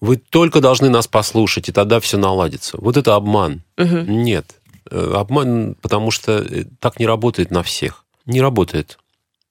вы 0.00 0.16
только 0.16 0.60
должны 0.60 0.88
нас 0.90 1.06
послушать, 1.06 1.68
и 1.68 1.72
тогда 1.72 2.00
все 2.00 2.18
наладится. 2.18 2.76
Вот 2.80 2.96
это 2.96 3.14
обман. 3.14 3.62
Мгм. 3.76 4.22
Нет. 4.22 4.56
Э, 4.90 5.14
Обман, 5.16 5.74
потому 5.80 6.10
что 6.12 6.38
э, 6.38 6.64
так 6.78 7.00
не 7.00 7.06
работает 7.06 7.50
на 7.50 7.62
всех. 7.64 8.04
Не 8.24 8.40
работает. 8.40 8.98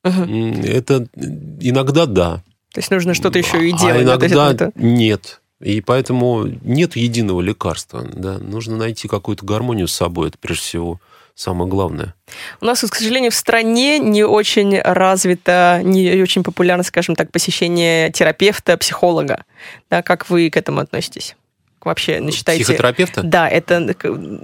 М, 0.04 0.62
Это 0.62 1.08
э, 1.16 1.26
иногда 1.60 2.06
да, 2.06 2.44
То 2.72 2.80
есть 2.80 2.90
нужно 2.92 3.14
что-то 3.14 3.40
еще 3.40 3.68
и 3.68 3.74
а 3.74 3.78
делать. 3.78 4.06
да, 4.06 4.14
есть 4.14 4.34
иногда 4.34 4.52
это- 4.52 4.72
нет. 4.76 5.42
И 5.62 5.82
поэтому 5.82 6.46
нет 6.62 6.96
единого 6.96 7.42
лекарства. 7.42 8.08
Да? 8.14 8.38
Нужно 8.38 8.78
найти 8.78 9.08
какую-то 9.08 9.46
гармонию 9.46 9.88
с 9.88 9.94
собой. 9.94 10.28
Это 10.30 10.38
прежде 10.40 10.64
всего 10.64 11.00
самое 11.36 11.70
главное. 11.70 12.16
У 12.62 12.66
нас, 12.66 12.82
к 12.82 12.96
сожалению, 12.96 13.32
в 13.32 13.36
стране 13.36 14.00
не 14.00 14.24
очень 14.24 14.80
развито, 14.80 15.82
не 15.84 16.22
очень 16.22 16.44
популярно, 16.44 16.84
скажем 16.84 17.16
так, 17.16 17.32
посещение 17.32 18.12
терапевта, 18.12 18.78
психолога. 18.78 19.44
Да, 19.90 20.02
как 20.02 20.30
вы 20.30 20.50
к 20.50 20.58
этому 20.58 20.80
относитесь? 20.80 21.36
Вообще, 21.82 22.20
ну, 22.20 22.32
считаете... 22.32 22.64
Психотерапевта? 22.64 23.22
Да, 23.22 23.48
это 23.48 23.96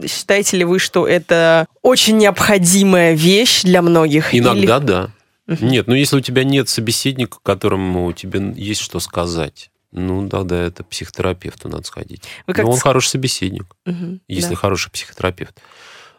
считаете 0.07 0.57
ли 0.57 0.63
вы, 0.63 0.77
что 0.77 1.07
это 1.07 1.65
очень 1.81 2.17
необходимая 2.17 3.13
вещь 3.13 3.63
для 3.63 3.81
многих? 3.81 4.35
Иногда 4.35 4.77
Или- 4.77 4.85
да. 4.85 5.09
Нет, 5.47 5.87
ну 5.87 5.95
если 5.95 6.15
у 6.17 6.21
тебя 6.21 6.43
нет 6.43 6.69
собеседника, 6.69 7.39
которому 7.41 8.13
тебе 8.13 8.53
есть 8.55 8.79
что 8.81 8.99
сказать, 8.99 9.69
ну 9.91 10.29
тогда 10.29 10.55
это 10.61 10.83
психотерапевту 10.83 11.67
надо 11.67 11.83
сходить. 11.83 12.21
Вы 12.47 12.53
Но 12.57 12.69
он 12.69 12.77
с- 12.77 12.81
хороший 12.81 13.09
собеседник, 13.09 13.65
Мгм, 13.85 14.21
если 14.27 14.51
да. 14.51 14.55
хороший 14.55 14.91
психотерапевт. 14.91 15.57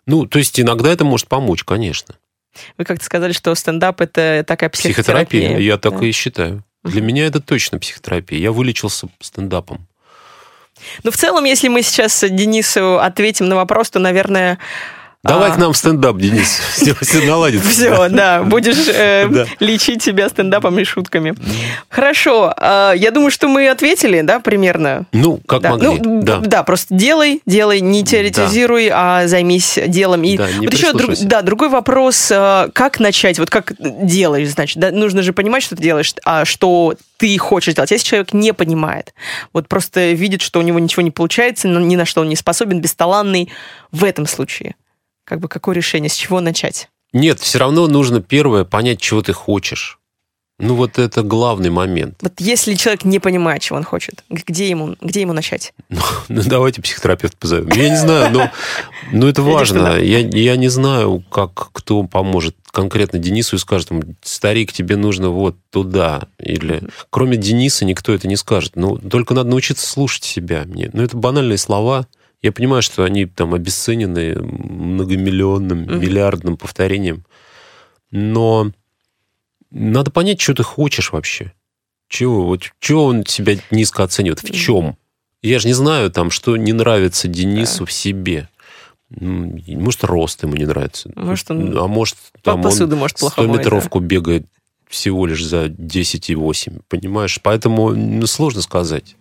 Ну, 0.06 0.26
то 0.26 0.38
есть 0.38 0.58
иногда 0.58 0.90
это 0.90 1.04
может 1.04 1.28
помочь, 1.28 1.64
конечно. 1.64 2.16
Вы 2.76 2.84
как-то 2.84 3.04
сказали, 3.04 3.32
что 3.32 3.54
стендап 3.54 4.00
это 4.00 4.44
такая 4.46 4.68
Психотерапия, 4.70 5.40
психотерапия. 5.40 5.58
я 5.58 5.78
так 5.78 5.98
Да. 6.00 6.06
и 6.06 6.12
считаю. 6.12 6.64
Для 6.84 7.00
меня 7.00 7.26
это 7.26 7.40
точно 7.40 7.78
психотерапия. 7.78 8.38
Я 8.38 8.52
вылечился 8.52 9.08
стендапом. 9.20 9.86
Ну, 11.04 11.10
в 11.10 11.16
целом, 11.16 11.44
если 11.44 11.68
мы 11.68 11.82
сейчас 11.82 12.24
Денису 12.28 12.98
ответим 12.98 13.48
на 13.48 13.56
вопрос, 13.56 13.90
то, 13.90 13.98
наверное... 14.00 14.58
Давай 15.24 15.50
а, 15.50 15.54
к 15.54 15.56
нам 15.58 15.72
в 15.72 15.76
стендап, 15.76 16.16
Денис. 16.16 16.60
Все, 17.00 17.20
наладится. 17.24 17.68
Все, 17.68 18.08
да, 18.08 18.42
будешь 18.42 18.88
э, 18.88 19.28
Да. 19.30 19.46
лечить 19.60 20.02
себя 20.02 20.28
стендапом 20.28 20.76
и 20.80 20.84
шутками. 20.84 21.34
Хорошо, 21.88 22.52
а, 22.56 22.92
я 22.92 23.12
думаю, 23.12 23.30
что 23.30 23.46
мы 23.46 23.68
ответили, 23.68 24.22
да, 24.22 24.40
примерно. 24.40 25.06
Ну, 25.12 25.40
как 25.46 25.62
да. 25.62 25.70
могли. 25.70 26.00
Ну, 26.00 26.22
да. 26.22 26.38
да, 26.38 26.62
просто 26.64 26.92
делай, 26.94 27.40
делай, 27.46 27.80
не 27.80 28.02
теоретизируй, 28.02 28.90
а 28.92 29.28
займись 29.28 29.78
делом. 29.86 30.24
И 30.24 30.36
Да, 30.36 30.50
не 30.50 30.66
вот 30.66 30.74
еще 30.74 30.92
друг- 30.92 31.16
да, 31.20 31.42
другой 31.42 31.68
вопрос, 31.68 32.30
а, 32.32 32.68
как 32.72 32.98
начать, 32.98 33.38
вот 33.38 33.48
как 33.48 33.74
делаешь, 33.78 34.48
значит, 34.48 34.78
да, 34.78 34.90
нужно 34.90 35.22
же 35.22 35.32
понимать, 35.32 35.62
что 35.62 35.76
ты 35.76 35.82
делаешь, 35.82 36.14
а 36.24 36.44
что 36.44 36.94
ты 37.18 37.38
хочешь 37.38 37.74
делать. 37.74 37.92
Если 37.92 38.04
человек 38.08 38.32
не 38.32 38.52
понимает, 38.52 39.14
вот 39.52 39.68
просто 39.68 40.10
видит, 40.10 40.42
что 40.42 40.58
у 40.58 40.62
него 40.62 40.80
ничего 40.80 41.02
не 41.02 41.12
получается, 41.12 41.68
ни 41.68 41.94
на 41.94 42.06
что 42.06 42.22
он 42.22 42.28
не 42.28 42.34
способен, 42.34 42.80
бесталанный, 42.80 43.48
в 43.92 44.02
этом 44.04 44.26
случае, 44.26 44.74
как 45.32 45.40
бы 45.40 45.48
какое 45.48 45.74
решение, 45.74 46.10
с 46.10 46.14
чего 46.14 46.42
начать? 46.42 46.90
Нет, 47.14 47.40
все 47.40 47.58
равно 47.58 47.86
нужно 47.86 48.20
первое 48.20 48.64
понять, 48.64 49.00
чего 49.00 49.22
ты 49.22 49.32
хочешь. 49.32 49.98
Ну, 50.58 50.74
вот 50.74 50.98
это 50.98 51.22
главный 51.22 51.70
момент. 51.70 52.18
Вот 52.20 52.34
если 52.36 52.74
человек 52.74 53.06
не 53.06 53.18
понимает, 53.18 53.62
чего 53.62 53.78
он 53.78 53.84
хочет, 53.84 54.24
где 54.28 54.68
ему, 54.68 54.94
где 55.00 55.22
ему 55.22 55.32
начать? 55.32 55.72
Ну, 55.88 56.02
давайте 56.28 56.82
психотерапевта 56.82 57.38
позовем. 57.38 57.68
Я 57.68 57.88
не 57.88 57.96
знаю, 57.96 58.30
но, 58.30 58.50
но 59.10 59.26
это 59.26 59.40
Видишь, 59.40 59.54
важно. 59.54 59.96
Я, 59.96 60.18
я 60.18 60.56
не 60.56 60.68
знаю, 60.68 61.24
как 61.30 61.70
кто 61.72 62.02
поможет 62.02 62.54
конкретно 62.70 63.18
Денису 63.18 63.56
и 63.56 63.58
скажет 63.58 63.90
ему, 63.90 64.02
старик, 64.20 64.74
тебе 64.74 64.96
нужно 64.96 65.30
вот 65.30 65.56
туда. 65.70 66.28
Или 66.38 66.82
кроме 67.08 67.38
Дениса 67.38 67.86
никто 67.86 68.12
это 68.12 68.28
не 68.28 68.36
скажет. 68.36 68.72
Ну, 68.74 68.98
только 68.98 69.32
надо 69.32 69.48
научиться 69.48 69.86
слушать 69.86 70.24
себя. 70.24 70.64
Мне, 70.66 70.90
ну, 70.92 71.02
это 71.02 71.16
банальные 71.16 71.56
слова. 71.56 72.06
Я 72.42 72.50
понимаю, 72.52 72.82
что 72.82 73.04
они 73.04 73.26
там 73.26 73.54
обесценены 73.54 74.34
многомиллионным, 74.42 75.82
Мгм. 75.82 76.00
миллиардным 76.00 76.56
повторением. 76.56 77.24
Но 78.10 78.72
надо 79.70 80.10
понять, 80.10 80.40
что 80.40 80.54
ты 80.54 80.62
хочешь 80.64 81.12
вообще. 81.12 81.52
Чего? 82.08 82.44
Вот 82.46 82.62
чего 82.80 83.06
он 83.06 83.24
себя 83.24 83.56
низко 83.70 84.02
оценивает? 84.02 84.42
В 84.42 84.50
чем? 84.52 84.96
Я 85.40 85.58
же 85.60 85.66
не 85.68 85.72
знаю, 85.74 86.10
там, 86.10 86.30
что 86.30 86.56
не 86.56 86.72
нравится 86.72 87.26
Денису 87.28 87.86
в 87.86 87.92
себе. 87.92 88.48
М, 89.20 89.58
Может, 89.66 90.04
рост 90.04 90.42
ему 90.42 90.54
не 90.56 90.64
нравится. 90.66 91.10
Может, 91.14 91.50
он 91.50 91.76
а 91.78 91.86
может, 91.86 92.16
там 92.42 92.56
он 92.56 92.62
посуду, 92.62 92.96
может, 92.96 93.18
плохо 93.18 93.34
100 93.34 93.42
моет, 93.42 93.52
да. 93.54 93.58
метровку 93.60 94.00
бегает 94.00 94.46
всего 94.88 95.26
лишь 95.26 95.44
за 95.44 95.66
10,8. 95.66 96.82
Понимаешь? 96.88 97.38
Поэтому 97.42 97.90
ну, 97.94 98.26
сложно 98.26 98.62
сказать. 98.62 99.16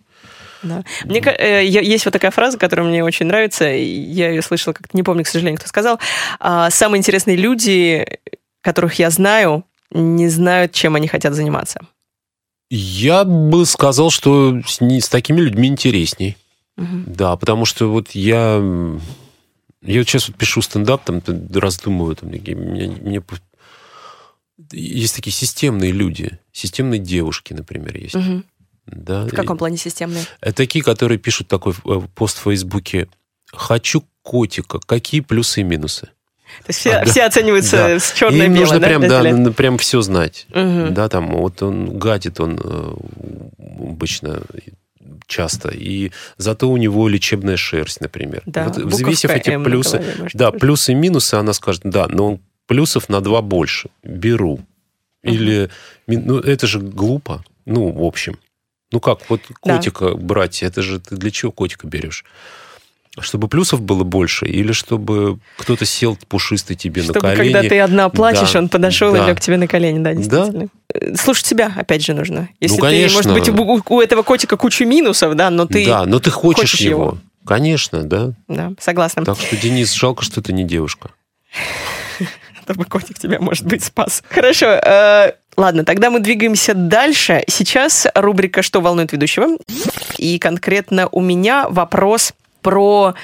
Да. 0.62 0.84
Мне 1.04 1.20
э, 1.20 1.64
есть 1.64 2.04
вот 2.04 2.12
такая 2.12 2.30
фраза, 2.30 2.58
которая 2.58 2.86
мне 2.86 3.02
очень 3.04 3.26
нравится. 3.26 3.64
Я 3.64 4.30
ее 4.30 4.42
слышала, 4.42 4.72
как-то 4.72 4.96
не 4.96 5.02
помню, 5.02 5.24
к 5.24 5.28
сожалению, 5.28 5.58
кто 5.58 5.68
сказал. 5.68 5.98
А, 6.40 6.70
Самые 6.70 6.98
интересные 6.98 7.36
люди, 7.36 8.06
которых 8.60 8.94
я 8.98 9.10
знаю, 9.10 9.64
не 9.90 10.28
знают, 10.28 10.72
чем 10.72 10.94
они 10.94 11.08
хотят 11.08 11.34
заниматься. 11.34 11.80
Я 12.70 13.24
бы 13.24 13.66
сказал, 13.66 14.10
что 14.10 14.60
с, 14.66 14.80
не- 14.80 15.00
с 15.00 15.08
такими 15.08 15.40
людьми 15.40 15.68
интересней. 15.68 16.36
Мгм. 16.76 17.04
Да, 17.06 17.36
потому 17.36 17.64
что 17.64 17.90
вот 17.90 18.10
я... 18.12 18.62
Я 19.84 19.98
вот 19.98 20.08
сейчас 20.08 20.28
вот 20.28 20.36
пишу 20.36 20.62
стендап, 20.62 21.04
там 21.04 21.20
раздумываю, 21.54 22.14
там, 22.14 22.30
такие, 22.30 22.56
мне, 22.56 22.86
мне 22.86 23.20
есть 24.70 25.16
такие 25.16 25.32
системные 25.32 25.92
люди, 25.92 26.38
системные 26.52 27.00
девушки, 27.00 27.52
например, 27.52 27.96
есть. 27.96 28.14
Мгм. 28.14 28.44
Да, 28.86 29.26
В 29.26 29.30
каком 29.30 29.56
плане 29.58 29.76
системные? 29.76 30.24
Это 30.40 30.54
такие, 30.54 30.84
которые 30.84 31.18
пишут 31.18 31.48
такой 31.48 31.72
э, 31.84 32.00
пост 32.14 32.38
в 32.38 32.42
Фейсбуке. 32.42 33.08
Хочу 33.52 34.04
котика. 34.22 34.80
Какие 34.80 35.20
плюсы 35.20 35.60
и 35.60 35.64
минусы? 35.64 36.08
То 36.64 36.68
есть 36.68 36.80
все, 36.80 36.90
А, 36.96 37.04
да. 37.04 37.10
все 37.10 37.22
оцениваются 37.24 37.76
Да. 37.76 37.98
с 38.00 38.12
черное 38.12 38.46
Им 38.46 38.54
нужно 38.54 38.78
да, 38.80 38.86
прям, 38.86 39.08
да, 39.08 39.50
прям 39.52 39.78
все 39.78 40.02
знать. 40.02 40.46
Мгм. 40.50 40.92
Да, 40.94 41.08
там 41.08 41.30
вот 41.36 41.62
он 41.62 41.98
гадит, 41.98 42.40
он 42.40 42.60
э, 42.62 42.94
обычно 43.80 44.42
часто. 45.26 45.70
И 45.70 46.10
зато 46.36 46.68
у 46.68 46.76
него 46.76 47.08
лечебная 47.08 47.56
шерсть, 47.56 48.00
например. 48.00 48.42
Да, 48.46 48.64
вот 48.64 48.76
взвесив 48.78 49.30
эти 49.30 49.62
плюсы, 49.62 49.98
голове, 49.98 50.30
да, 50.34 50.50
быть. 50.50 50.60
плюсы 50.60 50.92
и 50.92 50.94
минусы, 50.94 51.34
она 51.34 51.52
скажет, 51.52 51.82
да, 51.84 52.06
но 52.08 52.38
плюсов 52.66 53.08
на 53.08 53.20
два 53.20 53.40
больше. 53.42 53.88
Беру. 54.02 54.60
Или, 55.22 55.70
ну, 56.06 56.38
это 56.38 56.66
же 56.66 56.80
глупо. 56.80 57.44
Ну, 57.64 57.92
в 57.92 58.02
общем. 58.02 58.38
Ну, 58.92 59.00
как, 59.00 59.18
вот 59.28 59.40
Да. 59.64 59.76
котика 59.76 60.14
брать, 60.14 60.62
это 60.62 60.82
же 60.82 61.00
ты 61.00 61.16
для 61.16 61.30
чего 61.30 61.50
котика 61.50 61.86
берешь? 61.86 62.24
Чтобы 63.20 63.48
плюсов 63.48 63.82
было 63.82 64.04
больше, 64.04 64.46
или 64.46 64.72
чтобы 64.72 65.38
кто-то 65.58 65.84
сел 65.84 66.16
пушистый 66.28 66.76
тебе 66.76 67.02
Чтобы 67.02 67.20
на 67.20 67.34
колени? 67.36 67.52
когда 67.52 67.68
ты 67.68 67.78
одна 67.80 68.08
плачешь, 68.08 68.52
Да. 68.52 68.60
он 68.60 68.68
подошел 68.70 69.12
Да. 69.12 69.24
и 69.24 69.26
лег 69.28 69.40
тебе 69.40 69.58
на 69.58 69.66
колени, 69.66 69.98
да, 70.02 70.14
действительно. 70.14 70.68
Э, 70.94 71.14
Слушать 71.16 71.44
себя, 71.44 71.72
опять 71.76 72.02
же, 72.04 72.14
нужно. 72.14 72.48
Если 72.60 72.76
ты, 72.76 72.82
Ну, 72.82 72.88
конечно. 72.88 73.16
может 73.16 73.32
быть, 73.34 73.48
у, 73.50 73.94
у 73.94 74.00
этого 74.00 74.22
котика 74.22 74.56
куча 74.56 74.86
минусов, 74.86 75.34
да, 75.36 75.50
но 75.50 75.66
ты... 75.66 75.84
да, 75.84 76.06
но 76.06 76.20
ты 76.20 76.30
хочешь, 76.30 76.70
хочешь 76.70 76.80
его. 76.80 77.02
его. 77.02 77.18
Конечно, 77.44 78.02
да. 78.04 78.32
Да, 78.48 78.72
согласна. 78.80 79.24
Так 79.26 79.38
что, 79.38 79.56
Денис, 79.58 79.92
жалко, 79.92 80.24
что 80.24 80.40
ты 80.40 80.52
не 80.54 80.64
девушка. 80.64 81.10
Чтобы 82.62 82.84
котик 82.84 83.18
тебя, 83.18 83.38
может 83.40 83.66
быть, 83.66 83.84
спас. 83.84 84.22
Хорошо. 84.28 84.66
э, 84.66 85.32
ладно, 85.56 85.84
тогда 85.84 86.10
мы 86.10 86.20
двигаемся 86.20 86.74
дальше. 86.74 87.42
Сейчас 87.48 88.06
рубрика 88.14 88.62
«Что 88.62 88.80
волнует 88.80 89.12
ведущего?» 89.12 89.58
И 90.18 90.38
конкретно 90.38 91.08
у 91.08 91.20
меня 91.20 91.68
вопрос 91.68 92.32
про 92.62 93.14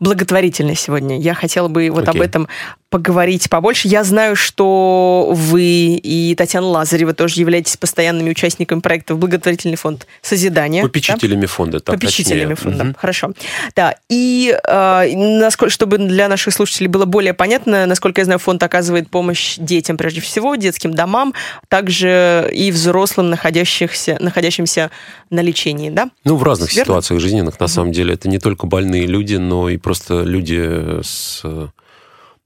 благотворительность 0.00 0.82
сегодня. 0.82 1.18
Я 1.18 1.34
хотела 1.34 1.68
бы 1.68 1.90
вот 1.90 2.08
об 2.08 2.16
Окей. 2.16 2.22
этом 2.26 2.48
поговорить 2.90 3.50
побольше. 3.50 3.88
Я 3.88 4.04
знаю, 4.04 4.36
что 4.36 5.28
вы 5.32 5.96
и 5.96 6.34
Татьяна 6.36 6.66
Лазарева 6.68 7.12
тоже 7.12 7.40
являетесь 7.40 7.76
постоянными 7.76 8.30
участниками 8.30 8.80
проекта 8.80 9.14
благотворительный 9.14 9.76
фонд 9.76 10.06
«Созидание». 10.22 10.82
да? 10.82 10.88
Попечителями 10.88 11.46
фонда, 11.46 11.80
так 11.80 11.96
попечителями 11.96 12.54
точнее. 12.54 12.70
фонда. 12.70 12.84
Мгм. 12.84 12.96
Хорошо. 12.96 13.32
Да. 13.74 13.96
И 14.08 14.56
э, 14.66 15.16
насколько, 15.16 15.72
чтобы 15.72 15.98
для 15.98 16.28
наших 16.28 16.54
слушателей 16.54 16.88
было 16.88 17.04
более 17.04 17.34
понятно, 17.34 17.86
насколько 17.86 18.20
я 18.20 18.26
знаю, 18.26 18.38
фонд 18.38 18.62
оказывает 18.62 19.10
помощь 19.10 19.56
детям 19.58 19.96
прежде 19.96 20.20
всего, 20.20 20.54
детским 20.54 20.94
домам, 20.94 21.34
также 21.68 22.48
и 22.52 22.70
взрослым, 22.70 23.28
находящихся, 23.30 24.18
находящимся 24.20 24.90
на 25.30 25.40
лечении, 25.40 25.90
да? 25.90 26.10
Ну, 26.24 26.36
в 26.36 26.42
разных 26.44 26.70
Верно? 26.72 26.84
ситуациях 26.84 27.20
жизненных, 27.20 27.58
на 27.58 27.66
самом 27.66 27.92
деле. 27.92 28.14
Это 28.14 28.28
не 28.28 28.38
только 28.38 28.66
больные 28.66 29.06
люди, 29.06 29.34
но 29.34 29.68
и 29.68 29.78
просто 29.78 30.22
люди 30.22 31.02
с 31.02 31.42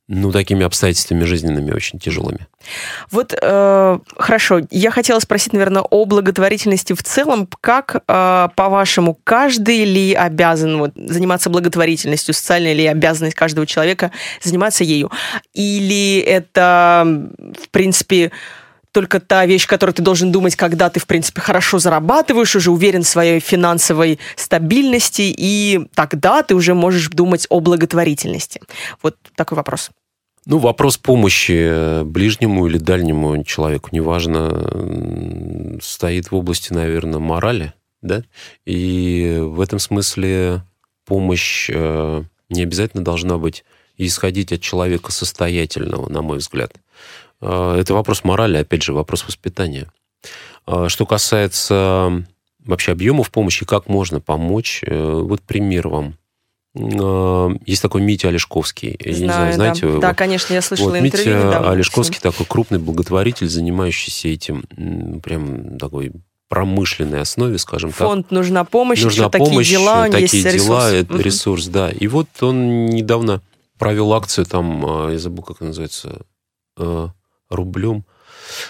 ну, 0.08 0.32
такими 0.32 0.64
обстоятельствами 0.64 1.24
жизненными 1.24 1.70
очень 1.70 1.98
тяжелыми. 1.98 2.46
Вот 3.10 3.34
э, 3.40 3.98
хорошо, 4.16 4.60
я 4.70 4.90
хотела 4.90 5.18
спросить, 5.20 5.52
наверное, 5.52 5.82
о 5.82 6.06
благотворительности 6.06 6.94
в 6.94 7.02
целом. 7.02 7.46
Как, 7.60 8.02
э, 8.08 8.48
по-вашему, 8.56 9.18
каждый 9.22 9.84
ли 9.84 10.14
обязан 10.14 10.78
вот, 10.78 10.92
заниматься 10.96 11.50
благотворительностью, 11.50 12.32
социальная 12.32 12.72
ли 12.72 12.86
обязанность 12.86 13.36
каждого 13.36 13.66
человека 13.66 14.10
заниматься 14.42 14.82
ею? 14.82 15.10
Или 15.52 16.20
это, 16.20 17.28
в 17.62 17.68
принципе, 17.68 18.32
только 18.98 19.20
та 19.20 19.46
вещь, 19.46 19.68
которую 19.68 19.94
ты 19.94 20.02
должен 20.02 20.32
думать, 20.32 20.56
когда 20.56 20.90
ты, 20.90 20.98
в 20.98 21.06
принципе, 21.06 21.40
хорошо 21.40 21.78
зарабатываешь, 21.78 22.56
уже 22.56 22.72
уверен 22.72 23.04
в 23.04 23.06
своей 23.06 23.38
финансовой 23.38 24.18
стабильности, 24.34 25.32
и 25.38 25.86
тогда 25.94 26.42
ты 26.42 26.56
уже 26.56 26.74
можешь 26.74 27.08
думать 27.08 27.46
о 27.48 27.60
благотворительности. 27.60 28.60
Вот 29.00 29.14
такой 29.36 29.54
вопрос. 29.54 29.90
Ну, 30.46 30.58
вопрос 30.58 30.96
помощи 30.96 31.60
э, 31.60 32.02
ближнему 32.02 32.66
или 32.66 32.78
дальнему 32.78 33.44
человеку, 33.44 33.90
неважно, 33.92 35.78
стоит 35.80 36.32
в 36.32 36.34
области, 36.34 36.72
наверное, 36.72 37.20
морали, 37.20 37.74
да? 38.02 38.24
И 38.66 39.38
в 39.40 39.60
этом 39.60 39.78
смысле 39.78 40.62
помощь 41.06 41.70
э, 41.72 42.24
не 42.48 42.62
обязательно 42.64 43.04
должна 43.04 43.38
быть 43.38 43.62
исходить 43.96 44.50
от 44.50 44.60
человека 44.60 45.12
состоятельного, 45.12 46.08
на 46.08 46.20
мой 46.20 46.38
взгляд. 46.38 46.72
Э, 47.40 47.76
Это 47.80 47.94
вопрос 47.94 48.24
морали, 48.24 48.56
опять 48.58 48.82
же, 48.82 48.92
вопрос 48.92 49.24
воспитания. 49.26 49.86
Э, 50.66 50.86
Что 50.88 51.06
касается 51.06 52.24
вообще 52.64 52.92
объемов 52.92 53.30
помощи, 53.30 53.64
как 53.64 53.88
можно 53.88 54.20
помочь, 54.20 54.82
э, 54.86 55.20
вот 55.24 55.40
пример 55.42 55.88
вам. 55.88 56.14
Э, 56.74 57.50
Есть 57.66 57.82
такой 57.82 58.02
Митя 58.02 58.28
Олешковский. 58.28 58.96
Я 59.00 59.10
не 59.12 59.16
знаю, 59.18 59.46
да. 59.50 59.52
знаете 59.52 59.86
вы 59.86 59.92
его? 59.92 60.00
Да, 60.00 60.14
конечно, 60.14 60.52
я 60.54 60.60
слышала 60.62 60.90
Вот 60.90 60.98
интервью 60.98 61.34
Митя 61.34 61.46
недавно. 61.48 61.70
Олешковский 61.70 62.20
такой 62.20 62.46
крупный 62.46 62.78
благотворитель, 62.78 63.48
занимающийся 63.48 64.28
этим 64.28 64.62
прям 65.22 65.78
такой 65.78 66.12
промышленной 66.48 67.20
основе, 67.20 67.58
скажем 67.58 67.90
так. 67.90 67.98
Фонд 68.06 68.30
нужна 68.30 68.64
помощь, 68.64 69.02
Нужна 69.02 69.24
еще 69.24 69.30
такие 69.30 69.50
помощь, 69.50 69.68
дела, 69.70 70.02
у 70.02 70.06
него 70.06 70.12
такие 70.12 70.42
есть 70.42 70.64
дела, 70.64 70.88
ресурс. 70.90 70.92
это 71.04 71.12
Мгм. 71.14 71.22
ресурс, 71.22 71.66
да. 71.66 71.90
И 71.90 72.06
вот 72.06 72.28
он 72.40 72.86
недавно 72.86 73.42
провел 73.78 74.12
акцию 74.14 74.46
там, 74.46 74.84
а, 74.86 75.10
я 75.10 75.18
забыл, 75.18 75.42
как 75.42 75.60
она 75.60 75.68
называется, 75.68 76.22
э, 76.78 77.08
рублем. 77.50 78.04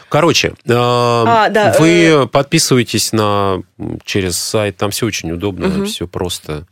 Короче, 0.08 0.48
э, 0.64 0.72
А, 0.74 1.48
да, 1.50 1.76
вы 1.78 2.28
подписываетесь 2.30 3.12
на 3.12 3.62
через 4.04 4.36
сайт, 4.38 4.76
там 4.76 4.90
все 4.90 5.06
очень 5.06 5.30
удобно, 5.30 5.68
Мгм. 5.68 5.86
все 5.86 6.06
просто. 6.08 6.66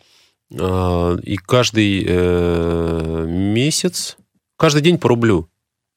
Э, 0.53 1.19
И 1.23 1.37
каждый 1.37 2.05
э, 2.07 3.25
месяц, 3.29 4.17
каждый 4.57 4.83
день 4.83 4.99
по 4.99 5.09
рублю. 5.09 5.49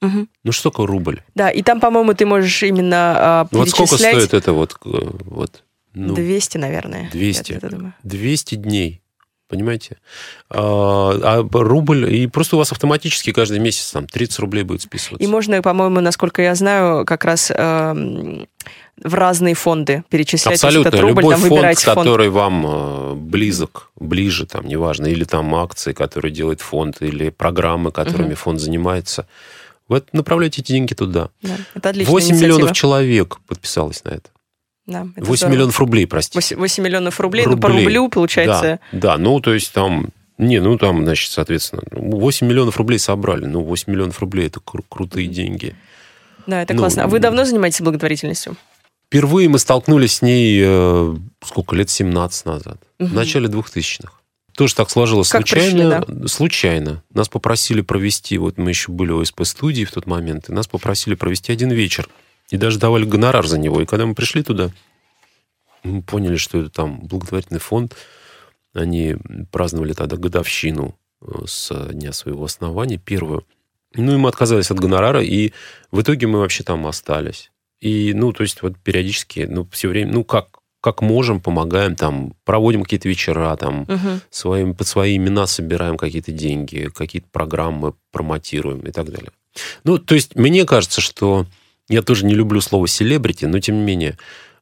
Мгм. 0.01 0.30
Ну 0.43 0.51
что 0.51 0.70
такое 0.70 0.88
рубль? 0.88 1.22
Да, 1.36 1.49
и 1.49 1.62
там, 1.62 1.80
по-моему, 1.80 2.14
ты 2.14 2.26
можешь 2.26 2.64
именно 2.64 3.14
а, 3.18 3.47
Вот 3.51 3.70
сколько 3.70 3.97
стоит 3.97 4.34
это 4.34 4.53
вот? 4.53 4.76
э, 4.86 4.89
вот 5.26 5.64
ну, 5.93 6.14
200, 6.14 6.57
наверное. 6.57 7.10
200. 7.12 7.51
Я 7.51 7.57
это 7.57 7.70
думаю. 7.70 7.93
200 8.03 8.55
дней. 8.55 9.01
Понимаете? 9.50 9.97
А, 10.52 11.12
а 11.24 11.47
рубль, 11.52 12.14
и 12.14 12.28
просто 12.28 12.56
у 12.56 12.60
вас 12.60 12.72
автоматически 12.72 13.32
каждый 13.32 13.58
месяц 13.58 13.89
там 13.91 14.06
30 14.06 14.39
рублей 14.39 14.64
будет 14.64 14.84
списываться. 14.84 15.24
И 15.24 15.28
можно, 15.28 15.60
по-моему, 15.64 16.02
насколько 16.02 16.43
я 16.43 16.54
знаю, 16.54 17.04
как 17.04 17.26
раз 17.26 17.52
эм, 17.56 18.47
в 19.04 19.14
разные 19.16 19.56
фонды 19.56 20.04
перечислять 20.10 20.54
Абсолютно. 20.64 20.89
этот 20.89 21.02
рубль, 21.02 21.22
Любой 21.22 21.34
там 21.36 21.41
фонд, 21.50 21.80
фонд. 21.80 21.97
который 21.97 22.30
вам 22.30 22.66
э, 22.68 23.14
близок, 23.16 23.89
ближе, 24.00 24.45
там, 24.45 24.68
неважно, 24.68 25.08
или 25.08 25.24
там 25.24 25.54
акции, 25.56 25.93
которые 25.93 26.32
делает 26.32 26.62
фонд, 26.62 27.02
или 27.02 27.30
программы, 27.30 27.91
которыми 27.91 28.28
Мгм. 28.28 28.36
фонд 28.36 28.60
занимается, 28.60 29.26
вот 29.88 30.10
направляйте 30.14 30.62
эти 30.62 30.72
деньги 30.72 30.93
туда. 30.93 31.30
Да, 31.41 31.56
это 31.74 31.89
отличная 31.89 32.12
8 32.12 32.28
инициатива. 32.34 32.54
миллионов 32.58 32.76
человек 32.76 33.39
подписалось 33.47 34.04
на 34.04 34.10
это. 34.10 34.30
Да, 34.89 35.07
это 35.15 35.25
8 35.25 35.37
здорово. 35.37 35.53
миллионов 35.53 35.79
рублей, 35.79 36.07
простите. 36.07 36.35
8, 36.55 36.57
8 36.57 36.83
миллионов 36.83 37.19
рублей, 37.19 37.45
ну, 37.45 37.57
по 37.57 37.67
Рублей. 37.67 37.85
рублю, 37.85 38.09
получается, 38.09 38.79
Да, 38.91 38.99
да, 39.15 39.17
ну, 39.17 39.39
то 39.39 39.53
есть 39.53 39.71
там... 39.73 40.09
Не, 40.39 40.59
ну, 40.61 40.77
там, 40.77 41.03
значит, 41.03 41.31
соответственно, 41.31 41.81
8 41.91 42.47
миллионов 42.47 42.77
рублей 42.77 42.97
собрали. 42.97 43.45
Ну, 43.45 43.61
8 43.61 43.91
миллионов 43.91 44.19
рублей– 44.19 44.47
это 44.47 44.59
кру- 44.65 44.85
крутые 44.87 45.27
деньги. 45.27 45.75
да, 46.47 46.61
это 46.63 46.73
ну, 46.73 46.79
классно. 46.79 47.03
А 47.03 47.07
вы 47.07 47.19
давно 47.19 47.43
занимаетесь 47.45 47.81
благотворительностью? 47.81 48.55
Впервые 49.07 49.49
мы 49.49 49.59
столкнулись 49.59 50.13
с 50.17 50.21
ней, 50.21 50.61
э, 50.63 51.15
сколько, 51.43 51.75
лет 51.75 51.89
17 51.89 52.45
назад. 52.45 52.77
В 52.99 53.03
Мгм. 53.05 53.15
начале 53.15 53.47
2000-х. 53.47 54.13
Тоже 54.55 54.75
так 54.75 54.89
сложилось 54.89 55.29
Как 55.29 55.47
случайно. 55.47 56.01
пришли, 56.01 56.27
Случайно. 56.27 57.03
Нас 57.13 57.27
попросили 57.29 57.81
провести, 57.81 58.37
вот 58.37 58.57
мы 58.57 58.69
еще 58.71 58.91
были 58.91 59.11
в 59.11 59.19
ОСП-студии 59.19 59.83
в 59.85 59.91
тот 59.91 60.05
момент, 60.05 60.49
и 60.49 60.53
нас 60.53 60.67
попросили 60.67 61.15
провести 61.15 61.51
один 61.51 61.71
вечер. 61.71 62.07
И 62.50 62.58
даже 62.58 62.80
давали 62.80 63.06
гонорар 63.06 63.45
за 63.45 63.58
него. 63.60 63.82
И 63.82 63.86
когда 63.86 64.06
мы 64.06 64.16
пришли 64.16 64.43
туда, 64.43 64.72
мы 65.84 66.02
поняли, 66.02 66.36
что 66.38 66.60
это 66.60 66.70
там 66.70 67.00
благотворительный 67.02 67.60
фонд. 67.60 67.95
Они 68.74 69.16
праздновали 69.52 69.93
тогда 69.93 70.18
годовщину 70.18 70.95
э, 71.22 71.26
с 71.45 71.74
дня 71.91 72.12
своего 72.14 72.43
основания, 72.45 72.97
первую. 72.97 73.45
Ну, 73.95 74.14
и 74.14 74.18
мы 74.18 74.30
отказались 74.30 74.70
от 74.72 74.80
гонорара, 74.80 75.24
и 75.24 75.52
в 75.91 76.02
итоге 76.02 76.28
мы 76.28 76.39
вообще 76.39 76.64
там 76.64 76.86
остались. 76.86 77.52
И, 77.80 78.14
ну, 78.14 78.32
то 78.34 78.43
есть 78.43 78.62
вот 78.62 78.78
периодически, 78.78 79.47
ну, 79.50 79.68
все 79.72 79.88
время, 79.88 80.12
ну, 80.12 80.24
как, 80.24 80.60
как 80.82 81.02
можем, 81.02 81.39
помогаем, 81.39 81.95
там, 81.95 82.34
проводим 82.45 82.84
какие-то 82.84 83.10
вечера, 83.10 83.56
там, 83.56 83.86
Мгм. 83.88 84.22
своим, 84.30 84.76
под 84.76 84.88
свои 84.88 85.18
имена 85.18 85.47
собираем 85.47 85.97
какие-то 85.97 86.32
деньги, 86.32 86.91
какие-то 86.93 87.28
программы 87.32 87.93
промотируем 88.12 88.82
и 88.82 88.91
так 88.91 89.10
далее. 89.10 89.32
Ну, 89.84 89.97
то 89.97 90.14
есть 90.14 90.36
мне 90.36 90.66
кажется, 90.66 91.02
что 91.02 91.47
я 91.89 92.01
тоже 92.01 92.25
не 92.25 92.35
люблю 92.35 92.61
слово 92.61 92.87
селебрити, 92.87 93.45
но 93.45 93.59
тем 93.59 93.75
не 93.77 93.83
менее, 93.83 94.17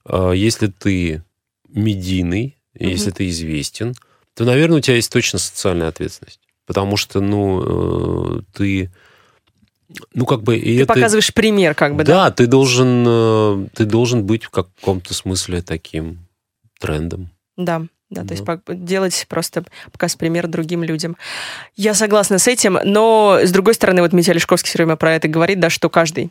э, 0.05 0.31
если 0.35 0.67
ты 0.67 1.23
медийный, 1.69 2.57
Мгм. 2.79 2.89
если 2.89 3.11
ты 3.11 3.27
известен, 3.29 3.93
то, 4.33 4.45
наверное, 4.45 4.77
у 4.77 4.81
тебя 4.81 4.95
есть 4.95 5.11
точно 5.11 5.39
социальная 5.39 5.87
ответственность. 5.87 6.39
Потому 6.65 6.97
что, 6.97 7.21
ну, 7.21 8.39
э, 8.39 8.41
ты... 8.53 8.91
Ну, 10.13 10.25
как 10.25 10.43
бы... 10.43 10.57
И 10.57 10.77
Ты 10.77 10.83
это, 10.83 10.93
показываешь 10.93 11.33
пример, 11.33 11.73
как 11.73 11.95
бы, 11.95 12.03
да? 12.03 12.25
да, 12.25 12.31
ты 12.31 12.45
должен, 12.45 13.05
э, 13.07 13.67
ты 13.73 13.85
должен 13.85 14.25
быть 14.25 14.43
в 14.43 14.49
каком-то 14.49 15.13
смысле 15.13 15.61
таким 15.61 16.27
трендом. 16.79 17.29
Да. 17.55 17.87
Да, 18.09 18.23
то 18.23 18.33
есть 18.33 18.43
Ну. 18.47 18.59
делать 18.67 19.25
просто 19.27 19.65
показ 19.91 20.15
пример 20.15 20.47
другим 20.47 20.81
людям. 20.81 21.17
Я 21.75 21.93
согласна 21.93 22.39
с 22.39 22.47
этим, 22.47 22.79
но 22.85 23.39
с 23.43 23.51
другой 23.51 23.73
стороны, 23.73 24.01
вот 24.01 24.13
Митя 24.13 24.31
Лешковский 24.31 24.69
все 24.69 24.77
время 24.77 24.95
про 24.95 25.13
это 25.15 25.27
говорит, 25.27 25.59
да, 25.59 25.69
что 25.69 25.89
каждый, 25.89 26.29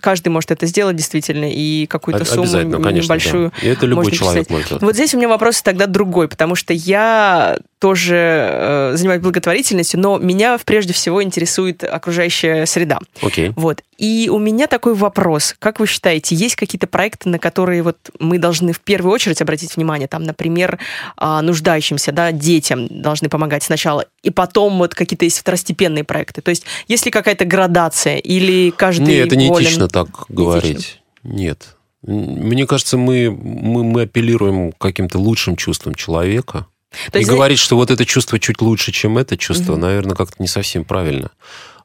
каждый 0.00 0.28
может 0.28 0.52
это 0.52 0.66
сделать 0.66 0.94
действительно, 0.94 1.50
и 1.50 1.86
какую-то 1.86 2.24
сумму 2.24 2.80
конечно, 2.80 2.90
небольшую 2.90 3.52
да. 3.60 3.66
И 3.66 3.70
это 3.70 3.86
любой 3.86 4.04
можно 4.04 4.16
человек 4.16 4.46
писать. 4.46 4.70
может. 4.70 4.82
Вот 4.82 4.94
здесь 4.94 5.14
у 5.14 5.18
меня 5.18 5.28
вопрос 5.28 5.62
тогда 5.62 5.86
другой, 5.86 6.28
потому 6.28 6.54
что 6.54 6.72
я 6.72 7.58
тоже 7.78 8.16
э, 8.16 8.92
занимаюсь 8.94 9.22
благотворительностью, 9.22 10.00
но 10.00 10.18
меня 10.18 10.58
прежде 10.64 10.92
всего 10.92 11.22
интересует 11.22 11.84
окружающая 11.84 12.66
среда. 12.66 13.00
Окей. 13.20 13.52
Вот. 13.56 13.82
И 13.98 14.28
у 14.32 14.38
меня 14.38 14.66
такой 14.66 14.94
вопрос. 14.94 15.54
Как 15.58 15.80
вы 15.80 15.86
считаете, 15.86 16.34
есть 16.34 16.56
какие-то 16.56 16.86
проекты, 16.86 17.28
на 17.28 17.38
которые 17.38 17.82
вот 17.82 17.96
мы 18.18 18.38
должны 18.38 18.72
в 18.72 18.80
первую 18.80 19.12
очередь 19.12 19.42
обратить 19.42 19.76
внимание? 19.76 20.08
Там, 20.08 20.24
например, 20.24 20.78
а, 21.16 21.42
нуждающимся, 21.42 22.12
да, 22.12 22.32
детям 22.32 22.86
должны 23.02 23.28
помогать 23.28 23.62
сначала, 23.62 24.06
и 24.22 24.30
потом 24.30 24.78
вот 24.78 24.94
какие-то 24.94 25.24
есть 25.24 25.38
второстепенные 25.38 26.04
проекты. 26.04 26.42
То 26.42 26.50
есть 26.50 26.64
есть 26.88 27.04
ли 27.06 27.10
какая-то 27.10 27.44
градация, 27.44 28.16
или 28.18 28.70
каждый 28.70 29.06
Не, 29.06 29.14
это 29.16 29.36
не 29.36 29.48
волен? 29.48 29.66
этично 29.66 29.88
так 29.88 30.08
говорить. 30.28 31.00
Нет. 31.22 31.76
Мне 32.02 32.66
кажется, 32.66 32.96
мы, 32.96 33.30
мы, 33.30 33.82
мы 33.82 34.02
апеллируем 34.02 34.72
к 34.72 34.78
каким-то 34.78 35.18
лучшим 35.18 35.56
чувствам 35.56 35.94
человека. 35.94 36.66
То 37.10 37.18
и 37.18 37.22
есть, 37.22 37.30
говорить, 37.30 37.58
что 37.58 37.76
вот 37.76 37.90
это 37.90 38.04
чувство 38.06 38.38
чуть 38.38 38.60
лучше, 38.62 38.92
чем 38.92 39.18
это 39.18 39.36
чувство, 39.36 39.72
Мгм. 39.72 39.80
наверное, 39.80 40.14
как-то 40.16 40.36
не 40.38 40.46
совсем 40.46 40.84
правильно. 40.84 41.30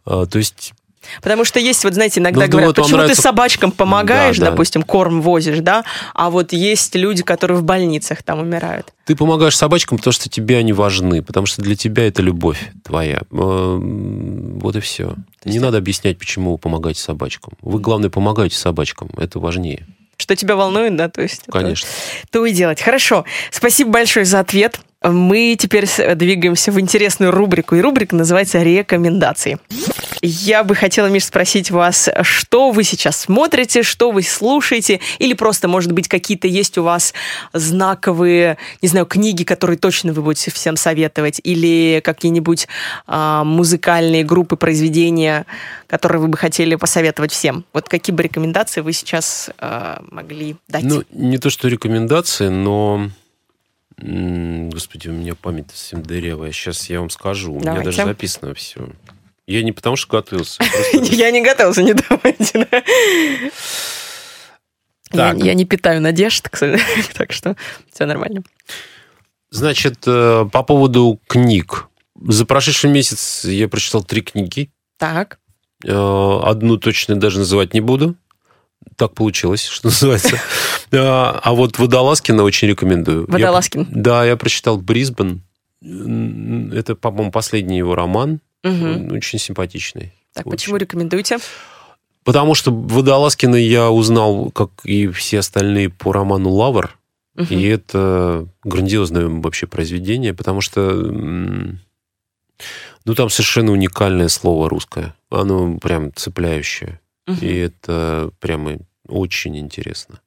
А, 0.06 0.26
То 0.26 0.38
есть 0.38 0.74
Потому 1.22 1.46
что 1.46 1.60
есть, 1.60 1.84
вот 1.84 1.94
знаете, 1.94 2.20
иногда 2.20 2.46
Ну, 2.46 2.52
говорят, 2.52 2.68
вот 2.70 2.76
почему 2.78 2.98
нравится- 2.98 3.22
ты 3.22 3.28
собачкам 3.28 3.72
помогаешь, 3.72 4.38
Да, 4.38 4.46
да. 4.46 4.52
допустим, 4.52 4.84
корм 4.84 5.22
возишь, 5.22 5.60
да, 5.60 5.84
а 6.14 6.30
вот 6.30 6.54
есть 6.54 6.96
люди, 6.96 7.24
которые 7.24 7.58
в 7.58 7.64
больницах 7.64 8.24
там 8.24 8.40
умирают. 8.40 8.94
ты 9.06 9.16
помогаешь 9.16 9.58
собачкам, 9.58 9.98
потому 9.98 10.14
что 10.14 10.30
тебе 10.30 10.58
они 10.58 10.72
важны, 10.74 11.22
потому 11.22 11.46
что 11.46 11.62
для 11.62 11.76
тебя 11.76 12.08
это 12.08 12.22
любовь 12.22 12.72
твоя. 12.84 13.22
Вот 13.30 14.76
и 14.76 14.80
все. 14.80 15.16
Не 15.44 15.60
надо 15.60 15.78
объяснять, 15.80 16.18
почему 16.18 16.52
вы 16.54 16.58
помогаете 16.58 17.02
собачкам. 17.02 17.54
Вы, 17.62 17.80
главное, 17.80 18.10
помогаете 18.10 18.56
собачкам. 18.58 19.10
Это 19.18 19.40
важнее. 19.40 19.86
Что 20.18 20.36
тебя 20.36 20.56
волнует, 20.56 20.96
да, 20.96 21.10
то 21.10 21.22
есть... 21.22 21.42
это- 21.48 21.52
Конечно. 21.52 21.88
то 22.30 22.46
и 22.46 22.54
делать. 22.54 22.80
Хорошо. 22.82 23.26
Спасибо 23.50 23.90
большое 23.92 24.24
за 24.24 24.40
ответ. 24.40 24.80
Мы 25.04 25.56
теперь 25.58 25.88
двигаемся 26.16 26.72
в 26.72 26.80
интересную 26.80 27.32
рубрику, 27.32 27.76
и 27.76 27.82
рубрика 27.82 28.16
называется 28.16 28.62
«Рекомендации». 28.62 29.58
Я 30.22 30.64
бы 30.64 30.76
хотела, 30.76 31.08
Миш, 31.08 31.26
спросить 31.26 31.72
вас, 31.72 32.08
что 32.22 32.70
вы 32.70 32.84
сейчас 32.84 33.18
смотрите, 33.22 33.82
что 33.82 34.12
вы 34.12 34.22
слушаете, 34.22 35.00
или 35.18 35.34
просто, 35.34 35.68
может 35.68 35.92
быть, 35.94 36.08
какие-то 36.08 36.48
есть 36.48 36.78
у 36.78 36.84
вас 36.84 37.16
знаковые, 37.54 38.60
не 38.84 38.88
знаю, 38.88 39.08
книги, 39.08 39.44
которые 39.44 39.80
точно 39.80 40.14
вы 40.14 40.22
будете 40.22 40.52
всем 40.52 40.78
советовать, 40.78 41.42
или 41.44 42.02
какие-нибудь 42.04 42.68
а, 43.08 43.44
музыкальные 43.44 44.24
группы, 44.24 44.56
произведения, 44.56 45.48
которые 45.88 46.22
вы 46.22 46.28
бы 46.28 46.38
хотели 46.38 46.76
посоветовать 46.76 47.32
всем. 47.32 47.66
Вот 47.74 47.90
какие 47.90 48.16
бы 48.16 48.22
рекомендации 48.22 48.82
вы 48.82 48.94
сейчас 48.94 49.50
а, 49.58 50.04
могли 50.12 50.58
дать? 50.68 50.84
Ну, 50.84 51.04
не 51.12 51.40
то, 51.40 51.50
что 51.50 51.68
рекомендации, 51.68 52.50
но... 52.50 53.10
Господи, 54.02 55.10
у 55.10 55.14
меня 55.14 55.36
память 55.36 55.70
совсем 55.70 56.02
дырявая. 56.02 56.52
Сейчас 56.52 56.90
я 56.90 57.00
вам 57.00 57.10
скажу. 57.10 57.54
У 57.54 57.60
меня 57.60 57.82
даже 57.84 57.98
записано 58.06 58.54
все. 58.56 58.90
Я 59.48 59.64
не 59.64 59.72
потому, 59.72 59.96
что 59.96 60.12
готовился. 60.12 60.58
просто- 60.60 60.98
Я 61.16 61.30
не 61.32 61.42
готовился, 61.44 61.84
не 61.84 61.94
давайте. 61.94 62.68
да. 65.12 65.34
Я, 65.34 65.54
не 65.54 65.66
питаю 65.66 66.02
надежд, 66.02 66.48
так 67.14 67.32
что 67.32 67.56
все 67.94 68.06
нормально. 68.06 68.44
Значит, 69.50 70.04
э, 70.08 70.46
по 70.52 70.64
поводу 70.64 71.20
книг. 71.28 71.88
За 72.16 72.46
прошедший 72.46 72.90
месяц 72.90 73.44
я 73.44 73.68
прочитал 73.68 74.04
три 74.04 74.22
книги. 74.22 74.72
Так. 74.98 75.40
Э, 75.84 76.40
Одну 76.44 76.78
точно 76.78 77.16
даже 77.18 77.40
называть 77.40 77.74
не 77.74 77.82
буду. 77.82 78.16
Так 78.96 79.14
получилось, 79.14 79.66
что 79.66 79.88
называется. 79.90 80.36
Э, 80.92 80.98
А 81.00 81.54
вот 81.54 81.80
Водолазкина 81.80 82.44
очень 82.44 82.68
рекомендую. 82.68 83.26
Я- 83.28 83.34
Водолазкин. 83.34 83.88
Да, 83.90 84.26
я 84.26 84.36
прочитал 84.38 84.78
«Брисбен». 84.78 85.42
Это, 85.82 86.96
по-моему, 86.96 87.32
последний 87.32 87.78
его 87.80 87.96
роман. 87.96 88.40
Очень 88.64 89.40
симпатичный. 89.40 90.14
Так, 90.34 90.46
Очень. 90.46 90.52
почему 90.58 90.78
рекомендуете? 90.78 91.40
Потому 92.24 92.54
что 92.54 92.72
Водолазкина 92.72 93.56
я 93.56 93.90
узнал, 93.90 94.52
как 94.52 94.70
и 94.84 95.08
все 95.08 95.40
остальные, 95.40 95.90
по 95.90 96.14
роману 96.14 96.52
«Лавр». 96.52 96.98
И 97.50 97.64
это 97.64 98.48
грандиозное 98.64 99.26
вообще 99.28 99.66
произведение, 99.66 100.34
потому 100.36 100.62
что 100.62 100.92
ну, 103.06 103.16
там 103.16 103.30
совершенно 103.32 103.72
уникальное 103.72 104.28
слово 104.28 104.70
русское. 104.70 105.16
Оно 105.32 105.78
прям 105.80 106.14
цепляющее. 106.14 107.00
Мгм. 107.28 107.38
И 107.42 107.56
это 107.56 108.32
прямо 108.40 108.78
очень 109.08 109.58
интересно. 109.58 110.20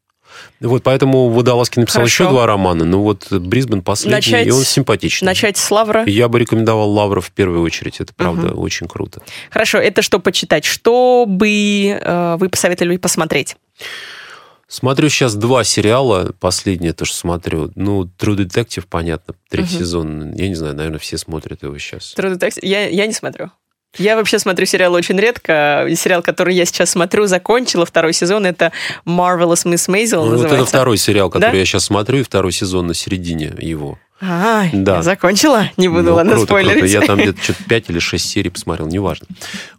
Вот 0.60 0.82
поэтому 0.82 1.28
Водолазкин 1.28 1.82
написал 1.82 2.00
Хорошо. 2.00 2.24
еще 2.24 2.30
два 2.32 2.46
романа. 2.46 2.84
Ну 2.84 3.02
вот 3.02 3.30
Брисбен 3.30 3.82
последний, 3.82 4.16
Начать- 4.16 4.46
и 4.46 4.50
он 4.50 4.64
симпатичный. 4.64 5.26
Начать 5.26 5.56
с 5.56 5.70
Лавра. 5.70 6.04
Я 6.06 6.28
бы 6.28 6.40
рекомендовал 6.40 6.90
Лавра 6.90 7.20
в 7.20 7.30
первую 7.30 7.62
очередь. 7.62 8.00
Это 8.00 8.12
правда 8.14 8.52
очень 8.52 8.88
круто. 8.88 9.22
Хорошо, 9.50 9.78
это 9.78 10.02
что 10.02 10.18
почитать? 10.18 10.64
Что 10.64 11.24
бы 11.28 11.86
э, 12.00 12.36
вы 12.40 12.48
посоветовали 12.48 12.96
посмотреть? 12.96 13.56
Смотрю 14.66 15.08
сейчас 15.08 15.34
два 15.36 15.62
сериала. 15.62 16.32
Последнее 16.40 16.94
то, 16.94 17.04
что 17.04 17.16
смотрю. 17.16 17.70
Ну, 17.76 18.04
True 18.18 18.36
Detective, 18.36 18.86
понятно, 18.88 19.34
третий 19.48 19.74
Мгм. 19.76 19.78
сезон. 19.84 20.34
Я 20.34 20.48
не 20.48 20.54
знаю, 20.54 20.74
наверное, 20.74 20.98
все 20.98 21.16
смотрят 21.18 21.62
его 21.62 21.78
сейчас. 21.78 22.14
True 22.16 22.36
Detective? 22.36 22.60
Я, 22.62 22.88
я 22.88 23.06
не 23.06 23.12
смотрю. 23.12 23.50
Я 23.96 24.16
вообще 24.16 24.38
смотрю 24.38 24.66
сериалы 24.66 24.98
очень 24.98 25.18
редко. 25.18 25.86
Сериал, 25.96 26.22
который 26.22 26.54
я 26.54 26.64
сейчас 26.64 26.90
смотрю, 26.90 27.26
закончила 27.26 27.86
второй 27.86 28.12
сезон. 28.12 28.44
Это 28.46 28.72
Marvelous 29.06 29.64
Miss 29.66 29.88
Maisel 29.88 30.16
Ну, 30.16 30.22
вот 30.22 30.30
называется. 30.32 30.56
это 30.56 30.64
второй 30.66 30.96
сериал, 30.98 31.30
который 31.30 31.52
Да? 31.52 31.58
я 31.58 31.64
сейчас 31.64 31.84
смотрю, 31.84 32.18
и 32.18 32.22
второй 32.22 32.52
сезон 32.52 32.86
на 32.88 32.94
середине 32.94 33.52
его. 33.58 33.98
А, 34.20 34.64
Да. 34.72 35.02
закончила? 35.02 35.68
Не 35.76 35.88
буду, 35.88 36.10
Ну, 36.10 36.14
ладно, 36.14 36.32
круто, 36.32 36.46
спойлерить. 36.46 36.78
круто. 36.80 36.92
Я 36.92 37.00
там 37.02 37.18
где-то 37.20 37.42
что-то 37.42 37.64
5 37.68 37.90
или 37.90 37.98
6 37.98 38.28
серий 38.28 38.50
посмотрел, 38.50 38.86
неважно. 38.88 39.26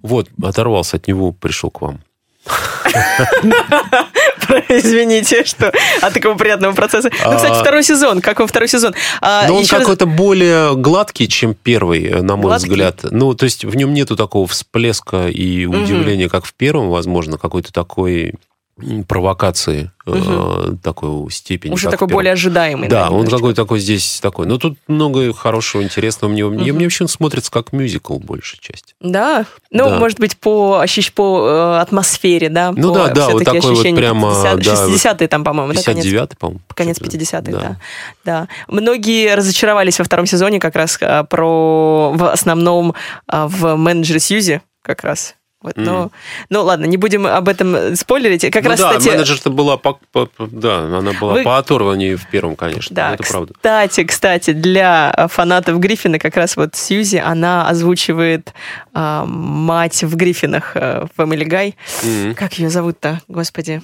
Вот, 0.02 0.30
оторвался 0.44 0.98
от 0.98 1.08
него, 1.08 1.32
пришел 1.32 1.70
к 1.72 1.82
вам. 1.82 2.02
Извините, 4.70 5.44
что 5.46 5.72
от 6.02 6.14
такого 6.14 6.36
приятного 6.36 6.74
процесса. 6.74 7.10
Ну, 7.26 7.36
кстати, 7.36 7.54
А. 7.54 7.62
второй 7.62 7.84
сезон. 7.84 8.22
Как 8.22 8.40
вам 8.40 8.48
второй 8.48 8.68
сезон? 8.68 8.94
А, 9.22 9.48
Но 9.48 9.58
он 9.58 9.66
какой-то 9.66 10.06
более 10.06 10.76
гладкий, 10.76 11.28
чем 11.28 11.56
первый, 11.56 12.22
на 12.22 12.36
мой 12.36 12.56
взгляд. 12.58 13.00
Ну, 13.04 13.34
то 13.34 13.46
есть 13.46 13.66
в 13.66 13.76
нем 13.76 13.94
нету 13.94 14.16
такого 14.16 14.48
всплеска 14.48 15.28
и 15.28 15.66
удивления, 15.66 16.30
как 16.30 16.46
в 16.46 16.54
первом, 16.54 16.90
возможно, 16.90 17.38
какой-то 17.38 17.74
такой 17.74 18.34
провокации 19.08 19.92
э, 20.06 20.74
такой 20.84 21.32
степени. 21.32 21.72
Уже 21.72 21.90
такой 21.90 22.08
первом. 22.10 22.18
более 22.18 22.34
ожидаемый. 22.34 22.90
Да, 22.90 23.06
наверное, 23.06 23.20
он 23.20 23.28
какой 23.30 23.54
такой 23.54 23.80
здесь 23.80 24.20
такой. 24.22 24.46
Но 24.48 24.58
тут 24.58 24.78
много 24.88 25.34
хорошего, 25.34 25.82
интересного. 25.82 26.30
Мне, 26.30 26.46
мне, 26.46 26.74
мне 26.74 26.84
вообще 26.84 27.06
он 27.06 27.08
смотрится 27.08 27.52
как 27.52 27.72
мюзикл, 27.72 28.18
большей 28.18 28.60
части. 28.60 28.94
Да. 29.00 29.46
Ну, 29.72 29.90
Да. 29.90 30.00
может 30.00 30.20
быть, 30.20 30.38
по, 30.38 30.80
ощущ... 30.80 31.14
по 31.14 31.48
э, 31.48 31.82
атмосфере, 31.82 32.50
да? 32.50 32.74
Ну 32.76 32.94
по 32.94 33.08
да, 33.08 33.14
да, 33.14 33.30
вот 33.30 33.46
такой 33.46 33.62
вот 33.62 33.96
прямо, 33.96 34.30
50 34.32 34.60
да, 34.60 34.88
60-е 34.88 35.28
там, 35.30 35.44
по-моему, 35.46 35.74
да, 35.74 35.82
конец 35.82 36.06
59-й, 36.06 36.36
по-моему. 36.38 36.62
Конец 36.76 36.98
что-то. 36.98 37.18
50-х, 37.18 37.52
да. 37.52 37.78
да. 38.26 38.48
Многие 38.68 39.36
разочаровались 39.36 40.00
во 40.00 40.06
втором 40.06 40.26
сезоне 40.26 40.60
как 40.60 40.76
раз 40.76 40.98
а, 41.02 41.24
про 41.24 42.12
в 42.14 42.30
основном 42.30 42.94
в 43.32 43.76
менеджере 43.76 44.20
Сьюзи 44.20 44.62
как 44.82 45.04
раз. 45.04 45.36
Вот, 45.66 45.78
но, 45.78 46.12
ну 46.50 46.64
ладно, 46.64 46.86
не 46.86 46.98
будем 46.98 47.26
об 47.26 47.50
этом 47.50 47.96
спойлерить. 47.96 48.42
Как 48.52 48.64
Ну 48.64 48.70
раз, 48.70 48.80
да, 48.80 48.90
кстати, 48.98 49.08
менеджер-то 49.16 49.50
была 49.50 49.78
по, 49.78 50.00
по- 50.12 50.30
да, 50.38 50.82
она 50.82 51.12
была 51.20 51.34
Вы- 51.34 51.44
по 51.44 51.58
оторванию 51.58 52.20
в 52.20 52.28
первом, 52.30 52.56
конечно. 52.56 52.96
Да, 52.96 53.16
это 53.16 53.24
правда. 53.24 53.54
кстати, 53.56 54.04
кстати, 54.04 54.52
для 54.54 55.10
а, 55.10 55.28
фанатов 55.28 55.80
Гриффина 55.80 56.20
как 56.20 56.38
раз 56.38 56.56
вот 56.56 56.76
Сьюзи, 56.76 57.18
она 57.18 57.68
озвучивает 57.68 58.54
а, 58.94 59.26
мать 59.26 60.04
в 60.04 60.16
Гриффинах 60.16 60.74
а, 60.76 61.08
в 61.08 61.20
Family 61.20 61.48
Guy. 61.48 61.74
Мгм. 62.04 62.36
Как 62.36 62.54
ее 62.60 62.70
зовут-то, 62.70 63.22
господи? 63.28 63.82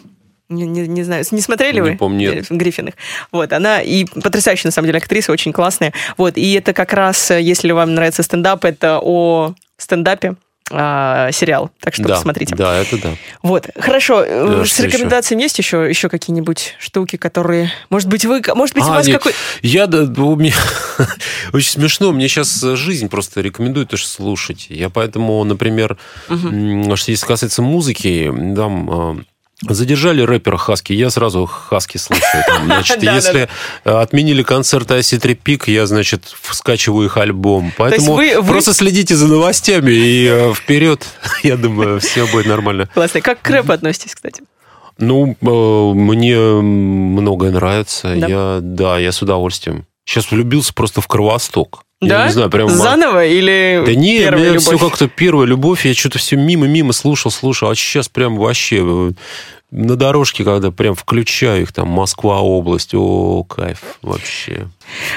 Не, 0.50 0.68
не- 0.68 0.88
не 0.88 1.04
знаю, 1.04 1.24
не 1.32 1.42
смотрели 1.42 1.76
Не 1.76 1.82
вы? 1.82 1.96
помню, 1.98 2.34
нет. 2.36 2.50
В 2.50 2.56
Гриффинах. 2.58 2.94
Вот, 3.32 3.54
она 3.54 3.82
и 3.82 4.06
потрясающая, 4.06 4.68
на 4.68 4.72
самом 4.72 4.88
деле, 4.88 5.00
актриса, 5.00 5.32
очень 5.32 5.52
классная. 5.54 5.94
Вот, 6.18 6.38
и 6.38 6.54
это 6.54 6.74
как 6.74 6.94
раз, 6.94 7.32
э, 7.32 7.42
если 7.42 7.72
вам 7.72 7.96
нравится 7.96 8.22
стендап, 8.22 8.66
это 8.66 9.00
о 9.02 9.56
стендапе 9.78 10.36
а, 10.72 11.32
сериал. 11.32 11.70
Так 11.80 11.94
что 11.94 12.04
да, 12.04 12.16
посмотрите. 12.16 12.56
Да, 12.56 12.76
это 12.78 12.98
да. 13.02 13.10
Вот, 13.44 13.68
хорошо. 13.78 14.24
э, 14.24 14.48
Да, 14.60 14.66
С 14.66 14.70
что 14.74 14.84
еще? 14.84 14.92
рекомендациями 14.92 15.42
есть 15.44 15.58
еще, 15.58 15.88
еще 15.90 16.10
какие-нибудь 16.10 16.76
штуки, 16.80 17.16
которые... 17.18 17.72
Может 17.90 18.08
быть, 18.10 18.26
вы... 18.26 18.42
Может 18.56 18.76
быть, 18.76 18.84
у 18.84 18.88
А, 18.88 18.96
вас 18.96 19.08
нет, 19.08 19.18
какой... 19.18 19.34
Я, 19.62 19.88
да, 19.88 20.02
у 20.24 20.36
меня 20.36 20.54
очень 21.54 21.72
смешно, 21.72 22.12
мне 22.12 22.28
сейчас 22.28 22.62
жизнь 22.62 23.10
просто 23.10 23.42
рекомендует 23.42 23.90
тоже 23.90 24.06
слушать. 24.08 24.68
Я 24.70 24.90
поэтому, 24.90 25.44
например, 25.44 25.98
м, 26.30 26.96
что 26.96 27.12
если 27.12 27.26
касается 27.26 27.62
музыки, 27.62 28.32
там 28.56 29.26
Задержали 29.68 30.22
рэпера 30.24 30.58
Хаски, 30.58 30.94
я 30.94 31.10
сразу 31.12 31.46
Хаски 31.46 31.98
слушаю. 31.98 32.44
Там, 32.48 32.66
значит, 32.66 33.04
если 33.04 33.48
отменили 33.84 34.42
концерт 34.42 34.90
IC3 34.90 35.40
Peak, 35.44 35.70
я, 35.72 35.86
значит, 35.86 36.34
скачиваю 36.52 37.06
их 37.06 37.18
альбом. 37.18 37.72
Поэтому 37.78 38.20
просто 38.44 38.74
следите 38.74 39.16
за 39.16 39.28
новостями 39.28 39.92
и 39.92 40.28
э, 40.28 40.54
вперед. 40.54 41.06
Я 41.44 41.58
думаю, 41.58 42.00
все 42.00 42.26
будет 42.28 42.48
нормально. 42.48 42.88
Классно. 42.94 43.22
Как 43.22 43.42
к 43.42 43.50
рэпу 43.50 43.72
относитесь, 43.72 44.16
кстати? 44.16 44.44
Ну, 44.98 45.36
э, 45.40 45.94
мне 45.96 46.38
многое 46.38 47.52
нравится. 47.52 48.16
Да? 48.16 48.28
Я, 48.28 48.60
да, 48.62 49.00
я 49.00 49.12
с 49.12 49.22
удовольствием. 49.22 49.86
Сейчас 50.06 50.32
влюбился 50.32 50.74
просто 50.74 51.02
в 51.02 51.08
Кровосток. 51.08 51.84
Да? 52.02 52.22
Я 52.22 52.26
не 52.28 52.32
знаю, 52.34 52.50
прям... 52.50 52.68
Заново 52.70 53.26
или 53.26 53.84
Да 53.86 53.94
не, 53.94 54.28
у 54.28 54.32
меня 54.32 54.50
любовь? 54.50 54.64
все 54.64 54.78
как-то 54.80 55.08
первая 55.08 55.46
любовь, 55.46 55.86
я 55.86 55.94
что-то 55.94 56.18
все 56.18 56.36
мимо-мимо 56.36 56.94
слушал, 56.94 57.30
слушал, 57.32 57.70
а 57.70 57.76
сейчас 57.76 58.10
прям 58.10 58.38
вообще 58.38 58.78
э, 58.84 59.12
на 59.70 59.96
дорожке, 59.96 60.44
когда 60.44 60.72
прям 60.72 60.96
включаю 60.96 61.62
их, 61.62 61.72
там, 61.72 61.90
Москва, 61.90 62.42
область, 62.42 62.96
о, 62.96 63.44
кайф 63.44 63.80
вообще. 64.02 64.68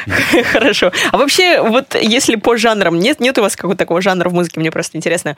Хорошо. 0.52 0.92
А 1.10 1.16
вообще, 1.16 1.62
вот 1.62 1.94
если 2.00 2.36
по 2.36 2.56
жанрам, 2.58 2.98
нет, 2.98 3.18
нет 3.18 3.38
у 3.38 3.40
вас 3.40 3.56
какого-то 3.56 3.78
такого 3.78 4.02
жанра 4.02 4.28
в 4.28 4.34
музыке, 4.34 4.60
мне 4.60 4.70
просто 4.70 4.98
интересно, 4.98 5.36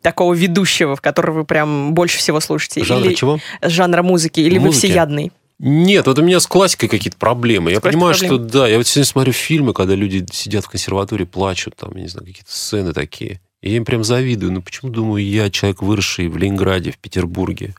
такого 0.00 0.32
ведущего, 0.32 0.94
в 0.94 1.00
который 1.00 1.32
вы 1.32 1.44
прям 1.44 1.92
больше 1.92 2.18
всего 2.18 2.38
слушаете? 2.38 2.84
Жанра 2.84 3.06
Или 3.06 3.14
чего? 3.14 3.38
Жанра 3.62 4.02
музыки, 4.02 4.38
или 4.40 4.58
вы 4.58 4.66
Музыки? 4.66 4.86
всеядный? 4.86 5.32
Нет, 5.64 6.08
вот 6.08 6.18
у 6.18 6.22
меня 6.22 6.40
с 6.40 6.48
классикой 6.48 6.88
какие-то 6.88 7.16
проблемы. 7.16 7.70
Я 7.70 7.80
понимаю, 7.80 8.18
проблемы? 8.18 8.48
что 8.48 8.52
да, 8.52 8.66
я 8.66 8.78
вот 8.78 8.86
сегодня 8.88 9.06
смотрю 9.06 9.32
фильмы, 9.32 9.72
когда 9.72 9.94
люди 9.94 10.26
сидят 10.32 10.64
в 10.64 10.68
консерватории, 10.68 11.24
плачут, 11.24 11.76
там, 11.76 11.94
я 11.94 12.02
не 12.02 12.08
знаю, 12.08 12.26
какие-то 12.26 12.50
сцены 12.50 12.92
такие. 12.92 13.40
И 13.60 13.70
я 13.70 13.76
им 13.76 13.84
прям 13.84 14.02
завидую. 14.02 14.50
Ну 14.50 14.60
почему, 14.60 14.90
думаю, 14.90 15.24
я, 15.24 15.50
человек, 15.50 15.80
выросший 15.80 16.26
в 16.26 16.36
Ленинграде, 16.36 16.90
в 16.90 16.98
Петербурге, 16.98 17.76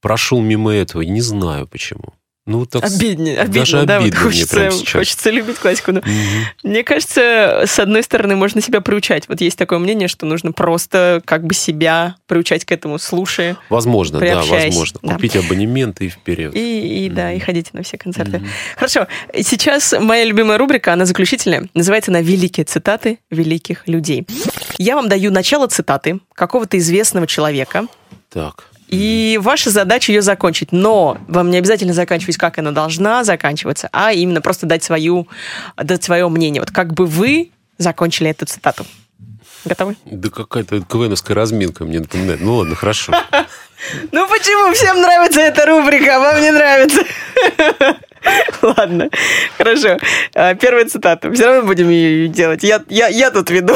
прошел 0.00 0.40
мимо 0.40 0.72
этого, 0.72 1.02
не 1.02 1.20
знаю 1.20 1.66
почему. 1.66 2.14
Ну, 2.46 2.64
так 2.64 2.88
с- 2.88 2.96
Обидно, 2.96 3.32
обидно, 3.42 3.60
даже 3.60 3.82
да, 3.84 3.98
вот 3.98 4.04
обидно 4.06 4.20
хочется, 4.20 4.70
хочется 4.92 5.30
любить 5.30 5.58
классику. 5.58 5.92
но 5.92 6.00
Мгм. 6.00 6.10
Мне 6.64 6.82
кажется, 6.82 7.64
с 7.66 7.78
одной 7.78 8.02
стороны, 8.02 8.34
можно 8.34 8.60
себя 8.62 8.80
приучать. 8.80 9.28
Вот 9.28 9.40
есть 9.42 9.58
такое 9.58 9.78
мнение, 9.78 10.08
что 10.08 10.24
нужно 10.26 10.52
просто 10.52 11.22
как 11.26 11.44
бы 11.44 11.54
себя 11.54 12.16
приучать 12.26 12.64
к 12.64 12.72
этому, 12.72 12.98
слушая. 12.98 13.56
Возможно, 13.68 14.18
да, 14.20 14.42
возможно. 14.42 14.98
да. 15.02 15.14
Купить 15.14 15.36
абонемент 15.36 16.00
и 16.00 16.08
вперед. 16.08 16.54
И, 16.56 17.04
и 17.06 17.10
да, 17.10 17.32
и 17.32 17.38
ходите 17.40 17.70
на 17.74 17.82
все 17.82 17.98
концерты. 17.98 18.38
Мгм. 18.38 18.48
Хорошо. 18.76 19.06
Сейчас 19.34 19.94
моя 20.00 20.24
любимая 20.24 20.56
рубрика, 20.58 20.92
она 20.94 21.04
заключительная. 21.04 21.68
Называется 21.74 22.10
она 22.10 22.20
«Великие 22.22 22.64
цитаты 22.64 23.18
великих 23.30 23.86
людей». 23.86 24.26
Я 24.78 24.96
вам 24.96 25.08
даю 25.10 25.30
начало 25.30 25.66
цитаты 25.66 26.20
какого-то 26.34 26.78
известного 26.78 27.26
человека, 27.26 27.86
Так. 28.30 28.66
И 28.90 29.38
ваша 29.40 29.70
задача 29.70 30.12
ее 30.12 30.20
закончить. 30.20 30.72
Но 30.72 31.18
вам 31.28 31.50
не 31.50 31.58
обязательно 31.58 31.92
заканчивать, 31.92 32.36
как 32.36 32.58
она 32.58 32.72
должна 32.72 33.24
заканчиваться, 33.24 33.88
а 33.92 34.12
именно 34.12 34.40
просто 34.40 34.66
дать, 34.66 34.82
свою, 34.82 35.28
дать 35.76 36.02
свое 36.02 36.28
мнение. 36.28 36.60
Вот 36.60 36.72
как 36.72 36.92
бы 36.92 37.06
вы 37.06 37.50
закончили 37.78 38.30
эту 38.30 38.46
цитату. 38.46 38.84
Готовы? 39.64 39.96
Да 40.04 40.30
какая-то 40.30 40.80
КВНовская 40.80 41.36
разминка 41.36 41.84
мне 41.84 42.00
напоминает. 42.00 42.40
Ну 42.40 42.56
ладно, 42.56 42.74
хорошо. 42.74 43.12
Ну 44.12 44.28
почему 44.28 44.74
всем 44.74 45.00
нравится 45.00 45.40
эта 45.40 45.64
рубрика, 45.64 46.16
а 46.16 46.18
вам 46.18 46.42
не 46.42 46.50
нравится? 46.50 47.00
Ладно, 48.62 49.08
хорошо. 49.56 49.96
А, 50.34 50.54
Первая 50.54 50.86
цитата. 50.86 51.32
Все 51.32 51.46
равно 51.46 51.62
будем 51.62 51.88
ее 51.88 52.28
делать. 52.28 52.62
Я, 52.62 52.82
я, 52.88 53.08
я 53.08 53.30
тут 53.30 53.50
веду. 53.50 53.74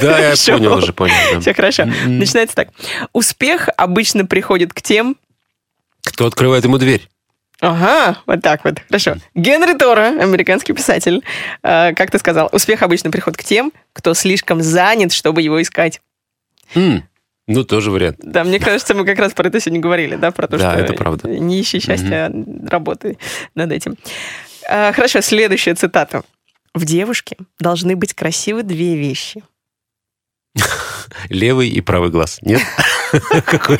Да, 0.00 0.18
я 0.18 0.36
Шоу. 0.36 0.58
понял 0.58 0.76
уже, 0.76 0.92
понял. 0.92 1.14
да. 1.32 1.40
Все 1.40 1.54
хорошо. 1.54 1.82
М-м. 1.84 2.18
Начинается 2.18 2.56
так. 2.56 2.68
Успех 3.12 3.68
обычно 3.76 4.26
приходит 4.26 4.72
к 4.72 4.82
тем... 4.82 5.16
Кто 6.04 6.26
открывает 6.26 6.64
ему 6.64 6.78
дверь? 6.78 7.08
Ага, 7.60 8.18
вот 8.26 8.42
так 8.42 8.64
вот. 8.64 8.80
Хорошо. 8.88 9.14
Генри 9.34 9.74
Тора, 9.78 10.08
американский 10.20 10.72
писатель, 10.72 11.22
а, 11.62 11.92
как 11.94 12.10
ты 12.10 12.18
сказал, 12.18 12.48
успех 12.52 12.82
обычно 12.82 13.10
приходит 13.10 13.38
к 13.38 13.44
тем, 13.44 13.72
кто 13.92 14.12
слишком 14.14 14.60
занят, 14.60 15.12
чтобы 15.12 15.40
его 15.40 15.62
искать. 15.62 16.00
М, 16.74 17.04
Ну, 17.46 17.64
тоже 17.64 17.90
вариант. 17.90 18.16
Да, 18.22 18.42
мне 18.42 18.58
кажется, 18.58 18.94
мы 18.94 19.04
как 19.04 19.18
раз 19.18 19.32
про 19.34 19.48
это 19.48 19.60
сегодня 19.60 19.80
говорили, 19.80 20.16
да, 20.16 20.30
про 20.30 20.48
то, 20.48 20.56
Да, 20.56 20.72
что 20.72 20.80
это 20.80 20.94
правда. 20.94 21.28
не 21.28 21.60
ищи 21.60 21.78
счастья, 21.80 22.26
а 22.26 22.68
работай 22.70 23.18
над 23.54 23.70
этим. 23.72 23.96
А, 24.68 24.92
Хорошо, 24.92 25.20
следующая 25.20 25.74
цитата. 25.74 26.22
В 26.74 26.84
девушке 26.86 27.36
должны 27.60 27.96
быть 27.96 28.14
красивы 28.14 28.62
две 28.62 28.96
вещи. 28.96 29.42
Левый 31.28 31.68
и 31.68 31.80
правый 31.80 32.10
глаз. 32.10 32.38
Нет? 32.42 32.62
Какой? 33.44 33.78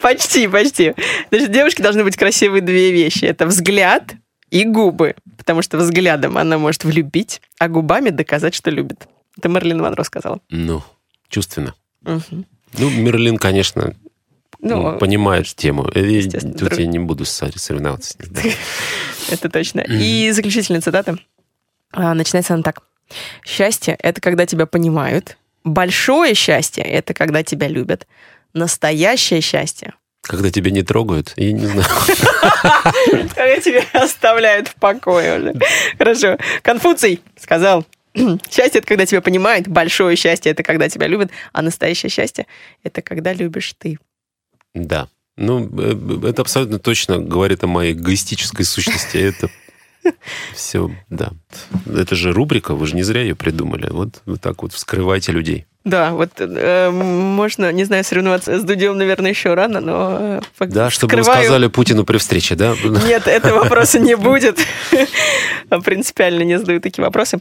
Почти, 0.00 0.46
почти. 0.48 0.94
Значит, 1.30 1.48
в 1.48 1.52
девушке 1.52 1.82
должны 1.82 2.04
быть 2.04 2.16
красивые 2.16 2.60
две 2.60 2.92
вещи. 2.92 3.24
Это 3.24 3.46
взгляд 3.46 4.14
и 4.50 4.64
губы. 4.64 5.14
Потому 5.36 5.62
что 5.62 5.76
взглядом 5.78 6.38
она 6.38 6.58
может 6.58 6.84
влюбить, 6.84 7.40
а 7.58 7.68
губами 7.68 8.10
доказать, 8.10 8.54
что 8.54 8.70
любит. 8.70 9.06
Это 9.36 9.48
Мерлин 9.48 9.80
Монро 9.80 10.02
сказала. 10.04 10.40
Ну, 10.50 10.82
чувственно. 11.34 11.74
Мгм. 12.02 12.46
Ну, 12.78 12.90
Мерлин, 12.90 13.36
конечно, 13.38 13.94
Ну, 14.60 14.98
понимает 14.98 15.46
тему. 15.46 15.90
Э, 15.94 16.22
Тут 16.22 16.56
друг- 16.56 16.78
я 16.78 16.86
не 16.86 16.98
буду 16.98 17.24
соревноваться 17.24 18.12
с 18.12 18.18
ней. 18.18 18.28
да. 18.30 18.40
Это 19.34 19.48
точно. 19.48 19.80
И 19.80 20.30
заключительная 20.32 20.80
цитата. 20.80 21.16
А, 21.92 22.14
Начинается 22.14 22.54
она 22.54 22.62
так. 22.62 22.82
Счастье– 23.44 23.96
это 24.02 24.20
когда 24.20 24.46
тебя 24.46 24.66
понимают. 24.66 25.36
Большое 25.64 26.34
счастье– 26.34 26.82
это 26.84 27.14
когда 27.14 27.42
тебя 27.42 27.68
любят. 27.68 28.06
Настоящее 28.54 29.40
счастье 29.40 29.92
Когда 30.22 30.50
тебя 30.50 30.70
не 30.70 30.82
трогают, 30.82 31.32
я 31.36 31.52
не 31.52 31.66
знаю. 31.66 31.86
когда 33.34 33.60
тебя 33.60 33.84
оставляют 33.92 34.68
в 34.68 34.74
покое 34.76 35.38
уже. 35.40 35.54
Хорошо. 35.98 36.38
Конфуций 36.62 37.20
сказал, 37.40 37.84
счастье– 38.50 38.78
это 38.80 38.86
когда 38.86 39.06
тебя 39.06 39.20
понимают. 39.20 39.68
Большое 39.68 40.16
счастье– 40.16 40.52
это 40.52 40.62
когда 40.62 40.88
тебя 40.88 41.06
любят. 41.06 41.30
А 41.52 41.62
настоящее 41.62 42.10
счастье– 42.10 42.46
это 42.82 43.02
когда 43.02 43.32
любишь 43.32 43.74
ты. 43.78 43.98
Да. 44.74 45.08
Ну, 45.36 45.68
э, 45.78 46.28
это 46.28 46.42
абсолютно 46.42 46.78
точно 46.78 47.18
говорит 47.18 47.64
о 47.64 47.66
моей 47.66 47.92
эгоистической 47.92 48.64
сущности. 48.64 49.16
Это 49.16 49.48
все, 50.54 50.90
да. 51.10 51.32
Это 51.92 52.14
же 52.14 52.32
рубрика, 52.32 52.74
вы 52.74 52.86
же 52.86 52.94
не 52.94 53.02
зря 53.02 53.22
ее 53.22 53.34
придумали. 53.34 53.88
Вот, 53.90 54.22
вот 54.26 54.40
так 54.40 54.62
вот 54.62 54.72
вскрывайте 54.72 55.32
людей. 55.32 55.66
Да, 55.84 56.12
вот 56.12 56.30
э, 56.38 56.90
можно, 56.90 57.70
не 57.70 57.84
знаю, 57.84 58.04
соревноваться 58.04 58.58
с 58.58 58.64
Дудем, 58.64 58.96
наверное, 58.96 59.30
еще 59.32 59.52
рано, 59.52 59.80
но... 59.80 60.40
э, 60.58 60.66
Да, 60.66 60.88
чтобы 60.88 61.16
вы 61.16 61.22
вскрываю- 61.22 61.44
сказали 61.44 61.66
Путину 61.66 62.04
при 62.04 62.16
встрече, 62.16 62.54
да? 62.54 62.74
Нет, 63.06 63.26
этого 63.26 63.64
вопроса 63.64 63.98
не 63.98 64.16
будет. 64.16 64.58
Принципиально 65.84 66.42
не 66.42 66.58
задаю 66.58 66.80
такие 66.80 67.04
вопросы. 67.04 67.38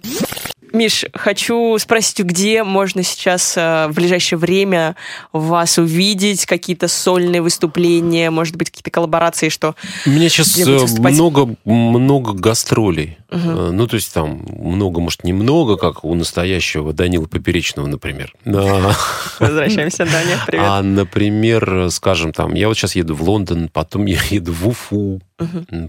Миш, 0.74 1.06
хочу 1.14 1.78
спросить, 1.78 2.20
где 2.20 2.64
можно 2.64 3.04
сейчас 3.04 3.54
э, 3.56 3.88
в 3.90 3.94
ближайшее 3.94 4.40
время 4.40 4.96
вас 5.32 5.78
увидеть, 5.78 6.48
какие-то 6.48 6.88
сольные 6.88 7.44
выступления, 7.44 8.32
может 8.32 8.56
быть, 8.56 8.72
какие-то 8.72 8.90
коллаборации, 8.90 9.50
что... 9.50 9.76
У 10.08 10.10
меня 10.10 10.30
сейчас 10.30 10.58
много, 10.58 11.56
много 11.64 12.34
гастролей. 12.34 13.20
Э, 13.30 13.70
Ну, 13.72 13.86
то 13.88 13.96
есть 13.96 14.12
там 14.14 14.44
много, 14.48 15.00
может, 15.00 15.24
немного, 15.24 15.78
как 15.78 16.04
у 16.04 16.16
настоящего 16.16 16.92
Данила 16.92 17.26
Поперечного, 17.26 17.86
например. 17.86 18.34
А, 18.46 18.94
Возвращаемся, 19.40 20.06
Даня, 20.06 20.40
привет. 20.48 20.66
А, 20.68 20.82
например, 20.82 21.90
скажем, 21.92 22.34
там, 22.34 22.56
я 22.56 22.68
вот 22.68 22.78
сейчас 22.78 22.96
еду 22.96 23.14
в 23.16 23.22
Лондон, 23.22 23.70
потом 23.72 24.06
я 24.06 24.18
еду 24.32 24.54
в 24.54 24.68
Уфу, 24.68 25.22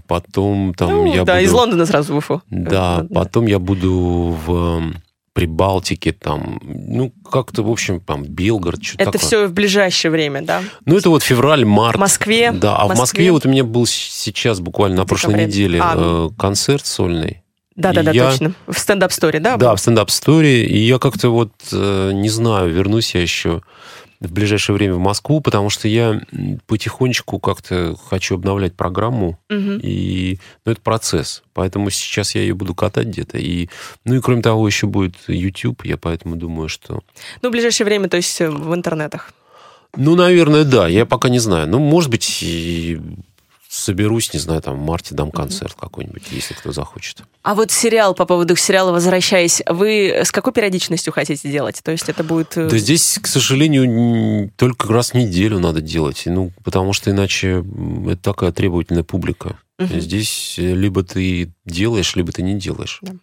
потом 0.07 0.73
там 0.73 0.89
Ну, 0.89 1.05
я 1.07 1.23
да, 1.23 1.35
буду... 1.35 1.45
из 1.45 1.51
Лондона 1.51 1.85
сразу 1.85 2.13
в 2.13 2.17
Уфу. 2.17 2.41
Да, 2.49 3.05
Э, 3.09 3.13
потом 3.13 3.45
я 3.47 3.57
буду 3.59 4.37
в 4.45 4.74
Прибалтике, 5.33 6.13
там, 6.13 6.61
ну, 6.63 7.11
как-то, 7.29 7.61
в 7.61 7.69
общем, 7.69 7.99
там, 7.99 8.23
Белгород, 8.23 8.81
что-то 8.81 9.03
Это 9.03 9.11
такое. 9.11 9.27
все 9.27 9.47
в 9.47 9.51
ближайшее 9.53 10.09
время, 10.11 10.41
да? 10.41 10.61
Ну, 10.85 10.95
это 10.97 11.09
вот 11.09 11.23
февраль, 11.23 11.65
март. 11.65 11.97
В 11.97 11.99
Москве? 11.99 12.51
Да, 12.53 12.77
а 12.77 12.85
в 12.85 12.89
Москве? 12.89 13.01
Москве 13.01 13.31
вот 13.33 13.45
у 13.45 13.49
меня 13.49 13.65
был 13.65 13.85
сейчас, 13.85 14.61
буквально 14.61 14.95
на 14.97 15.05
прошлой 15.05 15.31
декабре. 15.33 15.45
неделе, 15.47 15.79
А. 15.83 16.29
э, 16.29 16.29
концерт 16.39 16.85
сольный. 16.85 17.41
Да-да-да, 17.75 18.11
Я- 18.11 18.29
точно. 18.31 18.53
В 18.67 18.79
стендап-сторе, 18.79 19.41
да? 19.41 19.57
Да, 19.57 19.75
в 19.75 19.79
стендап-сторе. 19.81 20.65
И 20.65 20.77
я 20.77 20.97
как-то 20.99 21.27
вот, 21.29 21.51
э, 21.73 22.11
не 22.13 22.29
знаю, 22.29 22.71
вернусь 22.71 23.13
я 23.15 23.21
еще 23.21 23.61
в 24.19 24.31
ближайшее 24.31 24.75
время 24.75 24.95
в 24.95 24.99
Москву, 24.99 25.41
потому 25.41 25.69
что 25.69 25.87
я 25.87 26.21
потихонечку 26.67 27.39
как-то 27.39 27.95
хочу 28.09 28.35
обновлять 28.35 28.75
программу. 28.75 29.39
Мгм. 29.49 29.79
И, 29.81 30.39
ну, 30.65 30.71
это 30.71 30.81
процесс. 30.81 31.43
Поэтому 31.53 31.89
сейчас 31.89 32.35
я 32.35 32.41
ее 32.41 32.53
буду 32.53 32.75
катать 32.75 33.07
где-то. 33.07 33.37
И, 33.37 33.69
ну 34.03 34.15
и 34.15 34.21
кроме 34.21 34.41
того, 34.41 34.67
еще 34.67 34.87
будет 34.87 35.15
YouTube. 35.27 35.85
Я 35.85 35.97
поэтому 35.97 36.35
думаю, 36.35 36.69
что... 36.69 37.01
Ну, 37.41 37.49
в 37.49 37.51
ближайшее 37.51 37.85
время, 37.85 38.09
то 38.09 38.17
есть 38.17 38.39
э, 38.41 38.49
в 38.49 38.73
интернетах. 38.73 39.33
Ну, 39.95 40.15
наверное, 40.15 40.63
да. 40.63 40.87
Я 40.87 41.05
пока 41.05 41.29
не 41.29 41.39
знаю. 41.39 41.67
Ну, 41.67 41.79
может 41.79 42.09
быть, 42.09 42.39
и 42.41 42.99
соберусь, 43.75 44.33
не 44.33 44.39
знаю, 44.39 44.61
там 44.61 44.75
в 44.75 44.81
марте 44.83 45.13
дам 45.15 45.31
концерт 45.31 45.75
какой-нибудь, 45.79 46.23
если 46.31 46.53
кто 46.53 46.71
захочет. 46.71 47.19
А 47.43 47.55
вот 47.55 47.71
сериал, 47.71 48.13
по 48.15 48.25
поводу 48.25 48.55
сериала 48.55 48.91
возвращаясь, 48.91 49.61
вы 49.67 50.11
с 50.23 50.31
какой 50.31 50.53
периодичностью 50.53 51.13
хотите 51.13 51.51
делать? 51.51 51.81
То 51.83 51.91
есть 51.91 52.09
это 52.09 52.23
будет... 52.23 52.57
э, 52.57 52.69
Да 52.69 52.77
здесь, 52.77 53.19
к 53.21 53.27
сожалению, 53.27 54.51
только 54.55 54.91
раз 54.91 55.11
в 55.11 55.13
неделю 55.15 55.59
надо 55.59 55.81
делать. 55.81 56.23
Ну, 56.25 56.51
потому 56.63 56.93
что 56.93 57.11
иначе 57.11 57.63
это 58.07 58.21
такая 58.21 58.51
требовательная 58.51 59.03
публика. 59.03 59.57
Мгм. 59.77 59.99
Здесь 59.99 60.55
э, 60.57 60.73
либо 60.73 61.03
ты 61.03 61.51
делаешь, 61.65 62.15
либо 62.15 62.31
ты 62.31 62.41
не 62.41 62.55
делаешь. 62.59 62.99
Да. 63.01 63.13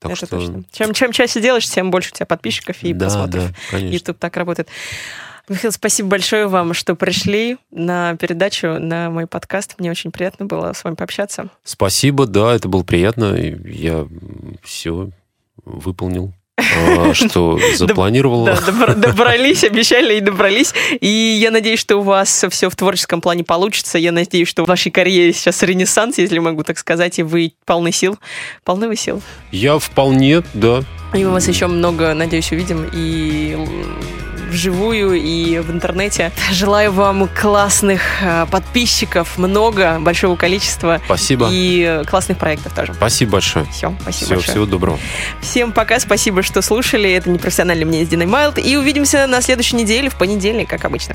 Так 0.00 0.12
это 0.12 0.26
что... 0.26 0.26
точно. 0.28 0.64
Чем, 0.72 0.94
чем 0.94 1.12
чаще 1.12 1.40
делаешь, 1.40 1.68
тем 1.68 1.90
больше 1.90 2.10
у 2.12 2.14
тебя 2.16 2.26
подписчиков 2.26 2.76
и 2.82 2.92
да, 2.92 3.06
просмотров. 3.06 3.44
да, 3.48 3.54
конечно. 3.70 3.94
YouTube 3.94 4.18
так 4.18 4.36
работает. 4.36 4.68
Михаил, 5.48 5.72
спасибо 5.72 6.10
большое 6.10 6.46
вам, 6.46 6.74
что 6.74 6.94
пришли 6.94 7.58
на 7.70 8.16
передачу, 8.16 8.78
на 8.78 9.10
мой 9.10 9.26
подкаст. 9.26 9.74
Мне 9.78 9.90
очень 9.90 10.10
приятно 10.10 10.46
было 10.46 10.72
с 10.72 10.84
вами 10.84 10.94
пообщаться. 10.94 11.48
Спасибо, 11.64 12.26
да, 12.26 12.54
это 12.54 12.68
было 12.68 12.82
приятно. 12.82 13.34
Я 13.36 14.06
все 14.62 15.10
выполнил, 15.64 16.32
а, 16.58 17.10
что 17.14 17.58
запланировал. 17.74 18.44
Да, 18.44 18.54
добра- 18.54 18.94
добрались, 18.96 19.64
обещали 19.64 20.16
и 20.16 20.20
добрались. 20.20 20.74
И 21.00 21.06
я 21.06 21.50
надеюсь, 21.50 21.80
что 21.80 21.96
у 21.96 22.02
вас 22.02 22.44
все 22.50 22.68
в 22.70 22.76
творческом 22.76 23.20
плане 23.20 23.44
получится. 23.44 23.98
Я 23.98 24.12
надеюсь, 24.12 24.48
что 24.48 24.64
в 24.64 24.68
вашей 24.68 24.90
карьере 24.90 25.32
сейчас 25.32 25.62
ренессанс, 25.62 26.18
если 26.18 26.38
могу 26.38 26.62
так 26.64 26.78
сказать, 26.78 27.18
и 27.18 27.22
вы 27.22 27.52
полны 27.64 27.92
сил. 27.92 28.18
Полны 28.64 28.88
вы 28.88 28.96
сил. 28.96 29.22
Я 29.52 29.78
вполне, 29.78 30.42
да. 30.54 30.82
И 31.14 31.24
мы 31.24 31.30
вас 31.30 31.48
еще 31.48 31.66
много, 31.66 32.12
надеюсь, 32.14 32.52
увидим 32.52 32.88
и 32.92 33.56
вживую, 34.48 35.14
и 35.14 35.58
в 35.58 35.70
интернете. 35.70 36.32
Желаю 36.52 36.92
вам 36.92 37.28
классных 37.28 38.00
э, 38.22 38.46
подписчиков, 38.50 39.38
много, 39.38 39.98
большого 40.00 40.36
количества. 40.36 41.00
Спасибо. 41.04 41.48
И 41.50 42.02
классных 42.08 42.38
проектов 42.38 42.74
тоже. 42.74 42.94
Спасибо 42.94 43.32
большое. 43.32 43.66
Все, 43.66 43.94
спасибо 44.00 44.12
Всего, 44.12 44.36
большое. 44.36 44.52
всего 44.52 44.66
доброго. 44.66 44.98
Всем 45.40 45.72
пока, 45.72 46.00
спасибо, 46.00 46.42
что 46.42 46.62
слушали. 46.62 47.10
Это 47.12 47.30
непрофессиональное 47.30 47.84
мнение 47.84 48.06
с 48.06 48.08
Диной 48.08 48.26
Майлд. 48.26 48.58
И 48.58 48.76
увидимся 48.76 49.26
на 49.26 49.40
следующей 49.42 49.76
неделе, 49.76 50.08
в 50.08 50.16
понедельник, 50.16 50.68
как 50.68 50.84
обычно. 50.84 51.14